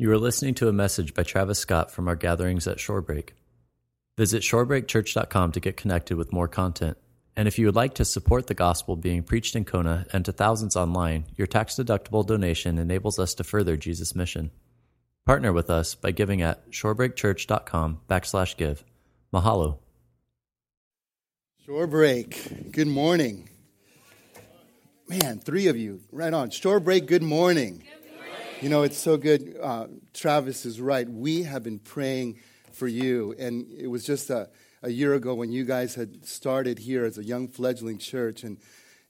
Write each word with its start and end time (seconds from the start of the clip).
You 0.00 0.12
are 0.12 0.16
listening 0.18 0.54
to 0.54 0.68
a 0.68 0.72
message 0.72 1.12
by 1.12 1.24
Travis 1.24 1.58
Scott 1.58 1.90
from 1.90 2.06
our 2.06 2.14
gatherings 2.14 2.68
at 2.68 2.76
Shorebreak. 2.76 3.30
Visit 4.16 4.44
shorebreakchurch.com 4.44 5.50
to 5.50 5.58
get 5.58 5.76
connected 5.76 6.16
with 6.16 6.32
more 6.32 6.46
content. 6.46 6.96
And 7.34 7.48
if 7.48 7.58
you 7.58 7.66
would 7.66 7.74
like 7.74 7.94
to 7.94 8.04
support 8.04 8.46
the 8.46 8.54
gospel 8.54 8.94
being 8.94 9.24
preached 9.24 9.56
in 9.56 9.64
Kona 9.64 10.06
and 10.12 10.24
to 10.24 10.30
thousands 10.30 10.76
online, 10.76 11.24
your 11.34 11.48
tax 11.48 11.74
deductible 11.74 12.24
donation 12.24 12.78
enables 12.78 13.18
us 13.18 13.34
to 13.34 13.42
further 13.42 13.76
Jesus' 13.76 14.14
mission. 14.14 14.52
Partner 15.26 15.52
with 15.52 15.68
us 15.68 15.96
by 15.96 16.12
giving 16.12 16.42
at 16.42 16.70
shorebreakchurch.com 16.70 18.02
backslash 18.08 18.56
give. 18.56 18.84
Mahalo. 19.34 19.78
Shorebreak, 21.66 22.70
good 22.70 22.86
morning. 22.86 23.50
Man, 25.08 25.40
three 25.40 25.66
of 25.66 25.76
you, 25.76 26.02
right 26.12 26.32
on. 26.32 26.50
Shorebreak, 26.50 27.06
good 27.06 27.24
morning. 27.24 27.82
You 28.60 28.68
know, 28.68 28.82
it's 28.82 28.98
so 28.98 29.16
good. 29.16 29.56
Uh, 29.62 29.86
Travis 30.12 30.66
is 30.66 30.80
right. 30.80 31.08
We 31.08 31.44
have 31.44 31.62
been 31.62 31.78
praying 31.78 32.40
for 32.72 32.88
you. 32.88 33.32
And 33.38 33.70
it 33.70 33.86
was 33.86 34.04
just 34.04 34.30
a, 34.30 34.48
a 34.82 34.90
year 34.90 35.14
ago 35.14 35.32
when 35.36 35.52
you 35.52 35.64
guys 35.64 35.94
had 35.94 36.26
started 36.26 36.76
here 36.76 37.04
as 37.04 37.18
a 37.18 37.24
young 37.24 37.46
fledgling 37.46 37.98
church. 37.98 38.42
And, 38.42 38.58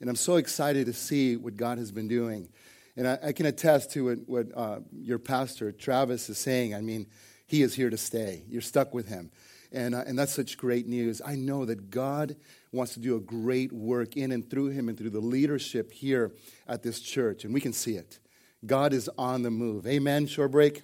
and 0.03 0.11
I'm 0.11 0.17
so 0.17 0.37
excited 0.37 0.85
to 0.85 0.93
see 0.93 1.39
what 1.39 1.57
God 1.57 1.79
has 1.79 1.91
been 1.91 2.09
doing. 2.09 2.51
And 2.95 3.09
I, 3.09 3.19
I 3.29 3.33
can 3.33 3.47
attest 3.47 3.91
to 3.93 4.05
what, 4.05 4.19
what 4.27 4.47
uh, 4.55 4.81
your 4.93 5.19
pastor, 5.19 5.73
Travis, 5.73 6.29
is 6.29 6.37
saying. 6.37 6.75
I 6.75 6.83
mean, 6.83 7.07
he 7.47 7.63
is 7.63 7.75
here 7.75 7.89
to 7.89 7.97
stay. 7.97 8.45
You're 8.51 8.61
stuck 8.61 8.93
with 8.93 9.09
him. 9.09 9.31
And, 9.73 9.95
uh, 9.95 10.05
and 10.07 10.19
that's 10.19 10.35
such 10.35 10.59
great 10.59 10.87
news. 10.87 11.23
I 11.25 11.37
know 11.37 11.65
that 11.65 11.89
God 11.89 12.37
wants 12.71 12.93
to 12.95 13.01
do 13.01 13.17
a 13.17 13.21
great 13.21 13.73
work 13.73 14.15
in 14.15 14.31
and 14.31 14.49
through 14.49 14.69
him 14.69 14.91
and 14.91 14.99
through 14.99 15.11
the 15.11 15.21
leadership 15.21 15.91
here 15.91 16.33
at 16.67 16.83
this 16.83 17.01
church. 17.01 17.47
And 17.47 17.55
we 17.55 17.63
can 17.63 17.73
see 17.73 17.95
it. 17.95 18.19
God 18.67 18.93
is 18.93 19.09
on 19.17 19.43
the 19.43 19.51
move. 19.51 19.87
Amen, 19.87 20.27
Shorebreak? 20.27 20.83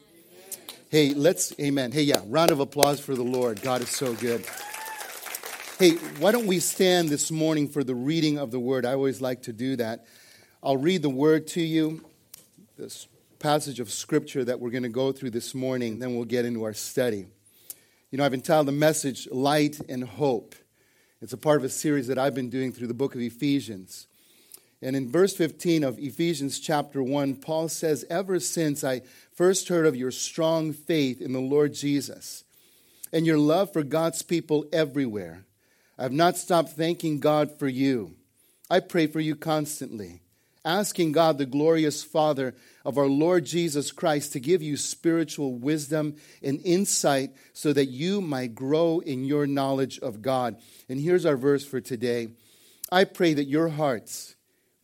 Hey, 0.91 1.13
let's, 1.13 1.53
amen. 1.59 1.91
Hey, 1.91 2.03
yeah, 2.03 2.21
round 2.27 2.53
of 2.53 2.61
applause 2.61 3.01
for 3.01 3.17
the 3.17 3.25
Lord. 3.25 3.61
God 3.63 3.83
is 3.83 3.89
so 3.89 4.15
good. 4.15 4.47
Hey, 5.81 5.97
why 6.21 6.31
don't 6.31 6.47
we 6.47 6.61
stand 6.61 7.09
this 7.09 7.33
morning 7.33 7.67
for 7.67 7.83
the 7.83 7.97
reading 7.97 8.39
of 8.39 8.53
the 8.53 8.61
word? 8.61 8.87
I 8.87 8.93
always 8.93 9.21
like 9.21 9.43
to 9.43 9.53
do 9.53 9.75
that. 9.77 10.07
I'll 10.63 10.77
read 10.77 11.03
the 11.03 11.11
word 11.11 11.49
to 11.49 11.61
you, 11.61 12.05
this 12.79 13.09
passage 13.41 13.81
of 13.81 13.91
scripture 13.91 14.45
that 14.45 14.61
we're 14.61 14.71
going 14.71 14.85
to 14.85 14.89
go 14.89 15.11
through 15.11 15.31
this 15.31 15.53
morning, 15.53 15.99
then 15.99 16.15
we'll 16.15 16.25
get 16.25 16.45
into 16.45 16.63
our 16.63 16.75
study. 16.75 17.27
You 18.13 18.19
know, 18.19 18.25
I've 18.25 18.35
entitled 18.35 18.69
the 18.69 18.73
message 18.73 19.29
Light 19.33 19.81
and 19.89 20.05
Hope. 20.05 20.55
It's 21.21 21.33
a 21.33 21.37
part 21.37 21.57
of 21.57 21.65
a 21.65 21.69
series 21.69 22.07
that 22.07 22.19
I've 22.19 22.37
been 22.37 22.51
doing 22.51 22.71
through 22.71 22.87
the 22.87 22.95
book 22.95 23.17
of 23.17 23.21
Ephesians. 23.21 24.07
And 24.85 24.95
in 24.95 25.11
verse 25.11 25.35
15 25.35 25.83
of 25.83 25.99
Ephesians 25.99 26.61
chapter 26.61 27.03
1, 27.03 27.37
Paul 27.37 27.71
says, 27.71 28.05
Ever 28.11 28.39
since 28.39 28.85
I 28.85 29.01
first 29.33 29.69
heard 29.69 29.87
of 29.87 29.97
your 29.97 30.11
strong 30.11 30.75
faith 30.75 31.23
in 31.23 31.33
the 31.33 31.41
Lord 31.41 31.73
Jesus 31.73 32.45
and 33.11 33.25
your 33.25 33.39
love 33.39 33.73
for 33.73 33.83
God's 33.83 34.21
people 34.21 34.67
everywhere, 34.75 35.47
I 35.99 36.03
have 36.03 36.13
not 36.13 36.37
stopped 36.37 36.73
thanking 36.73 37.19
God 37.19 37.59
for 37.59 37.67
you. 37.67 38.15
I 38.69 38.81
pray 38.81 39.07
for 39.07 39.21
you 39.21 39.35
constantly, 39.37 40.21
asking 40.67 41.13
God, 41.13 41.39
the 41.39 41.47
glorious 41.47 42.05
Father 42.05 42.55
of 42.85 42.99
our 42.99 43.07
Lord 43.07 43.47
Jesus 43.47 43.91
Christ, 43.91 44.35
to 44.35 44.41
give 44.41 44.61
you 44.61 44.77
spiritual 44.77 45.55
wisdom 45.55 46.17
and 46.43 46.61
insight 46.63 47.31
so 47.55 47.73
that 47.73 47.87
you 47.87 48.21
might 48.21 48.55
grow 48.55 48.99
in 48.99 49.25
your 49.25 49.47
knowledge 49.47 49.99
of 50.01 50.21
God. 50.21 50.57
And 50.91 51.01
here's 51.01 51.25
our 51.25 51.39
verse 51.39 51.65
for 51.65 51.81
today 51.81 52.29
I 52.93 53.05
pray 53.05 53.33
that 53.33 53.45
your 53.45 53.69
hearts, 53.71 54.34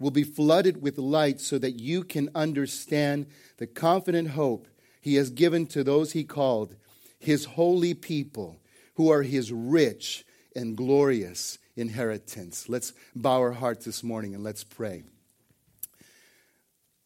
will 0.01 0.11
be 0.11 0.25
flooded 0.25 0.83
with 0.83 0.99
light 0.99 1.39
so 1.41 1.59
that 1.59 1.79
you 1.79 2.03
can 2.03 2.29
understand 2.35 3.27
the 3.59 3.67
confident 3.67 4.31
hope 4.31 4.67
he 5.01 5.15
has 5.15 5.31
given 5.31 5.67
to 5.67 5.85
those 5.85 6.13
he 6.13 6.25
called, 6.25 6.75
his 7.19 7.45
holy 7.45 7.95
people, 7.95 8.61
who 8.95 9.11
are 9.11 9.23
his 9.23 9.53
rich 9.53 10.25
and 10.57 10.77
glorious 10.77 11.59
inheritance. 11.77 12.69
Let's 12.69 12.93
bow 13.15 13.41
our 13.41 13.53
hearts 13.53 13.85
this 13.85 14.03
morning 14.03 14.35
and 14.35 14.43
let's 14.43 14.65
pray. 14.65 15.05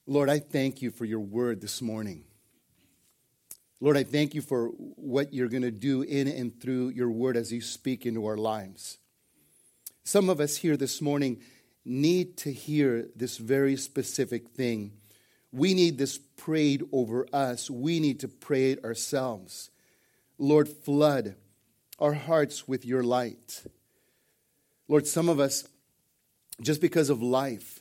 Lord, 0.07 0.31
I 0.31 0.39
thank 0.39 0.81
you 0.81 0.91
for 0.91 1.05
your 1.05 1.21
word 1.21 1.61
this 1.61 1.83
morning. 1.83 2.25
Lord, 3.81 3.97
I 3.97 4.05
thank 4.05 4.35
you 4.35 4.41
for 4.41 4.69
what 4.69 5.35
you're 5.35 5.49
going 5.49 5.63
to 5.63 5.71
do 5.71 6.03
in 6.03 6.29
and 6.29 6.59
through 6.61 6.91
your 6.91 7.11
word 7.11 7.37
as 7.37 7.53
you 7.53 7.61
speak 7.61 8.07
into 8.07 8.25
our 8.27 8.37
lives. 8.37 8.99
Some 10.05 10.29
of 10.29 10.41
us 10.41 10.57
here 10.57 10.77
this 10.77 11.01
morning 11.01 11.41
need 11.85 12.37
to 12.39 12.53
hear 12.53 13.09
this 13.15 13.37
very 13.37 13.77
specific 13.77 14.49
thing. 14.51 14.93
We 15.53 15.75
need 15.75 15.99
this 15.99 16.19
prayed 16.19 16.83
over 16.93 17.27
us. 17.33 17.71
We 17.71 18.01
need 18.01 18.21
to 18.21 18.29
pray 18.29 18.73
it 18.73 18.85
ourselves. 18.85 19.71
Lord, 20.39 20.69
flood 20.69 21.37
our 21.99 22.15
hearts 22.15 22.67
with 22.67 22.85
your 22.85 23.03
light. 23.03 23.65
Lord, 24.89 25.07
some 25.07 25.29
of 25.29 25.39
us, 25.41 25.69
just 26.61 26.81
because 26.81 27.09
of 27.09 27.23
life, 27.23 27.81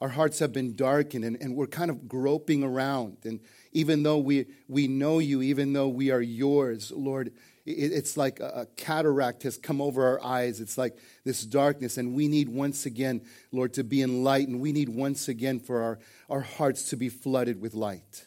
our 0.00 0.08
hearts 0.08 0.40
have 0.40 0.52
been 0.52 0.74
darkened 0.74 1.24
and, 1.24 1.40
and 1.40 1.54
we're 1.54 1.66
kind 1.66 1.90
of 1.90 2.08
groping 2.08 2.62
around. 2.62 3.18
And 3.24 3.40
even 3.72 4.02
though 4.02 4.18
we, 4.18 4.46
we 4.68 4.88
know 4.88 5.18
you, 5.18 5.40
even 5.40 5.72
though 5.72 5.88
we 5.88 6.10
are 6.10 6.20
yours, 6.20 6.92
Lord, 6.94 7.32
it's 7.66 8.16
like 8.16 8.40
a 8.40 8.66
cataract 8.76 9.44
has 9.44 9.56
come 9.56 9.80
over 9.80 10.04
our 10.04 10.22
eyes. 10.22 10.60
It's 10.60 10.76
like 10.76 10.98
this 11.24 11.44
darkness. 11.44 11.96
And 11.96 12.14
we 12.14 12.28
need 12.28 12.48
once 12.48 12.84
again, 12.84 13.22
Lord, 13.52 13.72
to 13.74 13.84
be 13.84 14.02
enlightened. 14.02 14.60
We 14.60 14.72
need 14.72 14.90
once 14.90 15.28
again 15.28 15.60
for 15.60 15.82
our, 15.82 15.98
our 16.28 16.40
hearts 16.40 16.90
to 16.90 16.96
be 16.96 17.08
flooded 17.08 17.60
with 17.60 17.74
light. 17.74 18.26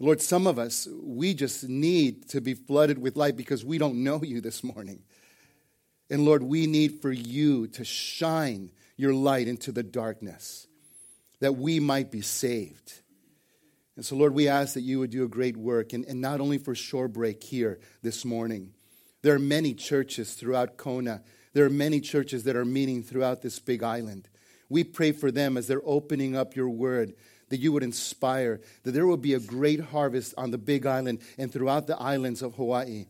Lord, 0.00 0.20
some 0.20 0.48
of 0.48 0.58
us, 0.58 0.88
we 1.00 1.32
just 1.32 1.68
need 1.68 2.28
to 2.30 2.40
be 2.40 2.54
flooded 2.54 2.98
with 2.98 3.16
light 3.16 3.36
because 3.36 3.64
we 3.64 3.78
don't 3.78 4.02
know 4.02 4.20
you 4.22 4.40
this 4.40 4.64
morning. 4.64 5.04
And 6.10 6.24
Lord, 6.24 6.42
we 6.42 6.66
need 6.66 7.00
for 7.00 7.12
you 7.12 7.68
to 7.68 7.84
shine 7.84 8.72
your 8.96 9.14
light 9.14 9.46
into 9.46 9.70
the 9.70 9.84
darkness 9.84 10.66
that 11.38 11.52
we 11.52 11.78
might 11.78 12.10
be 12.10 12.20
saved. 12.20 13.01
And 13.96 14.04
so, 14.04 14.16
Lord, 14.16 14.34
we 14.34 14.48
ask 14.48 14.74
that 14.74 14.80
you 14.82 14.98
would 15.00 15.10
do 15.10 15.24
a 15.24 15.28
great 15.28 15.56
work, 15.56 15.92
and, 15.92 16.04
and 16.06 16.20
not 16.20 16.40
only 16.40 16.58
for 16.58 16.74
Shorebreak 16.74 17.42
here 17.42 17.78
this 18.02 18.24
morning. 18.24 18.72
There 19.22 19.34
are 19.34 19.38
many 19.38 19.74
churches 19.74 20.34
throughout 20.34 20.76
Kona. 20.76 21.22
There 21.52 21.64
are 21.64 21.70
many 21.70 22.00
churches 22.00 22.44
that 22.44 22.56
are 22.56 22.64
meeting 22.64 23.02
throughout 23.02 23.42
this 23.42 23.58
big 23.58 23.82
island. 23.82 24.28
We 24.68 24.84
pray 24.84 25.12
for 25.12 25.30
them 25.30 25.56
as 25.56 25.66
they're 25.66 25.82
opening 25.84 26.34
up 26.34 26.56
your 26.56 26.70
word, 26.70 27.12
that 27.50 27.60
you 27.60 27.70
would 27.72 27.82
inspire, 27.82 28.62
that 28.82 28.92
there 28.92 29.06
will 29.06 29.18
be 29.18 29.34
a 29.34 29.40
great 29.40 29.80
harvest 29.80 30.32
on 30.38 30.50
the 30.50 30.58
big 30.58 30.86
island 30.86 31.20
and 31.36 31.52
throughout 31.52 31.86
the 31.86 31.98
islands 31.98 32.40
of 32.40 32.54
Hawaii. 32.54 33.04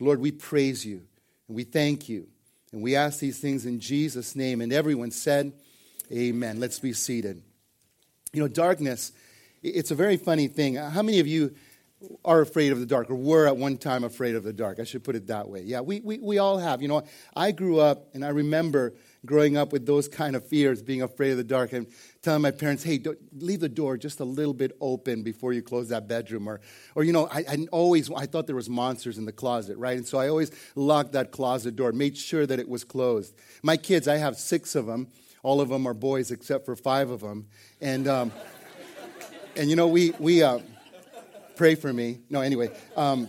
Lord, 0.00 0.18
we 0.18 0.32
praise 0.32 0.86
you 0.86 1.02
and 1.46 1.56
we 1.56 1.64
thank 1.64 2.08
you. 2.08 2.28
And 2.72 2.82
we 2.82 2.96
ask 2.96 3.20
these 3.20 3.38
things 3.38 3.66
in 3.66 3.78
Jesus' 3.80 4.34
name. 4.34 4.62
And 4.62 4.72
everyone 4.72 5.10
said, 5.10 5.52
Amen. 6.10 6.58
Let's 6.58 6.78
be 6.78 6.94
seated. 6.94 7.42
You 8.32 8.40
know, 8.40 8.48
darkness 8.48 9.12
it's 9.62 9.90
a 9.90 9.94
very 9.94 10.16
funny 10.16 10.48
thing. 10.48 10.74
How 10.74 11.02
many 11.02 11.20
of 11.20 11.26
you 11.26 11.54
are 12.24 12.40
afraid 12.40 12.72
of 12.72 12.80
the 12.80 12.86
dark 12.86 13.08
or 13.10 13.14
were 13.14 13.46
at 13.46 13.56
one 13.56 13.76
time 13.76 14.02
afraid 14.02 14.34
of 14.34 14.42
the 14.42 14.52
dark? 14.52 14.80
I 14.80 14.84
should 14.84 15.04
put 15.04 15.14
it 15.14 15.28
that 15.28 15.48
way. 15.48 15.62
Yeah, 15.62 15.80
we, 15.80 16.00
we, 16.00 16.18
we 16.18 16.38
all 16.38 16.58
have. 16.58 16.82
You 16.82 16.88
know, 16.88 17.02
I 17.36 17.52
grew 17.52 17.78
up 17.78 18.08
and 18.12 18.24
I 18.24 18.30
remember 18.30 18.94
growing 19.24 19.56
up 19.56 19.72
with 19.72 19.86
those 19.86 20.08
kind 20.08 20.34
of 20.34 20.44
fears, 20.48 20.82
being 20.82 21.02
afraid 21.02 21.30
of 21.30 21.36
the 21.36 21.44
dark, 21.44 21.72
and 21.72 21.86
telling 22.22 22.42
my 22.42 22.50
parents, 22.50 22.82
hey, 22.82 23.00
leave 23.38 23.60
the 23.60 23.68
door 23.68 23.96
just 23.96 24.18
a 24.18 24.24
little 24.24 24.52
bit 24.52 24.72
open 24.80 25.22
before 25.22 25.52
you 25.52 25.62
close 25.62 25.90
that 25.90 26.08
bedroom. 26.08 26.48
Or, 26.48 26.60
or 26.96 27.04
you 27.04 27.12
know, 27.12 27.28
I, 27.30 27.44
I 27.48 27.66
always, 27.70 28.10
I 28.10 28.26
thought 28.26 28.48
there 28.48 28.56
was 28.56 28.68
monsters 28.68 29.18
in 29.18 29.24
the 29.24 29.32
closet, 29.32 29.76
right? 29.78 29.96
And 29.96 30.04
so 30.04 30.18
I 30.18 30.28
always 30.28 30.50
locked 30.74 31.12
that 31.12 31.30
closet 31.30 31.76
door, 31.76 31.92
made 31.92 32.16
sure 32.16 32.46
that 32.46 32.58
it 32.58 32.68
was 32.68 32.82
closed. 32.82 33.32
My 33.62 33.76
kids, 33.76 34.08
I 34.08 34.16
have 34.16 34.36
six 34.36 34.74
of 34.74 34.86
them. 34.86 35.06
All 35.44 35.60
of 35.60 35.68
them 35.68 35.86
are 35.86 35.94
boys 35.94 36.32
except 36.32 36.64
for 36.64 36.74
five 36.74 37.10
of 37.10 37.20
them. 37.20 37.46
And... 37.80 38.08
Um, 38.08 38.32
and 39.56 39.68
you 39.68 39.76
know, 39.76 39.88
we, 39.88 40.12
we 40.18 40.42
uh, 40.42 40.58
pray 41.56 41.74
for 41.74 41.92
me. 41.92 42.20
No, 42.30 42.40
anyway. 42.40 42.70
Um, 42.96 43.28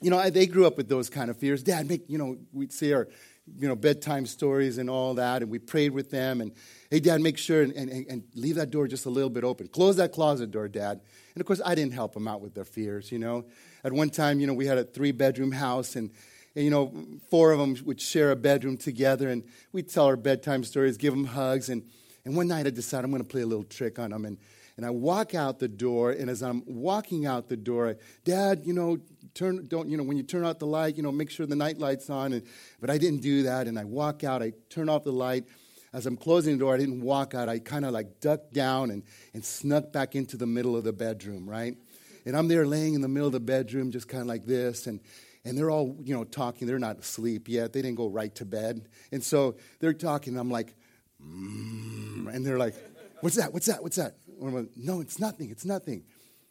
you 0.00 0.10
know, 0.10 0.18
I, 0.18 0.30
they 0.30 0.46
grew 0.46 0.66
up 0.66 0.76
with 0.76 0.88
those 0.88 1.08
kind 1.08 1.30
of 1.30 1.36
fears. 1.36 1.62
Dad, 1.62 1.88
make, 1.88 2.08
you 2.08 2.18
know, 2.18 2.36
we'd 2.52 2.72
see 2.72 2.92
our, 2.92 3.08
you 3.58 3.68
know, 3.68 3.76
bedtime 3.76 4.26
stories 4.26 4.78
and 4.78 4.88
all 4.90 5.14
that, 5.14 5.42
and 5.42 5.50
we 5.50 5.58
prayed 5.58 5.92
with 5.92 6.10
them. 6.10 6.40
And, 6.40 6.52
hey, 6.90 7.00
Dad, 7.00 7.20
make 7.20 7.38
sure 7.38 7.62
and, 7.62 7.72
and, 7.72 8.06
and 8.08 8.22
leave 8.34 8.56
that 8.56 8.70
door 8.70 8.88
just 8.88 9.06
a 9.06 9.10
little 9.10 9.30
bit 9.30 9.44
open. 9.44 9.68
Close 9.68 9.96
that 9.96 10.12
closet 10.12 10.50
door, 10.50 10.68
Dad. 10.68 11.00
And 11.34 11.40
of 11.40 11.46
course, 11.46 11.60
I 11.64 11.74
didn't 11.74 11.92
help 11.92 12.14
them 12.14 12.26
out 12.26 12.40
with 12.40 12.54
their 12.54 12.64
fears, 12.64 13.12
you 13.12 13.18
know. 13.18 13.44
At 13.84 13.92
one 13.92 14.10
time, 14.10 14.40
you 14.40 14.46
know, 14.46 14.54
we 14.54 14.66
had 14.66 14.78
a 14.78 14.84
three 14.84 15.12
bedroom 15.12 15.52
house, 15.52 15.96
and, 15.96 16.10
and, 16.56 16.64
you 16.64 16.70
know, 16.70 16.92
four 17.30 17.52
of 17.52 17.58
them 17.58 17.76
would 17.84 18.00
share 18.00 18.30
a 18.30 18.36
bedroom 18.36 18.76
together, 18.76 19.28
and 19.28 19.44
we'd 19.72 19.88
tell 19.88 20.06
our 20.06 20.16
bedtime 20.16 20.64
stories, 20.64 20.96
give 20.96 21.12
them 21.12 21.26
hugs. 21.26 21.68
And, 21.68 21.84
and 22.24 22.36
one 22.36 22.48
night 22.48 22.66
I 22.66 22.70
decided 22.70 23.04
I'm 23.04 23.10
going 23.10 23.22
to 23.22 23.28
play 23.28 23.42
a 23.42 23.46
little 23.46 23.64
trick 23.64 23.98
on 23.98 24.10
them. 24.10 24.24
And, 24.24 24.38
and 24.76 24.86
I 24.86 24.90
walk 24.90 25.34
out 25.34 25.58
the 25.58 25.68
door, 25.68 26.10
and 26.12 26.30
as 26.30 26.42
I'm 26.42 26.62
walking 26.66 27.26
out 27.26 27.48
the 27.48 27.56
door, 27.56 27.90
I, 27.90 27.94
Dad, 28.24 28.62
you 28.64 28.72
know, 28.72 28.98
turn, 29.34 29.66
don't, 29.66 29.88
you 29.88 29.96
know, 29.96 30.02
when 30.02 30.16
you 30.16 30.22
turn 30.22 30.44
out 30.44 30.58
the 30.58 30.66
light, 30.66 30.96
you 30.96 31.02
know, 31.02 31.12
make 31.12 31.30
sure 31.30 31.46
the 31.46 31.56
night 31.56 31.78
light's 31.78 32.08
on. 32.10 32.32
And, 32.32 32.42
but 32.80 32.90
I 32.90 32.98
didn't 32.98 33.20
do 33.20 33.44
that, 33.44 33.66
and 33.66 33.78
I 33.78 33.84
walk 33.84 34.24
out, 34.24 34.42
I 34.42 34.52
turn 34.70 34.88
off 34.88 35.04
the 35.04 35.12
light, 35.12 35.44
as 35.92 36.06
I'm 36.06 36.16
closing 36.16 36.54
the 36.54 36.58
door, 36.58 36.74
I 36.74 36.78
didn't 36.78 37.02
walk 37.02 37.34
out. 37.34 37.48
I 37.48 37.58
kind 37.58 37.84
of 37.84 37.92
like 37.92 38.20
ducked 38.20 38.54
down 38.54 38.90
and, 38.90 39.02
and 39.34 39.44
snuck 39.44 39.92
back 39.92 40.14
into 40.14 40.36
the 40.36 40.46
middle 40.46 40.74
of 40.74 40.84
the 40.84 40.92
bedroom, 40.92 41.48
right? 41.48 41.76
And 42.24 42.36
I'm 42.36 42.48
there 42.48 42.66
laying 42.66 42.94
in 42.94 43.02
the 43.02 43.08
middle 43.08 43.26
of 43.26 43.32
the 43.32 43.40
bedroom, 43.40 43.90
just 43.90 44.08
kind 44.08 44.22
of 44.22 44.26
like 44.26 44.46
this. 44.46 44.86
And, 44.86 45.00
and 45.44 45.58
they're 45.58 45.70
all, 45.70 45.96
you 46.02 46.14
know, 46.14 46.24
talking. 46.24 46.66
They're 46.66 46.78
not 46.78 46.98
asleep 46.98 47.48
yet. 47.48 47.72
They 47.72 47.82
didn't 47.82 47.96
go 47.96 48.08
right 48.08 48.34
to 48.36 48.44
bed. 48.44 48.88
And 49.10 49.22
so 49.22 49.56
they're 49.80 49.92
talking. 49.92 50.34
and 50.34 50.40
I'm 50.40 50.50
like, 50.50 50.74
mm, 51.22 52.32
and 52.32 52.46
they're 52.46 52.58
like, 52.58 52.74
what's 53.20 53.36
that? 53.36 53.52
What's 53.52 53.66
that? 53.66 53.82
What's 53.82 53.96
that? 53.96 54.16
I'm 54.48 54.54
like, 54.54 54.70
no, 54.76 55.00
it's 55.00 55.18
nothing. 55.18 55.50
It's 55.50 55.64
nothing. 55.64 56.02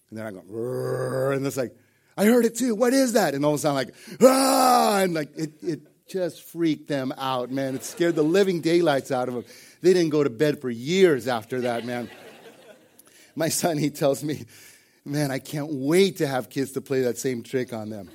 And 0.09 0.19
then 0.19 0.25
I 0.25 0.31
go, 0.31 1.31
and 1.31 1.45
it's 1.45 1.57
like, 1.57 1.75
I 2.17 2.25
heard 2.25 2.45
it 2.45 2.57
too. 2.57 2.75
What 2.75 2.93
is 2.93 3.13
that? 3.13 3.33
And 3.33 3.45
all 3.45 3.53
of 3.53 3.59
a 3.59 3.61
sudden, 3.61 3.75
like, 3.75 3.95
ah, 4.21 4.99
and 4.99 5.13
like 5.13 5.29
it, 5.37 5.63
it 5.63 5.81
just 6.07 6.43
freaked 6.43 6.87
them 6.87 7.13
out, 7.17 7.49
man. 7.49 7.75
It 7.75 7.83
scared 7.83 8.15
the 8.15 8.23
living 8.23 8.61
daylights 8.61 9.11
out 9.11 9.29
of 9.29 9.33
them. 9.33 9.45
They 9.81 9.93
didn't 9.93 10.09
go 10.09 10.23
to 10.23 10.29
bed 10.29 10.59
for 10.59 10.69
years 10.69 11.27
after 11.27 11.61
that, 11.61 11.85
man. 11.85 12.09
My 13.35 13.47
son, 13.47 13.77
he 13.77 13.89
tells 13.89 14.23
me, 14.23 14.45
man, 15.05 15.31
I 15.31 15.39
can't 15.39 15.71
wait 15.71 16.17
to 16.17 16.27
have 16.27 16.49
kids 16.49 16.73
to 16.73 16.81
play 16.81 17.03
that 17.03 17.17
same 17.17 17.43
trick 17.43 17.71
on 17.71 17.89
them. 17.89 18.09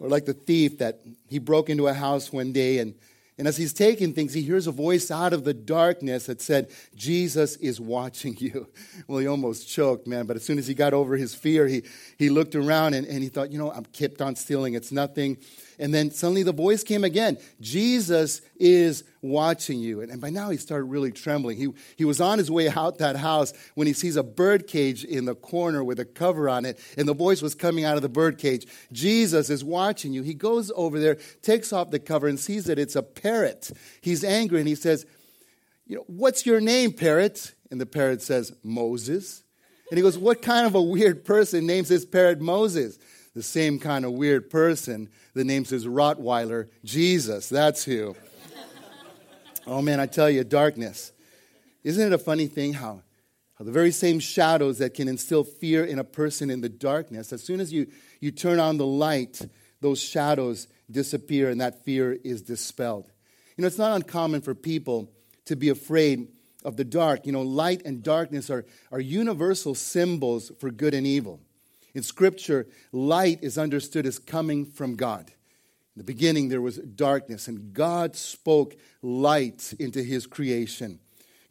Or 0.00 0.08
like 0.08 0.24
the 0.24 0.32
thief 0.32 0.78
that 0.78 1.00
he 1.28 1.38
broke 1.38 1.68
into 1.68 1.88
a 1.88 1.94
house 1.94 2.32
one 2.32 2.52
day 2.52 2.78
and 2.78 2.94
and 3.38 3.46
as 3.46 3.56
he's 3.56 3.72
taking 3.72 4.12
things, 4.12 4.34
he 4.34 4.42
hears 4.42 4.66
a 4.66 4.72
voice 4.72 5.12
out 5.12 5.32
of 5.32 5.44
the 5.44 5.54
darkness 5.54 6.26
that 6.26 6.42
said, 6.42 6.70
Jesus 6.96 7.54
is 7.56 7.80
watching 7.80 8.36
you. 8.38 8.68
Well, 9.06 9.20
he 9.20 9.26
almost 9.26 9.68
choked, 9.68 10.06
man. 10.06 10.26
But 10.26 10.36
as 10.36 10.44
soon 10.44 10.58
as 10.58 10.66
he 10.66 10.74
got 10.74 10.92
over 10.92 11.16
his 11.16 11.34
fear, 11.34 11.66
he, 11.66 11.84
he 12.18 12.28
looked 12.28 12.54
around 12.54 12.94
and, 12.94 13.06
and 13.06 13.22
he 13.22 13.28
thought, 13.28 13.50
you 13.50 13.58
know, 13.58 13.72
I'm 13.72 13.84
kept 13.86 14.20
on 14.20 14.34
stealing. 14.34 14.74
It's 14.74 14.92
nothing. 14.92 15.38
And 15.78 15.94
then 15.94 16.10
suddenly 16.10 16.42
the 16.42 16.52
voice 16.52 16.82
came 16.82 17.04
again 17.04 17.38
Jesus 17.60 18.40
is 18.56 19.04
watching 19.22 19.78
you. 19.78 20.00
And, 20.00 20.10
and 20.10 20.20
by 20.20 20.30
now 20.30 20.50
he 20.50 20.56
started 20.56 20.84
really 20.84 21.12
trembling. 21.12 21.56
He, 21.56 21.68
he 21.96 22.04
was 22.04 22.20
on 22.20 22.38
his 22.38 22.50
way 22.50 22.68
out 22.68 22.98
that 22.98 23.16
house 23.16 23.52
when 23.74 23.86
he 23.86 23.92
sees 23.92 24.16
a 24.16 24.22
bird 24.22 24.66
cage 24.66 25.04
in 25.04 25.24
the 25.24 25.34
corner 25.34 25.82
with 25.84 26.00
a 26.00 26.04
cover 26.04 26.48
on 26.48 26.64
it. 26.64 26.78
And 26.96 27.06
the 27.06 27.14
voice 27.14 27.42
was 27.42 27.54
coming 27.54 27.84
out 27.84 27.96
of 27.96 28.02
the 28.02 28.08
bird 28.08 28.38
cage 28.38 28.66
Jesus 28.92 29.50
is 29.50 29.64
watching 29.64 30.12
you. 30.12 30.22
He 30.22 30.34
goes 30.34 30.72
over 30.74 30.98
there, 30.98 31.18
takes 31.42 31.72
off 31.72 31.90
the 31.90 31.98
cover, 31.98 32.26
and 32.26 32.38
sees 32.38 32.64
that 32.64 32.78
it's 32.78 32.96
a 32.96 33.02
parrot. 33.02 33.70
He's 34.00 34.24
angry 34.24 34.58
and 34.58 34.68
he 34.68 34.74
says, 34.74 35.06
you 35.86 35.96
know, 35.96 36.04
What's 36.06 36.46
your 36.46 36.60
name, 36.60 36.92
parrot? 36.92 37.54
And 37.70 37.80
the 37.80 37.86
parrot 37.86 38.22
says, 38.22 38.52
Moses. 38.62 39.42
And 39.90 39.98
he 39.98 40.02
goes, 40.02 40.18
What 40.18 40.42
kind 40.42 40.66
of 40.66 40.74
a 40.74 40.82
weird 40.82 41.24
person 41.24 41.66
names 41.66 41.88
his 41.88 42.04
parrot 42.04 42.40
Moses? 42.40 42.98
The 43.34 43.42
same 43.42 43.78
kind 43.78 44.04
of 44.04 44.12
weird 44.12 44.50
person 44.50 45.08
that 45.34 45.44
names 45.44 45.70
his 45.70 45.86
Rottweiler 45.86 46.68
Jesus. 46.84 47.48
That's 47.48 47.84
who. 47.84 48.16
oh 49.66 49.82
man, 49.82 50.00
I 50.00 50.06
tell 50.06 50.30
you, 50.30 50.44
darkness. 50.44 51.12
Isn't 51.84 52.06
it 52.06 52.12
a 52.12 52.18
funny 52.18 52.46
thing 52.46 52.74
how, 52.74 53.02
how 53.54 53.64
the 53.64 53.72
very 53.72 53.92
same 53.92 54.18
shadows 54.18 54.78
that 54.78 54.94
can 54.94 55.08
instill 55.08 55.44
fear 55.44 55.84
in 55.84 55.98
a 55.98 56.04
person 56.04 56.50
in 56.50 56.60
the 56.60 56.68
darkness, 56.68 57.32
as 57.32 57.42
soon 57.42 57.60
as 57.60 57.72
you, 57.72 57.86
you 58.20 58.30
turn 58.30 58.60
on 58.60 58.76
the 58.76 58.86
light, 58.86 59.40
those 59.80 60.00
shadows 60.00 60.68
disappear 60.90 61.50
and 61.50 61.60
that 61.60 61.84
fear 61.84 62.12
is 62.24 62.42
dispelled. 62.42 63.10
You 63.56 63.62
know, 63.62 63.68
it's 63.68 63.78
not 63.78 63.96
uncommon 63.96 64.40
for 64.40 64.54
people 64.54 65.10
to 65.46 65.56
be 65.56 65.68
afraid 65.68 66.28
of 66.64 66.76
the 66.76 66.84
dark. 66.84 67.26
You 67.26 67.32
know, 67.32 67.42
light 67.42 67.82
and 67.84 68.02
darkness 68.02 68.50
are, 68.50 68.64
are 68.92 69.00
universal 69.00 69.74
symbols 69.74 70.52
for 70.58 70.70
good 70.70 70.94
and 70.94 71.06
evil. 71.06 71.40
In 71.98 72.04
Scripture, 72.04 72.68
light 72.92 73.40
is 73.42 73.58
understood 73.58 74.06
as 74.06 74.20
coming 74.20 74.64
from 74.64 74.94
God. 74.94 75.32
In 75.96 75.96
the 75.96 76.04
beginning, 76.04 76.48
there 76.48 76.62
was 76.62 76.76
darkness, 76.76 77.48
and 77.48 77.74
God 77.74 78.14
spoke 78.14 78.76
light 79.02 79.74
into 79.80 80.04
his 80.04 80.24
creation. 80.24 81.00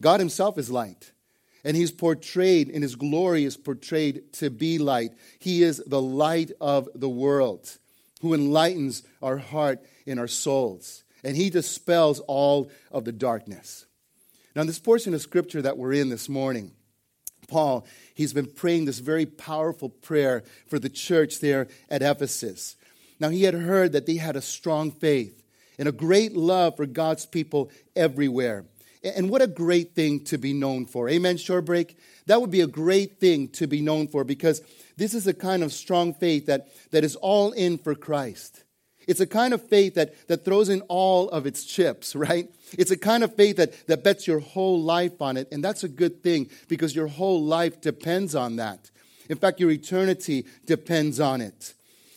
God 0.02 0.22
himself 0.22 0.58
is 0.58 0.72
light, 0.72 1.12
and 1.66 1.76
he's 1.76 1.92
portrayed, 1.92 2.70
in 2.70 2.82
his 2.82 2.96
glory, 2.96 3.44
is 3.44 3.58
portrayed 3.58 4.32
to 4.36 4.50
be 4.50 4.78
light. 4.78 5.12
He 5.38 5.64
is 5.64 5.84
the 5.86 6.02
light 6.02 6.54
of 6.62 6.88
the 6.96 7.10
world 7.10 7.78
who 8.22 8.34
enlightens 8.34 9.04
our 9.22 9.40
heart 9.40 9.84
and 10.06 10.18
our 10.18 10.30
souls, 10.30 11.04
and 11.26 11.36
he 11.36 11.50
dispels 11.50 12.22
all 12.22 12.72
of 12.90 13.04
the 13.04 13.12
darkness. 13.12 13.86
Now, 14.56 14.62
in 14.62 14.68
this 14.68 14.80
portion 14.80 15.14
of 15.14 15.22
Scripture 15.22 15.62
that 15.64 15.78
we're 15.78 15.92
in 15.92 16.08
this 16.08 16.30
morning, 16.30 16.72
Paul, 17.50 17.86
he's 18.18 18.34
been 18.34 18.52
praying 18.52 18.86
this 18.86 19.00
very 19.00 19.28
powerful 19.28 19.90
prayer 19.90 20.44
for 20.68 20.80
the 20.80 20.90
church 20.90 21.40
there 21.40 21.68
at 21.88 22.02
Ephesus. 22.02 22.76
Now, 23.20 23.30
he 23.30 23.44
had 23.44 23.54
heard 23.54 23.92
that 23.92 24.08
they 24.08 24.16
had 24.16 24.36
a 24.36 24.42
strong 24.42 24.92
faith 24.92 25.44
and 25.78 25.88
a 25.88 25.92
great 25.92 26.36
love 26.36 26.76
for 26.76 26.88
God's 26.88 27.28
people 27.28 27.72
everywhere. 27.96 28.66
And 29.04 29.30
what 29.30 29.44
a 29.44 29.48
great 29.48 29.94
thing 29.94 30.24
to 30.26 30.38
be 30.38 30.52
known 30.52 30.88
for. 30.88 31.08
Amen, 31.08 31.38
Shorebreak? 31.38 31.96
That 32.26 32.42
would 32.42 32.52
be 32.52 32.62
a 32.62 32.68
great 32.68 33.20
thing 33.20 33.50
to 33.50 33.68
be 33.68 33.82
known 33.82 34.08
for 34.08 34.24
because 34.24 34.62
this 34.98 35.14
is 35.14 35.28
a 35.28 35.34
kind 35.34 35.64
of 35.64 35.72
strong 35.72 36.14
faith 36.16 36.48
that, 36.48 36.68
that 36.92 37.04
is 37.04 37.16
all 37.16 37.52
in 37.52 37.78
for 37.78 37.94
Christ. 37.94 38.64
It's 39.08 39.22
a 39.22 39.28
kind 39.28 39.54
of 39.54 39.68
faith 39.68 39.96
that, 39.96 40.28
that 40.28 40.44
throws 40.44 40.68
in 40.68 40.82
all 40.82 41.30
of 41.30 41.46
its 41.46 41.64
chips, 41.64 42.16
right? 42.16 42.50
It's 42.78 42.92
a 42.92 42.98
kind 42.98 43.24
of 43.24 43.36
faith 43.36 43.58
that, 43.58 43.88
that 43.88 44.04
bets 44.04 44.28
your 44.28 44.40
whole 44.40 44.82
life 44.82 45.22
on 45.22 45.38
it. 45.38 45.48
And 45.52 45.64
that's 45.64 45.84
a 45.84 45.90
good 45.90 46.22
thing 46.22 46.50
because 46.68 46.96
your 46.96 47.08
whole 47.08 47.44
life 47.44 47.82
depends 47.82 48.36
on 48.36 48.58
that. 48.58 48.92
In 49.30 49.38
fact, 49.38 49.60
your 49.60 49.72
eternity 49.72 50.46
depends 50.66 51.20
on 51.20 51.42
it. 51.42 51.74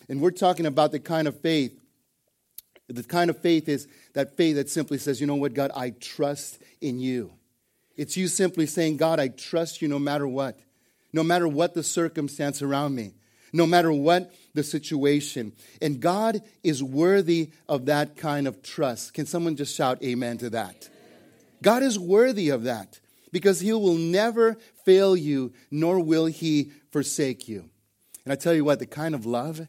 And 0.09 0.21
we're 0.21 0.31
talking 0.33 0.67
about 0.67 0.93
the 0.93 1.01
kind 1.01 1.29
of 1.29 1.41
faith. 1.41 1.77
The 2.89 3.05
kind 3.05 3.31
of 3.31 3.39
faith 3.41 3.69
is 3.69 3.87
that 4.15 4.37
faith 4.37 4.57
that 4.57 4.69
simply 4.69 4.99
says, 4.99 5.21
you 5.21 5.27
know 5.27 5.37
what, 5.37 5.55
God, 5.55 5.71
I 5.75 5.91
trust 5.91 6.61
in 6.81 6.99
you. 6.99 7.33
It's 7.97 8.17
you 8.17 8.27
simply 8.27 8.67
saying, 8.67 8.97
God, 8.97 9.21
I 9.21 9.29
trust 9.29 9.83
you 9.83 9.89
no 9.89 9.99
matter 9.99 10.27
what, 10.27 10.59
no 11.13 11.23
matter 11.23 11.47
what 11.47 11.75
the 11.75 11.83
circumstance 11.83 12.63
around 12.63 12.95
me 12.95 13.13
no 13.53 13.67
matter 13.67 13.93
what 13.93 14.33
the 14.55 14.63
situation. 14.63 15.53
And 15.81 16.01
God 16.01 16.43
is 16.63 16.83
worthy 16.83 17.51
of 17.69 17.87
that 17.87 18.17
kind 18.17 18.47
of 18.47 18.63
trust. 18.63 19.15
Can 19.15 19.27
someone 19.27 19.57
just 19.57 19.75
shout 19.75 20.03
amen 20.03 20.39
to 20.39 20.51
that? 20.51 20.89
God 21.63 21.83
is 21.83 21.99
worthy 21.99 22.49
of 22.49 22.65
that 22.65 23.01
because 23.33 23.61
He 23.61 23.73
will 23.73 23.95
never 23.95 24.57
fail 24.85 25.17
you, 25.17 25.53
nor 25.71 26.01
will 26.01 26.27
He 26.27 26.73
forsake 26.91 27.49
you. 27.49 27.69
And 28.25 28.33
I 28.33 28.37
tell 28.37 28.55
you 28.55 28.65
what, 28.65 28.79
the 28.79 28.87
kind 28.87 29.15
of 29.15 29.27
love 29.27 29.67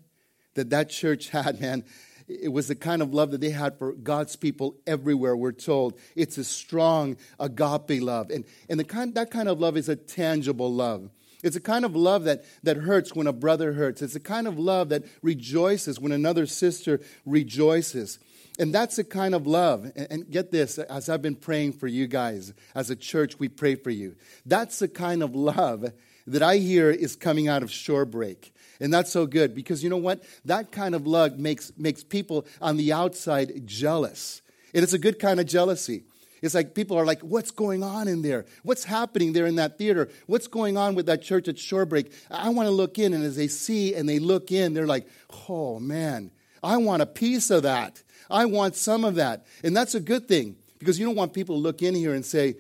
that 0.56 0.70
that 0.70 0.90
church 0.90 1.30
had, 1.32 1.60
man, 1.60 1.84
it 2.28 2.52
was 2.52 2.68
the 2.68 2.76
kind 2.76 3.02
of 3.02 3.14
love 3.14 3.32
that 3.32 3.42
they 3.42 3.50
had 3.50 3.78
for 3.78 3.94
God's 3.94 4.36
people 4.36 4.78
everywhere, 4.88 5.36
we're 5.36 5.52
told. 5.52 6.00
It's 6.16 6.38
a 6.38 6.44
strong 6.44 7.18
agape 7.40 8.02
love. 8.02 8.30
And, 8.30 8.46
and 8.70 8.80
the 8.80 8.84
kind, 8.86 9.14
that 9.16 9.32
kind 9.32 9.50
of 9.50 9.60
love 9.60 9.76
is 9.76 9.90
a 9.90 9.96
tangible 9.96 10.74
love. 10.74 11.10
It's 11.44 11.56
a 11.56 11.62
kind 11.62 11.86
of 11.86 11.96
love 11.96 12.26
that, 12.26 12.44
that 12.64 12.78
hurts 12.78 13.16
when 13.16 13.28
a 13.28 13.34
brother 13.34 13.74
hurts. 13.74 14.02
It's 14.02 14.16
a 14.16 14.20
kind 14.20 14.48
of 14.48 14.60
love 14.60 14.90
that 14.90 15.04
rejoices 15.22 16.00
when 16.00 16.12
another 16.12 16.46
sister 16.46 17.02
rejoices. 17.26 18.20
And 18.60 18.74
that's 18.74 18.98
the 18.98 19.04
kind 19.04 19.34
of 19.34 19.48
love. 19.48 19.92
And, 19.96 20.30
get 20.30 20.52
this, 20.52 20.78
as 20.78 21.10
I've 21.10 21.22
been 21.22 21.36
praying 21.36 21.74
for 21.74 21.88
you 21.88 22.08
guys, 22.08 22.54
as 22.76 22.90
a 22.90 22.96
church, 22.96 23.40
we 23.40 23.48
pray 23.48 23.76
for 23.76 23.90
you. 23.90 24.16
That's 24.46 24.80
the 24.80 24.88
kind 24.88 25.24
of 25.24 25.36
love 25.36 25.92
that 26.28 26.44
I 26.44 26.58
hear 26.58 26.92
is 26.92 27.16
coming 27.16 27.48
out 27.48 27.64
of 27.64 27.70
Shorebreak. 27.70 28.52
And 28.80 28.94
that's 28.94 29.12
so 29.12 29.26
good 29.26 29.56
because 29.56 29.84
you 29.84 29.90
know 29.90 29.98
what? 29.98 30.24
That 30.46 30.72
kind 30.72 30.96
of 30.96 31.08
love 31.08 31.38
makes, 31.38 31.72
makes 31.78 32.04
people 32.04 32.46
on 32.62 32.78
the 32.78 32.94
outside 32.94 33.66
jealous. 33.66 34.42
And 34.74 34.84
it's 34.84 34.94
a 34.94 35.00
good 35.00 35.20
kind 35.20 35.40
of 35.40 35.46
jealousy. 35.46 36.04
It's 36.42 36.56
like 36.56 36.74
people 36.74 36.98
are 36.98 37.06
like, 37.06 37.22
what's 37.22 37.52
going 37.52 37.84
on 37.84 38.08
in 38.08 38.22
there? 38.24 38.46
What's 38.64 38.84
happening 38.84 39.34
there 39.34 39.46
in 39.46 39.56
that 39.56 39.78
theater? 39.78 40.10
What's 40.26 40.48
going 40.48 40.76
on 40.76 40.96
with 40.96 41.06
that 41.06 41.22
church 41.22 41.48
at 41.48 41.56
Shorebreak? 41.56 42.12
I 42.32 42.50
want 42.50 42.68
to 42.68 42.72
look 42.72 42.98
in. 42.98 43.14
And 43.14 43.24
as 43.24 43.36
they 43.36 43.48
see 43.48 43.94
and 43.94 44.10
they 44.10 44.20
look 44.20 44.52
in, 44.52 44.74
they're 44.74 44.88
like, 44.88 45.08
oh 45.48 45.80
man, 45.80 46.32
I 46.64 46.78
want 46.78 47.02
a 47.02 47.06
piece 47.06 47.52
of 47.52 47.64
that. 47.64 48.02
I 48.30 48.46
want 48.46 48.76
some 48.76 49.04
of 49.04 49.16
that. 49.16 49.46
And 49.64 49.76
that's 49.76 49.94
a 49.94 50.00
good 50.00 50.28
thing 50.28 50.56
because 50.80 50.98
you 50.98 51.06
don't 51.06 51.16
want 51.16 51.34
people 51.34 51.56
to 51.56 51.62
look 51.62 51.84
in 51.84 51.94
here 51.94 52.14
and 52.14 52.26
say, 52.26 52.56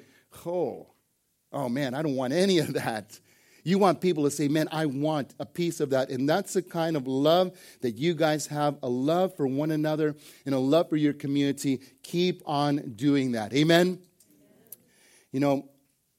oh, 0.45 0.87
oh 1.51 1.69
man, 1.69 1.93
I 1.95 2.01
don't 2.01 2.15
want 2.15 2.33
any 2.33 2.59
of 2.59 2.73
that. 2.73 3.19
You 3.63 3.77
want 3.77 4.01
people 4.01 4.23
to 4.23 4.31
say, 4.31 4.47
man, 4.47 4.67
I 4.71 4.87
want 4.87 5.35
a 5.39 5.45
piece 5.45 5.79
of 5.79 5.91
that. 5.91 6.09
And 6.09 6.27
that's 6.27 6.53
the 6.53 6.61
kind 6.61 6.95
of 6.95 7.07
love 7.07 7.57
that 7.81 7.91
you 7.91 8.13
guys 8.13 8.47
have 8.47 8.77
a 8.81 8.89
love 8.89 9.35
for 9.35 9.45
one 9.45 9.71
another 9.71 10.15
and 10.45 10.55
a 10.55 10.59
love 10.59 10.89
for 10.89 10.97
your 10.97 11.13
community. 11.13 11.81
Keep 12.03 12.41
on 12.45 12.93
doing 12.95 13.33
that. 13.33 13.53
Amen? 13.53 13.99
You 15.31 15.39
know, 15.39 15.69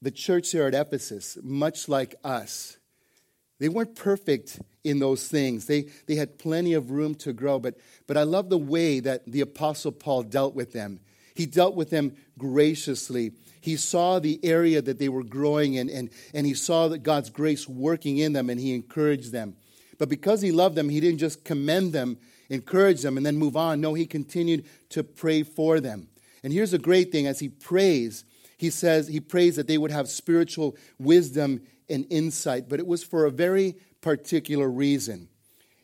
the 0.01 0.11
church 0.11 0.51
here 0.51 0.67
at 0.67 0.73
Ephesus, 0.73 1.37
much 1.41 1.87
like 1.87 2.15
us, 2.23 2.77
they 3.59 3.69
weren't 3.69 3.95
perfect 3.95 4.59
in 4.83 4.99
those 4.99 5.27
things. 5.27 5.65
They, 5.65 5.89
they 6.07 6.15
had 6.15 6.37
plenty 6.37 6.73
of 6.73 6.91
room 6.91 7.15
to 7.15 7.31
grow, 7.31 7.59
but, 7.59 7.77
but 8.07 8.17
I 8.17 8.23
love 8.23 8.49
the 8.49 8.57
way 8.57 8.99
that 8.99 9.25
the 9.25 9.41
Apostle 9.41 9.91
Paul 9.91 10.23
dealt 10.23 10.55
with 10.55 10.73
them. 10.73 10.99
He 11.35 11.45
dealt 11.45 11.75
with 11.75 11.89
them 11.89 12.15
graciously 12.37 13.33
he 13.63 13.77
saw 13.77 14.19
the 14.19 14.41
area 14.43 14.81
that 14.81 14.99
they 14.99 15.07
were 15.07 15.23
growing 15.23 15.75
in, 15.75 15.89
and, 15.89 16.09
and 16.33 16.45
he 16.45 16.53
saw 16.53 16.89
that 16.89 16.97
God's 16.97 17.29
grace 17.29 17.65
working 17.65 18.17
in 18.17 18.33
them, 18.33 18.49
and 18.49 18.59
he 18.59 18.75
encouraged 18.75 19.31
them. 19.31 19.55
But 19.97 20.09
because 20.09 20.41
he 20.41 20.51
loved 20.51 20.75
them, 20.75 20.89
he 20.89 20.99
didn't 20.99 21.19
just 21.19 21.45
commend 21.45 21.93
them, 21.93 22.17
encourage 22.49 23.03
them, 23.03 23.15
and 23.15 23.25
then 23.25 23.37
move 23.37 23.55
on. 23.55 23.79
No, 23.79 23.93
he 23.93 24.05
continued 24.05 24.65
to 24.89 25.01
pray 25.01 25.43
for 25.43 25.79
them. 25.79 26.09
And 26.43 26.51
here's 26.51 26.73
a 26.73 26.77
great 26.77 27.13
thing 27.13 27.25
as 27.25 27.39
he 27.39 27.47
prays, 27.47 28.25
he 28.57 28.69
says, 28.69 29.07
he 29.07 29.21
prays 29.21 29.55
that 29.55 29.67
they 29.67 29.77
would 29.77 29.91
have 29.91 30.09
spiritual 30.09 30.75
wisdom 30.99 31.61
and 31.87 32.05
insight, 32.09 32.67
but 32.67 32.81
it 32.81 32.87
was 32.87 33.01
for 33.01 33.23
a 33.23 33.31
very 33.31 33.77
particular 34.01 34.69
reason. 34.69 35.29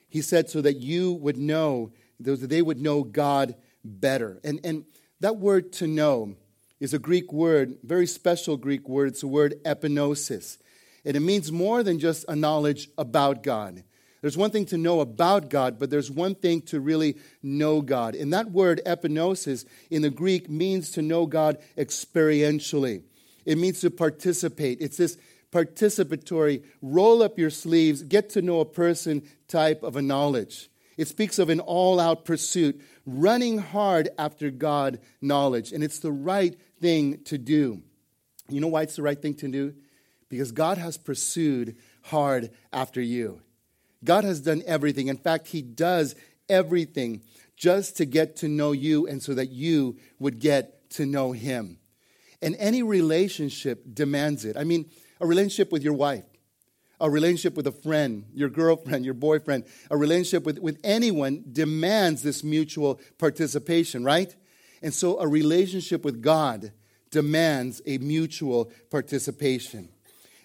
He 0.10 0.22
said, 0.22 0.50
so 0.50 0.60
that 0.64 0.82
you 0.82 1.14
would 1.14 1.38
know, 1.38 1.94
that 2.20 2.50
they 2.50 2.62
would 2.62 2.82
know 2.82 3.04
God 3.06 3.56
better. 3.86 4.42
And, 4.44 4.60
and 4.66 4.84
that 5.20 5.38
word 5.38 5.74
to 5.74 5.88
know 5.88 6.36
is 6.80 6.94
a 6.94 7.00
Greek 7.00 7.34
word, 7.34 7.78
very 7.84 8.08
special 8.08 8.58
Greek 8.58 8.88
word. 8.88 9.10
It's 9.10 9.22
the 9.22 9.28
word 9.28 9.56
epignosis. 9.66 10.58
And 11.06 11.16
it 11.16 11.22
means 11.22 11.52
more 11.52 11.84
than 11.84 12.00
just 12.00 12.26
a 12.28 12.36
knowledge 12.36 12.90
about 12.98 13.44
God. 13.44 13.84
There's 14.22 14.38
one 14.38 14.52
thing 14.52 14.66
to 14.68 14.78
know 14.78 15.00
about 15.00 15.50
God, 15.50 15.80
but 15.80 15.90
there's 15.90 16.12
one 16.12 16.36
thing 16.36 16.62
to 16.64 16.80
really 16.80 17.18
know 17.42 17.82
God. 17.82 18.16
And 18.16 18.34
that 18.34 18.52
word 18.52 18.82
epignosis 18.86 19.66
in 19.90 20.02
the 20.02 20.10
Greek 20.10 20.50
means 20.50 20.92
to 20.92 21.02
know 21.02 21.26
God 21.26 21.58
experientially. 21.78 23.04
It 23.46 23.58
means 23.58 23.80
to 23.82 23.90
participate. 23.90 24.80
It's 24.82 24.98
this 24.98 25.18
participatory, 25.52 26.64
roll 26.82 27.24
up 27.24 27.40
your 27.40 27.50
sleeves, 27.50 28.04
get 28.04 28.30
to 28.32 28.42
know 28.42 28.60
a 28.60 28.66
person 28.66 29.24
type 29.48 29.84
of 29.84 29.96
a 29.96 30.02
knowledge. 30.02 30.70
It 31.00 31.08
speaks 31.08 31.40
of 31.40 31.50
an 31.50 31.62
all 31.62 31.98
out 31.98 32.26
pursuit, 32.26 32.82
running 33.06 33.58
hard 33.58 34.10
after 34.18 34.52
God 34.52 35.00
knowledge. 35.22 35.72
And 35.72 35.82
it's 35.82 36.00
the 36.00 36.12
right 36.12 36.60
thing 36.82 37.24
to 37.24 37.38
do. 37.38 37.82
You 38.50 38.60
know 38.60 38.68
why 38.68 38.82
it's 38.82 38.98
the 38.98 39.02
right 39.02 39.20
thing 39.20 39.36
to 39.36 39.48
do? 39.48 39.76
Because 40.28 40.52
God 40.52 40.78
has 40.78 40.98
pursued 40.98 41.78
hard 42.02 42.52
after 42.74 43.00
you. 43.00 43.42
God 44.04 44.26
has 44.26 44.42
done 44.42 44.62
everything. 44.66 45.08
In 45.08 45.16
fact, 45.16 45.48
He 45.48 45.62
does 45.62 46.16
everything 46.50 47.22
just 47.56 47.96
to 47.96 48.06
get 48.06 48.36
to 48.38 48.50
know 48.50 48.74
you 48.74 49.08
and 49.08 49.24
so 49.24 49.34
that 49.36 49.52
you 49.52 49.96
would 50.20 50.40
get 50.40 50.90
to 50.92 51.06
know 51.06 51.32
Him. 51.32 51.78
And 52.42 52.58
any 52.60 52.84
relationship 52.84 53.84
demands 53.94 54.44
it. 54.44 54.58
I 54.58 54.66
mean, 54.66 54.90
a 55.22 55.26
relationship 55.26 55.72
with 55.72 55.82
your 55.82 55.94
wife, 55.94 56.26
a 57.00 57.10
relationship 57.10 57.56
with 57.56 57.68
a 57.68 57.72
friend, 57.72 58.26
your 58.34 58.50
girlfriend, 58.50 59.06
your 59.06 59.14
boyfriend, 59.14 59.66
a 59.90 59.98
relationship 59.98 60.46
with, 60.46 60.60
with 60.60 60.80
anyone 60.84 61.44
demands 61.52 62.22
this 62.22 62.44
mutual 62.44 63.00
participation, 63.18 64.04
right? 64.04 64.36
And 64.82 64.94
so 64.94 65.20
a 65.20 65.28
relationship 65.28 66.04
with 66.04 66.22
God 66.22 66.72
demands 67.12 67.82
a 67.86 67.98
mutual 67.98 68.72
participation. 68.90 69.90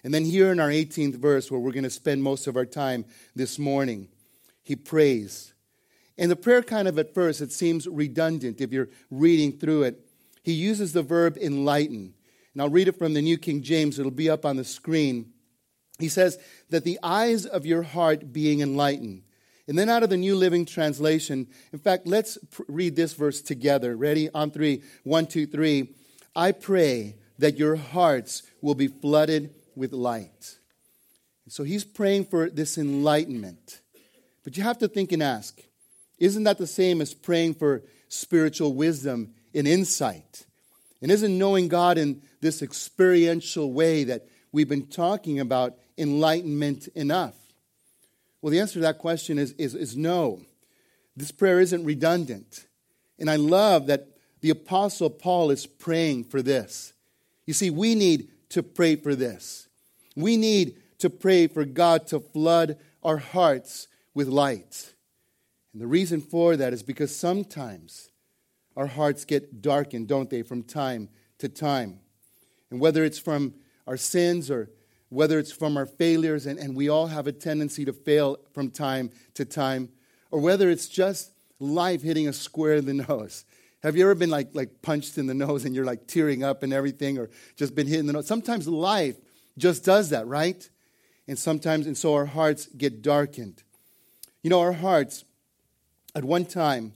And 0.03 0.13
then 0.13 0.25
here 0.25 0.51
in 0.51 0.59
our 0.59 0.69
18th 0.69 1.15
verse, 1.15 1.49
where 1.49 1.59
we're 1.59 1.71
going 1.71 1.83
to 1.83 1.89
spend 1.89 2.21
most 2.21 2.47
of 2.47 2.55
our 2.55 2.65
time 2.65 3.05
this 3.35 3.57
morning, 3.57 4.07
he 4.61 4.75
prays. 4.75 5.53
And 6.17 6.31
the 6.31 6.35
prayer 6.35 6.61
kind 6.61 6.87
of 6.87 6.97
at 6.97 7.13
first, 7.13 7.41
it 7.41 7.51
seems 7.51 7.87
redundant 7.87 8.61
if 8.61 8.71
you're 8.71 8.89
reading 9.09 9.53
through 9.57 9.83
it. 9.83 9.99
He 10.43 10.53
uses 10.53 10.93
the 10.93 11.01
verb 11.03 11.37
enlighten. 11.37 12.13
And 12.53 12.61
I'll 12.61 12.69
read 12.69 12.87
it 12.87 12.97
from 12.97 13.13
the 13.13 13.21
New 13.21 13.37
King 13.37 13.61
James, 13.61 13.99
it'll 13.99 14.11
be 14.11 14.29
up 14.29 14.45
on 14.45 14.55
the 14.55 14.63
screen. 14.63 15.33
He 15.99 16.09
says, 16.09 16.37
that 16.69 16.83
the 16.83 16.99
eyes 17.01 17.45
of 17.45 17.65
your 17.65 17.83
heart 17.83 18.33
being 18.33 18.61
enlightened. 18.61 19.23
And 19.67 19.79
then 19.79 19.89
out 19.89 20.03
of 20.03 20.09
the 20.09 20.17
New 20.17 20.35
Living 20.35 20.65
Translation, 20.65 21.47
in 21.73 21.79
fact, 21.79 22.05
let's 22.05 22.37
pr- 22.51 22.63
read 22.67 22.95
this 22.95 23.13
verse 23.13 23.41
together. 23.41 23.95
Ready? 23.95 24.29
On 24.31 24.51
three. 24.51 24.83
One, 25.03 25.25
two, 25.25 25.47
three. 25.47 25.95
I 26.35 26.51
pray 26.51 27.15
that 27.39 27.57
your 27.57 27.75
hearts 27.75 28.43
will 28.61 28.75
be 28.75 28.87
flooded 28.87 29.53
with 29.75 29.91
light. 29.91 30.57
so 31.47 31.63
he's 31.63 31.83
praying 31.83 32.25
for 32.25 32.49
this 32.49 32.77
enlightenment. 32.77 33.81
But 34.43 34.57
you 34.57 34.63
have 34.63 34.77
to 34.79 34.87
think 34.87 35.11
and 35.11 35.23
ask 35.23 35.61
isn't 36.17 36.43
that 36.43 36.57
the 36.57 36.67
same 36.67 37.01
as 37.01 37.13
praying 37.13 37.55
for 37.55 37.83
spiritual 38.07 38.73
wisdom 38.73 39.33
and 39.53 39.67
insight? 39.67 40.45
And 41.01 41.11
isn't 41.11 41.37
knowing 41.37 41.67
God 41.67 41.97
in 41.97 42.21
this 42.39 42.61
experiential 42.61 43.73
way 43.73 44.05
that 44.05 44.25
we've 44.53 44.69
been 44.69 44.87
talking 44.87 45.41
about 45.41 45.77
enlightenment 45.97 46.87
enough? 46.89 47.35
Well, 48.41 48.51
the 48.51 48.59
answer 48.59 48.75
to 48.75 48.79
that 48.81 48.99
question 48.99 49.39
is, 49.39 49.53
is, 49.53 49.73
is 49.73 49.97
no. 49.97 50.41
This 51.15 51.31
prayer 51.31 51.59
isn't 51.59 51.83
redundant. 51.83 52.67
And 53.17 53.29
I 53.29 53.37
love 53.37 53.87
that 53.87 54.09
the 54.41 54.49
Apostle 54.49 55.09
Paul 55.09 55.49
is 55.49 55.65
praying 55.65 56.25
for 56.25 56.41
this. 56.41 56.93
You 57.45 57.53
see, 57.53 57.69
we 57.69 57.95
need 57.95 58.29
to 58.49 58.61
pray 58.61 58.95
for 58.95 59.15
this. 59.15 59.67
We 60.15 60.37
need 60.37 60.81
to 60.99 61.09
pray 61.09 61.47
for 61.47 61.65
God 61.65 62.07
to 62.07 62.19
flood 62.19 62.77
our 63.03 63.17
hearts 63.17 63.87
with 64.13 64.27
light. 64.27 64.93
And 65.73 65.81
the 65.81 65.87
reason 65.87 66.21
for 66.21 66.55
that 66.55 66.73
is 66.73 66.83
because 66.83 67.15
sometimes 67.15 68.09
our 68.77 68.87
hearts 68.87 69.25
get 69.25 69.61
darkened, 69.61 70.07
don't 70.07 70.29
they, 70.29 70.41
from 70.41 70.63
time 70.63 71.09
to 71.39 71.49
time. 71.49 71.99
And 72.71 72.79
whether 72.79 73.03
it's 73.03 73.19
from 73.19 73.53
our 73.87 73.97
sins 73.97 74.51
or 74.51 74.69
whether 75.15 75.39
it's 75.39 75.51
from 75.51 75.77
our 75.77 75.85
failures, 75.85 76.45
and, 76.45 76.59
and 76.59 76.75
we 76.75 76.89
all 76.89 77.07
have 77.07 77.25
a 77.25 77.31
tendency 77.31 77.85
to 77.85 77.93
fail 77.93 78.37
from 78.53 78.69
time 78.69 79.09
to 79.33 79.45
time, 79.45 79.89
or 80.29 80.39
whether 80.41 80.69
it's 80.69 80.87
just 80.87 81.31
life 81.59 82.01
hitting 82.01 82.27
a 82.27 82.33
square 82.33 82.75
in 82.75 82.85
the 82.85 82.93
nose. 83.07 83.45
Have 83.81 83.95
you 83.95 84.03
ever 84.03 84.15
been 84.15 84.29
like, 84.29 84.49
like 84.53 84.81
punched 84.81 85.17
in 85.17 85.27
the 85.27 85.33
nose 85.33 85.63
and 85.63 85.73
you're 85.73 85.85
like 85.85 86.07
tearing 86.07 86.43
up 86.43 86.63
and 86.63 86.73
everything, 86.73 87.17
or 87.17 87.29
just 87.55 87.75
been 87.75 87.87
hit 87.87 87.99
in 87.99 88.07
the 88.07 88.13
nose? 88.13 88.27
Sometimes 88.27 88.67
life 88.67 89.15
just 89.57 89.85
does 89.85 90.09
that, 90.09 90.27
right? 90.27 90.69
And 91.27 91.39
sometimes, 91.39 91.87
and 91.87 91.97
so 91.97 92.13
our 92.13 92.25
hearts 92.25 92.67
get 92.67 93.01
darkened. 93.01 93.63
You 94.43 94.49
know, 94.49 94.59
our 94.59 94.73
hearts 94.73 95.23
at 96.13 96.25
one 96.25 96.45
time 96.45 96.93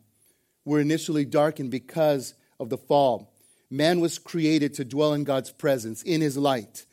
were 0.65 0.79
initially 0.79 1.25
darkened 1.25 1.71
because 1.71 2.33
of 2.59 2.69
the 2.69 2.77
fall. 2.77 3.33
Man 3.69 4.01
was 4.01 4.19
created 4.19 4.73
to 4.75 4.85
dwell 4.85 5.13
in 5.13 5.23
God's 5.23 5.51
presence, 5.51 6.03
in 6.03 6.21
his 6.21 6.37
light. 6.37 6.85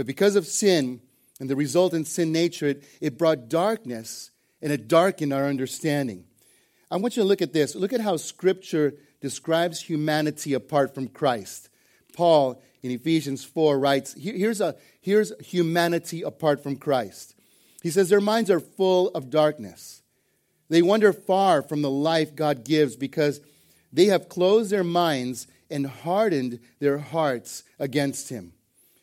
But 0.00 0.06
because 0.06 0.34
of 0.34 0.46
sin 0.46 1.02
and 1.40 1.50
the 1.50 1.54
resultant 1.54 2.06
sin 2.06 2.32
nature, 2.32 2.68
it, 2.68 2.84
it 3.02 3.18
brought 3.18 3.50
darkness 3.50 4.30
and 4.62 4.72
it 4.72 4.88
darkened 4.88 5.30
our 5.30 5.44
understanding. 5.44 6.24
I 6.90 6.96
want 6.96 7.18
you 7.18 7.22
to 7.22 7.28
look 7.28 7.42
at 7.42 7.52
this. 7.52 7.74
Look 7.74 7.92
at 7.92 8.00
how 8.00 8.16
Scripture 8.16 8.94
describes 9.20 9.82
humanity 9.82 10.54
apart 10.54 10.94
from 10.94 11.08
Christ. 11.08 11.68
Paul 12.14 12.62
in 12.82 12.92
Ephesians 12.92 13.44
4 13.44 13.78
writes 13.78 14.14
here's, 14.18 14.62
a, 14.62 14.74
here's 15.02 15.34
humanity 15.38 16.22
apart 16.22 16.62
from 16.62 16.76
Christ. 16.76 17.34
He 17.82 17.90
says, 17.90 18.08
Their 18.08 18.22
minds 18.22 18.50
are 18.50 18.58
full 18.58 19.08
of 19.08 19.28
darkness. 19.28 20.00
They 20.70 20.80
wander 20.80 21.12
far 21.12 21.60
from 21.60 21.82
the 21.82 21.90
life 21.90 22.34
God 22.34 22.64
gives 22.64 22.96
because 22.96 23.42
they 23.92 24.06
have 24.06 24.30
closed 24.30 24.70
their 24.70 24.82
minds 24.82 25.46
and 25.70 25.86
hardened 25.86 26.58
their 26.78 26.96
hearts 26.96 27.64
against 27.78 28.30
Him. 28.30 28.54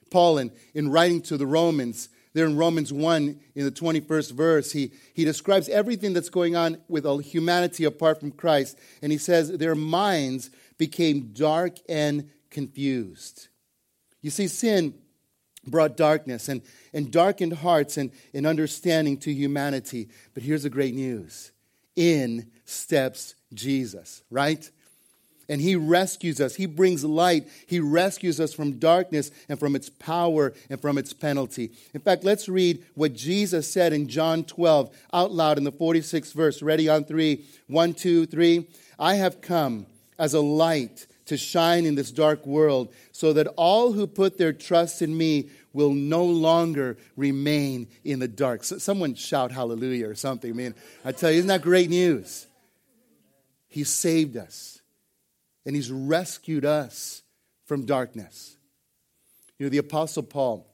Paul, 0.10 0.38
in, 0.38 0.52
in 0.74 0.90
writing 0.90 1.22
to 1.24 1.38
the 1.38 1.46
Romans, 1.46 2.10
there 2.34 2.46
in 2.46 2.56
Romans 2.56 2.94
1, 2.94 3.40
in 3.56 3.66
the 3.66 3.72
21st 3.72 4.32
verse, 4.34 4.72
he, 4.72 4.92
he 5.14 5.26
describes 5.26 5.70
everything 5.70 6.14
that's 6.14 6.30
going 6.30 6.56
on 6.56 6.78
with 6.88 7.06
all 7.06 7.18
humanity 7.18 7.84
apart 7.84 8.20
from 8.20 8.32
Christ. 8.32 8.78
And 9.02 9.12
he 9.12 9.18
says, 9.18 9.50
Their 9.50 9.76
minds 9.76 10.52
became 10.78 11.32
dark 11.34 11.78
and 11.90 12.30
confused. 12.52 13.48
You 14.22 14.30
see, 14.30 14.48
sin 14.48 14.94
brought 15.66 15.98
darkness 15.98 16.48
and, 16.48 16.62
and 16.94 17.12
darkened 17.12 17.54
hearts 17.54 17.98
and, 17.98 18.12
and 18.34 18.46
understanding 18.46 19.18
to 19.18 19.34
humanity. 19.34 20.10
But 20.34 20.44
here's 20.44 20.64
the 20.64 20.70
great 20.70 20.94
news 20.94 21.52
in 21.96 22.52
steps 22.66 23.36
Jesus, 23.54 24.24
right? 24.30 24.70
And 25.50 25.62
He 25.62 25.76
rescues 25.76 26.42
us. 26.42 26.56
He 26.56 26.66
brings 26.66 27.04
light. 27.04 27.48
He 27.68 27.80
rescues 27.80 28.40
us 28.40 28.54
from 28.54 28.80
darkness 28.80 29.32
and 29.50 29.60
from 29.60 29.76
its 29.76 29.90
power 29.90 30.54
and 30.70 30.80
from 30.82 30.98
its 30.98 31.14
penalty. 31.14 31.72
In 31.94 32.02
fact, 32.02 32.24
let's 32.24 32.50
read 32.50 32.84
what 32.96 33.14
Jesus 33.14 33.72
said 33.72 33.94
in 33.94 34.08
John 34.08 34.44
12 34.44 34.96
out 35.14 35.32
loud 35.32 35.58
in 35.58 35.64
the 35.64 35.72
46th 35.72 36.34
verse. 36.34 36.62
Ready 36.62 36.90
on 36.90 37.06
three. 37.06 37.46
One, 37.68 37.94
two, 37.94 38.26
three. 38.26 38.68
I 39.00 39.16
have 39.16 39.42
come 39.42 39.86
as 40.18 40.34
a 40.34 40.42
light 40.42 41.08
to 41.28 41.38
shine 41.38 41.86
in 41.86 41.96
this 41.96 42.12
dark 42.12 42.46
world 42.46 42.92
so 43.12 43.34
that 43.34 43.48
all 43.58 43.92
who 43.92 44.08
put 44.08 44.38
their 44.38 44.54
trust 44.54 45.02
in 45.02 45.16
me 45.16 45.50
will 45.74 45.94
no 45.94 46.26
longer 46.26 46.98
remain 47.16 47.88
in 48.04 48.20
the 48.20 48.28
dark. 48.28 48.64
So 48.64 48.78
someone 48.78 49.14
shout 49.14 49.52
hallelujah 49.52 50.10
or 50.10 50.16
something. 50.16 50.50
I 50.50 50.54
mean, 50.54 50.76
I 51.06 51.12
tell 51.12 51.30
you, 51.30 51.38
isn't 51.38 51.50
that 51.50 51.62
great 51.62 51.90
news? 51.90 52.48
He 53.68 53.84
saved 53.84 54.38
us 54.38 54.77
and 55.68 55.76
he's 55.76 55.92
rescued 55.92 56.64
us 56.64 57.24
from 57.66 57.86
darkness. 57.86 58.56
You 59.60 59.66
know, 59.66 59.70
the 59.70 59.78
Apostle 59.78 60.24
Paul, 60.24 60.66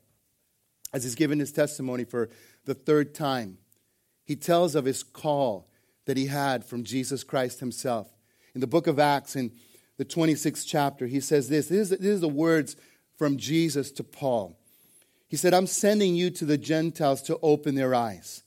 as 0.93 1.03
he's 1.03 1.15
given 1.15 1.39
his 1.39 1.51
testimony 1.51 2.03
for 2.03 2.29
the 2.65 2.75
third 2.75 3.15
time, 3.15 3.57
he 4.23 4.35
tells 4.35 4.75
of 4.75 4.85
his 4.85 5.01
call 5.01 5.67
that 6.05 6.15
he 6.15 6.27
had 6.27 6.63
from 6.63 6.83
Jesus 6.83 7.23
Christ 7.23 7.59
himself. 7.59 8.07
In 8.53 8.61
the 8.61 8.67
book 8.67 8.85
of 8.85 8.99
Acts, 8.99 9.35
in 9.35 9.51
the 9.97 10.05
26th 10.05 10.63
chapter, 10.67 11.07
he 11.07 11.19
says 11.19 11.49
this. 11.49 11.69
This 11.69 11.91
is, 11.91 12.21
the 12.21 12.27
words 12.27 12.75
from 13.17 13.37
Jesus 13.37 13.89
to 13.93 14.03
Paul. 14.03 14.55
He 15.27 15.37
said, 15.37 15.55
I'm 15.55 15.65
sending 15.65 16.15
you 16.15 16.29
to 16.29 16.45
the 16.45 16.57
Gentiles 16.57 17.23
to 17.23 17.39
open 17.41 17.73
their 17.73 17.95
eyes 17.95 18.43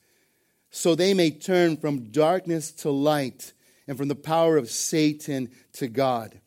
so 0.70 0.94
they 0.94 1.12
may 1.12 1.32
turn 1.32 1.76
from 1.76 2.10
darkness 2.12 2.70
to 2.70 2.90
light 2.90 3.52
and 3.88 3.96
from 3.96 4.08
the 4.08 4.14
power 4.14 4.56
of 4.56 4.70
Satan 4.70 5.50
to 5.74 5.88
God. 5.88 6.40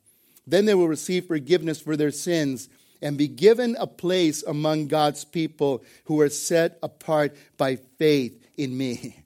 Then 0.46 0.66
they 0.66 0.74
will 0.74 0.88
receive 0.88 1.28
forgiveness 1.28 1.80
for 1.80 1.96
their 1.96 2.12
sins 2.12 2.70
and 3.02 3.18
be 3.18 3.28
given 3.28 3.76
a 3.80 3.88
place 3.88 4.44
among 4.44 4.88
God's 4.88 5.24
people 5.24 5.84
who 6.06 6.20
are 6.22 6.30
set 6.30 6.78
apart 6.84 7.36
by 7.58 7.78
faith 7.98 8.44
in 8.58 8.78
me. 8.78 9.16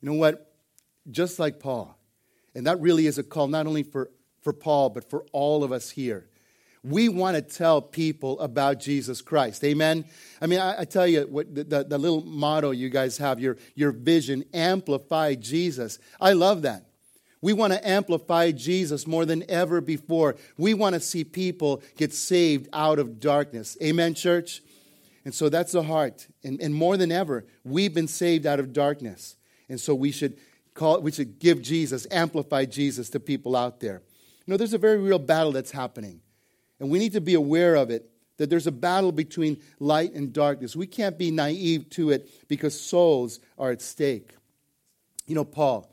You 0.00 0.10
know 0.10 0.18
what? 0.18 0.52
Just 1.08 1.38
like 1.38 1.60
Paul, 1.60 1.96
and 2.56 2.66
that 2.66 2.80
really 2.80 3.06
is 3.06 3.18
a 3.18 3.22
call 3.22 3.46
not 3.46 3.68
only 3.68 3.84
for, 3.84 4.10
for 4.40 4.52
Paul, 4.52 4.90
but 4.90 5.08
for 5.08 5.24
all 5.30 5.62
of 5.62 5.70
us 5.70 5.90
here. 5.90 6.26
We 6.82 7.08
want 7.08 7.36
to 7.36 7.42
tell 7.42 7.80
people 7.80 8.40
about 8.40 8.80
Jesus 8.80 9.22
Christ. 9.22 9.62
Amen? 9.62 10.04
I 10.40 10.48
mean, 10.48 10.58
I, 10.58 10.80
I 10.80 10.84
tell 10.86 11.06
you, 11.06 11.22
what 11.22 11.54
the, 11.54 11.62
the, 11.62 11.84
the 11.84 11.98
little 11.98 12.22
motto 12.22 12.72
you 12.72 12.88
guys 12.88 13.18
have, 13.18 13.38
your, 13.38 13.58
your 13.76 13.92
vision, 13.92 14.44
amplify 14.52 15.36
Jesus. 15.36 16.00
I 16.20 16.32
love 16.32 16.62
that. 16.62 16.86
We 17.42 17.52
want 17.52 17.72
to 17.72 17.86
amplify 17.86 18.52
Jesus 18.52 19.06
more 19.06 19.26
than 19.26 19.44
ever 19.50 19.80
before. 19.80 20.36
We 20.56 20.74
want 20.74 20.94
to 20.94 21.00
see 21.00 21.24
people 21.24 21.82
get 21.96 22.14
saved 22.14 22.68
out 22.72 23.00
of 23.00 23.18
darkness. 23.18 23.76
Amen, 23.82 24.14
church? 24.14 24.62
And 25.24 25.34
so 25.34 25.48
that's 25.48 25.72
the 25.72 25.82
heart. 25.82 26.28
And, 26.44 26.60
and 26.60 26.72
more 26.72 26.96
than 26.96 27.12
ever, 27.12 27.44
we've 27.64 27.92
been 27.92 28.08
saved 28.08 28.46
out 28.46 28.60
of 28.60 28.72
darkness. 28.72 29.36
And 29.68 29.80
so 29.80 29.94
we 29.94 30.12
should 30.12 30.38
call 30.74 31.00
we 31.00 31.12
should 31.12 31.38
give 31.40 31.60
Jesus, 31.62 32.06
amplify 32.10 32.64
Jesus 32.64 33.10
to 33.10 33.20
people 33.20 33.56
out 33.56 33.80
there. 33.80 34.02
You 34.46 34.52
know, 34.52 34.56
there's 34.56 34.74
a 34.74 34.78
very 34.78 34.98
real 34.98 35.18
battle 35.18 35.52
that's 35.52 35.72
happening. 35.72 36.20
And 36.80 36.90
we 36.90 36.98
need 36.98 37.12
to 37.12 37.20
be 37.20 37.34
aware 37.34 37.74
of 37.74 37.90
it. 37.90 38.08
That 38.38 38.50
there's 38.50 38.66
a 38.66 38.72
battle 38.72 39.12
between 39.12 39.58
light 39.78 40.14
and 40.14 40.32
darkness. 40.32 40.74
We 40.74 40.86
can't 40.86 41.18
be 41.18 41.30
naive 41.30 41.90
to 41.90 42.10
it 42.10 42.48
because 42.48 42.80
souls 42.80 43.40
are 43.58 43.70
at 43.70 43.82
stake. 43.82 44.30
You 45.26 45.34
know, 45.34 45.44
Paul, 45.44 45.91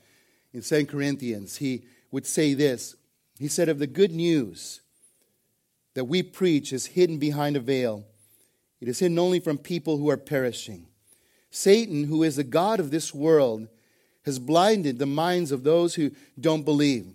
in 0.53 0.61
2 0.61 0.85
Corinthians, 0.85 1.57
he 1.57 1.83
would 2.11 2.25
say 2.25 2.53
this. 2.53 2.95
He 3.37 3.47
said, 3.47 3.69
Of 3.69 3.79
the 3.79 3.87
good 3.87 4.11
news 4.11 4.81
that 5.93 6.05
we 6.05 6.23
preach 6.23 6.73
is 6.73 6.87
hidden 6.87 7.17
behind 7.17 7.55
a 7.55 7.59
veil, 7.59 8.05
it 8.81 8.87
is 8.87 8.99
hidden 8.99 9.19
only 9.19 9.39
from 9.39 9.57
people 9.57 9.97
who 9.97 10.09
are 10.09 10.17
perishing. 10.17 10.87
Satan, 11.51 12.05
who 12.05 12.23
is 12.23 12.35
the 12.35 12.43
God 12.43 12.79
of 12.79 12.91
this 12.91 13.13
world, 13.13 13.67
has 14.23 14.39
blinded 14.39 14.99
the 14.99 15.05
minds 15.05 15.51
of 15.51 15.63
those 15.63 15.95
who 15.95 16.11
don't 16.39 16.63
believe. 16.63 17.07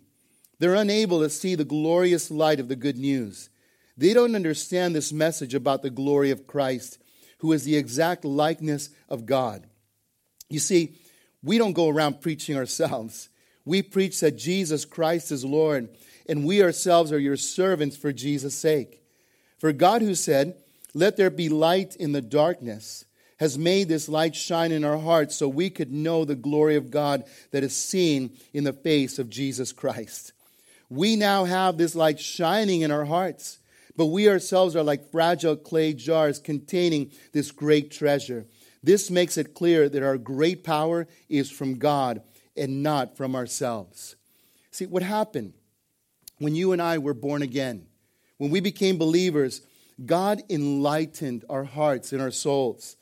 They're 0.59 0.75
unable 0.75 1.21
to 1.21 1.31
see 1.31 1.55
the 1.55 1.65
glorious 1.65 2.31
light 2.31 2.61
of 2.61 2.69
the 2.69 2.77
good 2.77 2.97
news. 2.97 3.51
They 3.97 4.13
don't 4.13 4.35
understand 4.35 4.95
this 4.95 5.13
message 5.13 5.55
about 5.55 5.83
the 5.83 5.91
glory 5.91 6.31
of 6.31 6.47
Christ, 6.47 6.99
who 7.39 7.53
is 7.53 7.65
the 7.65 7.77
exact 7.77 8.25
likeness 8.25 8.91
of 9.09 9.27
God. 9.27 9.67
You 10.49 10.59
see, 10.59 10.95
we 11.45 11.59
don't 11.59 11.75
go 11.75 11.89
around 11.89 12.23
preaching 12.23 12.57
ourselves. 12.57 13.29
We 13.65 13.83
preach 13.83 14.21
that 14.21 14.37
Jesus 14.37 14.85
Christ 14.85 15.31
is 15.31 15.45
Lord, 15.45 15.89
and 16.27 16.45
we 16.45 16.63
ourselves 16.63 17.13
are 17.13 17.19
your 17.19 17.37
servants 17.37 17.97
for 17.97 18.13
Jesus' 18.13 18.55
sake. 18.55 19.03
For 19.59 19.73
God, 19.73 20.03
who 20.03 20.15
said, 20.15 20.57
Let 20.95 21.17
there 21.17 21.31
be 21.31 21.49
light 21.49 21.97
in 21.97 22.13
the 22.13 22.23
darkness, 22.23 23.05
has 23.39 23.59
made 23.59 23.89
this 23.89 24.09
light 24.09 24.35
shine 24.35 24.73
in 24.73 24.85
our 24.85 24.99
hearts 24.99 25.37
so 25.37 25.49
we 25.49 25.69
could 25.69 25.93
know 25.93 26.25
the 26.25 26.35
glory 26.35 26.77
of 26.77 26.91
God 26.91 27.25
that 27.51 27.65
is 27.65 27.77
seen 27.77 28.31
in 28.53 28.65
the 28.65 28.73
face 28.73 29.19
of 29.19 29.29
Jesus 29.29 29.73
Christ. 29.73 30.33
We 30.89 31.17
now 31.17 31.45
have 31.45 31.77
this 31.77 31.95
light 31.95 32.21
shining 32.21 32.83
in 32.83 32.91
our 32.91 33.05
hearts, 33.05 33.59
but 33.97 34.07
we 34.07 34.29
ourselves 34.29 34.77
are 34.77 34.83
like 34.83 35.11
fragile 35.11 35.57
clay 35.57 35.93
jars 35.93 36.39
containing 36.39 37.11
this 37.33 37.51
great 37.51 37.91
treasure. 37.91 38.47
This 38.85 39.11
makes 39.11 39.39
it 39.39 39.55
clear 39.55 39.89
that 39.89 40.03
our 40.03 40.19
great 40.19 40.63
power 40.63 41.07
is 41.31 41.51
from 41.51 41.79
God 41.79 42.21
and 42.55 42.83
not 42.83 43.17
from 43.17 43.35
ourselves. 43.35 44.15
See, 44.73 44.85
what 44.85 45.03
happened 45.03 45.55
when 46.39 46.55
you 46.55 46.73
and 46.73 46.83
I 46.83 46.99
were 46.99 47.15
born 47.15 47.41
again, 47.41 47.87
when 48.37 48.51
we 48.51 48.61
became 48.61 48.99
believers, 48.99 49.63
God 50.05 50.43
enlightened 50.51 51.47
our 51.49 51.65
hearts 51.65 52.13
and 52.13 52.21
our 52.21 52.31
souls 52.31 52.97